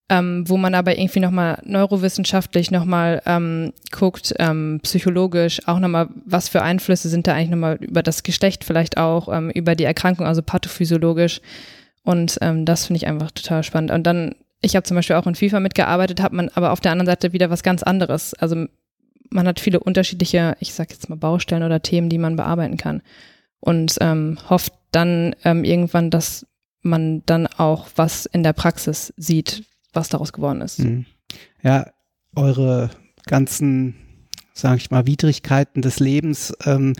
[0.09, 6.48] ähm, wo man aber irgendwie nochmal neurowissenschaftlich nochmal ähm, guckt, ähm, psychologisch auch nochmal, was
[6.48, 10.27] für Einflüsse sind da eigentlich nochmal über das Geschlecht vielleicht auch, ähm, über die Erkrankung,
[10.27, 11.40] also pathophysiologisch.
[12.05, 13.90] Und ähm, das finde ich einfach total spannend.
[13.90, 16.93] Und dann, ich habe zum Beispiel auch in FIFA mitgearbeitet, hat man aber auf der
[16.93, 18.35] anderen Seite wieder was ganz anderes.
[18.35, 18.66] Also
[19.33, 23.03] man hat viele unterschiedliche, ich sag jetzt mal Baustellen oder Themen, die man bearbeiten kann.
[23.61, 26.47] Und ähm, hofft dann ähm, irgendwann, dass
[26.83, 30.81] man dann auch was in der Praxis sieht, was daraus geworden ist.
[30.81, 31.07] Mhm.
[31.63, 31.87] Ja,
[32.35, 32.91] eure
[33.27, 33.95] ganzen,
[34.53, 36.95] sage ich mal, Widrigkeiten des Lebens, ähm,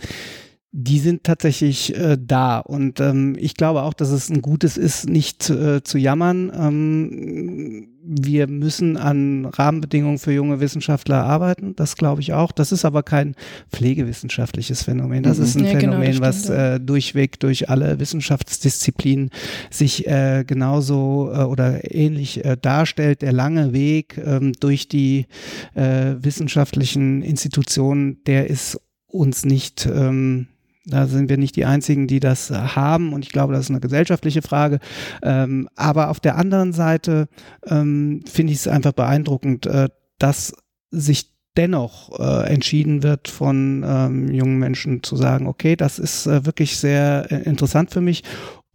[0.75, 2.57] die sind tatsächlich äh, da.
[2.57, 6.51] Und ähm, ich glaube auch, dass es ein Gutes ist, nicht äh, zu jammern.
[6.53, 11.75] Ähm, wir müssen an Rahmenbedingungen für junge Wissenschaftler arbeiten.
[11.75, 12.51] Das glaube ich auch.
[12.51, 13.35] Das ist aber kein
[13.71, 15.21] pflegewissenschaftliches Phänomen.
[15.21, 15.43] Das mhm.
[15.43, 19.29] ist ein ja, genau, Phänomen, genau, was äh, durchweg durch alle Wissenschaftsdisziplinen
[19.69, 23.21] sich äh, genauso äh, oder ähnlich äh, darstellt.
[23.21, 25.27] Der lange Weg ähm, durch die
[25.75, 30.47] äh, wissenschaftlichen Institutionen, der ist uns nicht ähm,
[30.85, 33.13] da sind wir nicht die Einzigen, die das äh, haben.
[33.13, 34.79] Und ich glaube, das ist eine gesellschaftliche Frage.
[35.21, 37.27] Ähm, aber auf der anderen Seite
[37.65, 39.89] ähm, finde ich es einfach beeindruckend, äh,
[40.19, 40.53] dass
[40.91, 46.45] sich dennoch äh, entschieden wird von ähm, jungen Menschen zu sagen, okay, das ist äh,
[46.45, 48.23] wirklich sehr äh, interessant für mich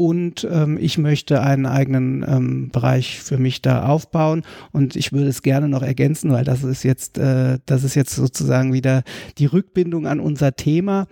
[0.00, 4.44] und ähm, ich möchte einen eigenen ähm, Bereich für mich da aufbauen.
[4.70, 8.14] Und ich würde es gerne noch ergänzen, weil das ist jetzt, äh, das ist jetzt
[8.14, 9.02] sozusagen wieder
[9.38, 11.08] die Rückbindung an unser Thema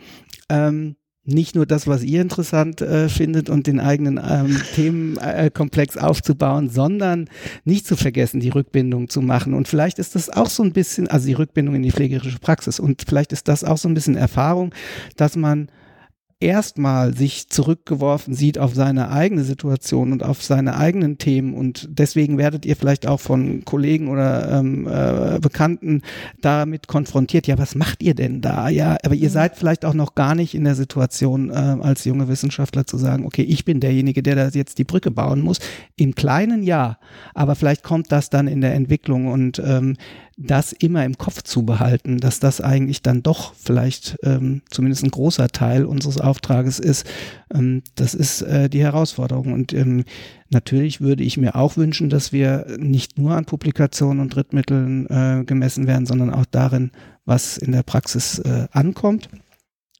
[0.48, 0.96] ähm,
[1.26, 7.28] nicht nur das, was ihr interessant äh, findet und den eigenen ähm, Themenkomplex aufzubauen, sondern
[7.64, 9.52] nicht zu vergessen, die Rückbindung zu machen.
[9.52, 12.78] Und vielleicht ist das auch so ein bisschen, also die Rückbindung in die pflegerische Praxis.
[12.78, 14.72] Und vielleicht ist das auch so ein bisschen Erfahrung,
[15.16, 15.68] dass man
[16.38, 22.36] erstmal sich zurückgeworfen sieht auf seine eigene Situation und auf seine eigenen Themen und deswegen
[22.36, 26.02] werdet ihr vielleicht auch von Kollegen oder ähm, äh, Bekannten
[26.42, 27.46] damit konfrontiert.
[27.46, 28.68] Ja, was macht ihr denn da?
[28.68, 29.32] Ja, aber ihr mhm.
[29.32, 33.24] seid vielleicht auch noch gar nicht in der Situation, äh, als junge Wissenschaftler zu sagen,
[33.24, 35.58] okay, ich bin derjenige, der da jetzt die Brücke bauen muss.
[35.96, 36.98] Im kleinen ja,
[37.32, 39.96] aber vielleicht kommt das dann in der Entwicklung und ähm,
[40.36, 45.10] das immer im Kopf zu behalten, dass das eigentlich dann doch vielleicht ähm, zumindest ein
[45.10, 47.06] großer Teil unseres Auftrages ist,
[47.52, 49.54] ähm, das ist äh, die Herausforderung.
[49.54, 50.04] Und ähm,
[50.50, 55.44] natürlich würde ich mir auch wünschen, dass wir nicht nur an Publikationen und Drittmitteln äh,
[55.46, 56.90] gemessen werden, sondern auch darin,
[57.24, 59.30] was in der Praxis äh, ankommt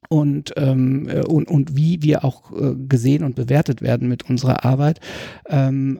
[0.07, 4.65] und, ähm, äh, und, und wie wir auch äh, gesehen und bewertet werden mit unserer
[4.65, 4.99] Arbeit.
[5.49, 5.99] Ähm,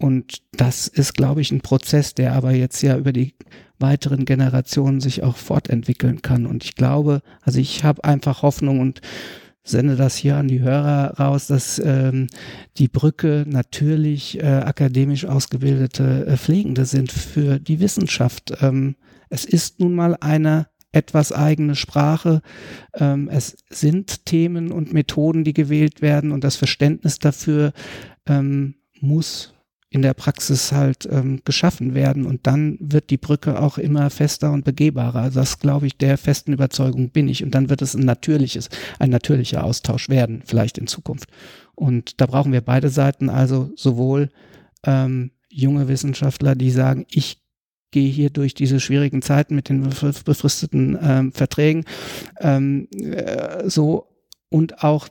[0.00, 3.34] und das ist, glaube ich, ein Prozess, der aber jetzt ja über die
[3.80, 6.46] weiteren Generationen sich auch fortentwickeln kann.
[6.46, 9.00] Und ich glaube, also ich habe einfach Hoffnung und
[9.64, 12.28] sende das hier an die Hörer raus, dass ähm,
[12.78, 18.52] die Brücke natürlich äh, akademisch ausgebildete äh, Pflegende sind für die Wissenschaft.
[18.60, 18.96] Ähm,
[19.28, 22.40] es ist nun mal eine etwas eigene Sprache.
[22.94, 27.72] Ähm, es sind Themen und Methoden, die gewählt werden und das Verständnis dafür
[28.26, 29.52] ähm, muss
[29.90, 34.52] in der Praxis halt ähm, geschaffen werden und dann wird die Brücke auch immer fester
[34.52, 35.20] und begehbarer.
[35.22, 38.68] Also das glaube ich, der festen Überzeugung bin ich und dann wird es ein natürliches,
[38.98, 41.30] ein natürlicher Austausch werden, vielleicht in Zukunft.
[41.74, 44.28] Und da brauchen wir beide Seiten, also sowohl
[44.84, 47.42] ähm, junge Wissenschaftler, die sagen, ich
[47.90, 51.84] gehe hier durch diese schwierigen Zeiten mit den befristeten ähm, Verträgen,
[52.40, 54.08] ähm, äh, so
[54.50, 55.08] und auch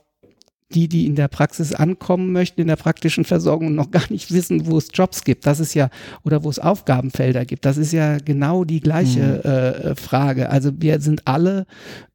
[0.74, 4.32] die, die in der Praxis ankommen möchten, in der praktischen Versorgung und noch gar nicht
[4.32, 5.46] wissen, wo es Jobs gibt.
[5.46, 5.88] Das ist ja,
[6.24, 7.64] oder wo es Aufgabenfelder gibt.
[7.64, 9.50] Das ist ja genau die gleiche mhm.
[9.50, 10.50] äh, Frage.
[10.50, 11.66] Also wir sind alle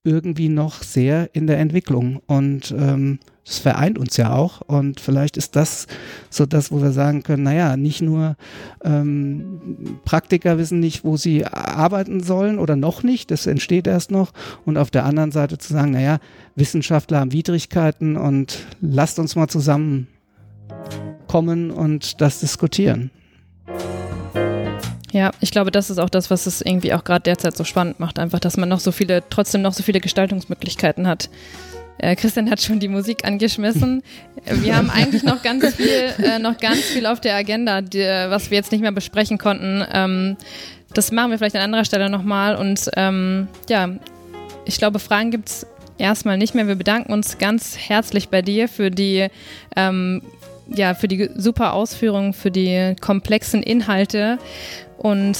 [0.04, 5.36] irgendwie noch sehr in der Entwicklung und ähm, das vereint uns ja auch und vielleicht
[5.36, 5.88] ist das
[6.30, 8.38] so das, wo wir sagen können, naja, nicht nur
[8.84, 14.32] ähm, Praktiker wissen nicht, wo sie arbeiten sollen oder noch nicht, das entsteht erst noch
[14.66, 16.20] und auf der anderen Seite zu sagen, naja,
[16.56, 20.10] Wissenschaftler haben Widrigkeiten und lasst uns mal zusammenkommen
[21.72, 23.12] und das diskutieren.
[25.12, 28.00] Ja, ich glaube, das ist auch das, was es irgendwie auch gerade derzeit so spannend
[28.00, 31.30] macht, einfach, dass man noch so viele, trotzdem noch so viele Gestaltungsmöglichkeiten hat.
[31.98, 34.04] Äh, Christian hat schon die Musik angeschmissen.
[34.46, 38.50] Wir haben eigentlich noch ganz viel, äh, noch ganz viel auf der Agenda, die, was
[38.50, 39.84] wir jetzt nicht mehr besprechen konnten.
[39.92, 40.38] Ähm,
[40.94, 42.56] das machen wir vielleicht an anderer Stelle nochmal.
[42.56, 43.90] Und ähm, ja,
[44.66, 45.68] ich glaube, Fragen gibt es
[45.98, 46.68] erstmal nicht mehr.
[46.68, 49.28] Wir bedanken uns ganz herzlich bei dir für die,
[49.76, 50.22] ähm,
[50.68, 54.40] ja, für die super Ausführungen, für die komplexen Inhalte.
[54.98, 55.38] Und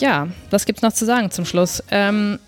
[0.00, 1.82] ja, was gibt es noch zu sagen zum Schluss?
[1.90, 2.38] Ähm,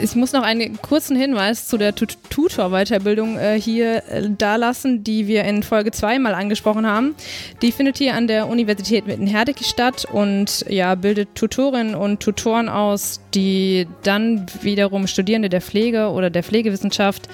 [0.00, 5.44] ich muss noch einen kurzen Hinweis zu der Tutor-Weiterbildung äh, hier äh, dalassen, die wir
[5.44, 7.14] in Folge 2 mal angesprochen haben.
[7.62, 13.20] Die findet hier an der Universität Witten-Herdecke statt und ja, bildet Tutorinnen und Tutoren aus,
[13.34, 17.28] die dann wiederum Studierende der Pflege oder der Pflegewissenschaft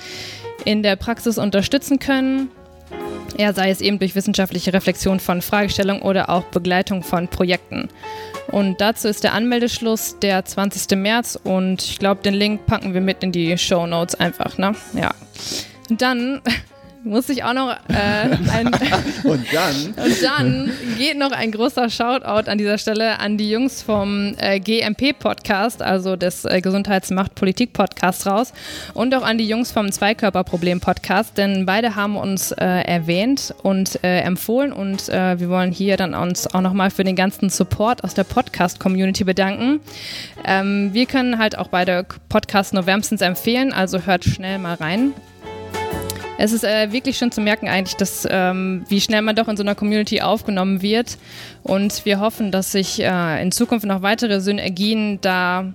[0.65, 2.51] in der Praxis unterstützen können.
[3.39, 7.89] Ja, sei es eben durch wissenschaftliche Reflexion von Fragestellungen oder auch Begleitung von Projekten.
[8.49, 10.99] Und dazu ist der Anmeldeschluss der 20.
[10.99, 14.75] März und ich glaube, den Link packen wir mit in die Show Notes einfach, ne?
[14.95, 15.15] Ja.
[15.89, 16.43] Und dann
[17.05, 18.67] muss ich auch noch äh, ein
[19.25, 23.83] und dann und dann geht noch ein großer Shoutout an dieser Stelle an die Jungs
[23.83, 28.53] vom äh, GMP Podcast, also des äh, Gesundheitsmacht Politik Podcast raus
[28.95, 34.03] und auch an die Jungs vom Zweikörperproblem Podcast, denn beide haben uns äh, erwähnt und
[34.05, 38.05] äh, empfohlen und äh, wir wollen hier dann uns auch nochmal für den ganzen Support
[38.05, 39.81] aus der Podcast Community bedanken.
[40.45, 45.13] Ähm, wir können halt auch beide Podcasts nur wärmstens empfehlen, also hört schnell mal rein.
[46.43, 49.57] Es ist äh, wirklich schön zu merken eigentlich, dass ähm, wie schnell man doch in
[49.57, 51.17] so einer Community aufgenommen wird.
[51.63, 55.73] Und wir hoffen, dass sich äh, in Zukunft noch weitere Synergien da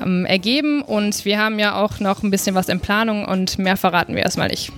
[0.00, 0.82] ähm, ergeben.
[0.82, 4.22] Und wir haben ja auch noch ein bisschen was in Planung und mehr verraten wir
[4.22, 4.70] erstmal nicht.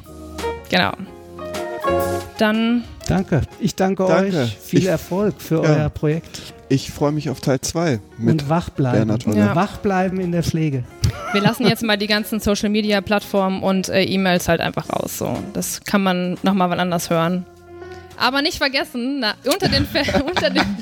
[0.70, 0.92] Genau.
[2.38, 2.84] Dann.
[3.06, 3.42] Danke.
[3.60, 4.44] Ich danke, danke.
[4.44, 4.56] euch.
[4.56, 5.76] Viel ich, Erfolg für ja.
[5.76, 6.40] euer Projekt.
[6.70, 8.00] Ich freue mich auf Teil 2.
[8.24, 9.14] Und wach bleiben.
[9.34, 9.54] Ja.
[9.54, 10.84] Wach bleiben in der Pflege.
[11.32, 15.18] Wir lassen jetzt mal die ganzen Social Media Plattformen und äh, E-Mails halt einfach raus.
[15.18, 15.36] So.
[15.52, 17.46] Das kann man nochmal wann anders hören.
[18.16, 19.86] Aber nicht vergessen, na, unter den,
[20.26, 20.76] unter den,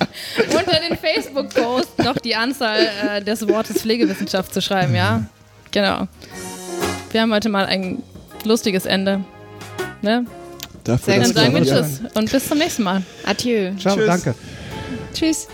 [0.50, 2.78] unter den Facebook-Posts noch die Anzahl
[3.08, 5.22] äh, des Wortes Pflegewissenschaft zu schreiben, ja?
[5.70, 6.08] Genau.
[7.10, 8.02] Wir haben heute mal ein
[8.44, 9.22] lustiges Ende.
[10.00, 10.24] Ne?
[10.84, 13.02] Dafür, Sehr Dann sagen wir Tschüss und bis zum nächsten Mal.
[13.26, 13.72] Adieu.
[13.78, 14.06] Ciao, Tschüss.
[14.06, 14.34] danke.
[15.12, 15.48] Tschüss.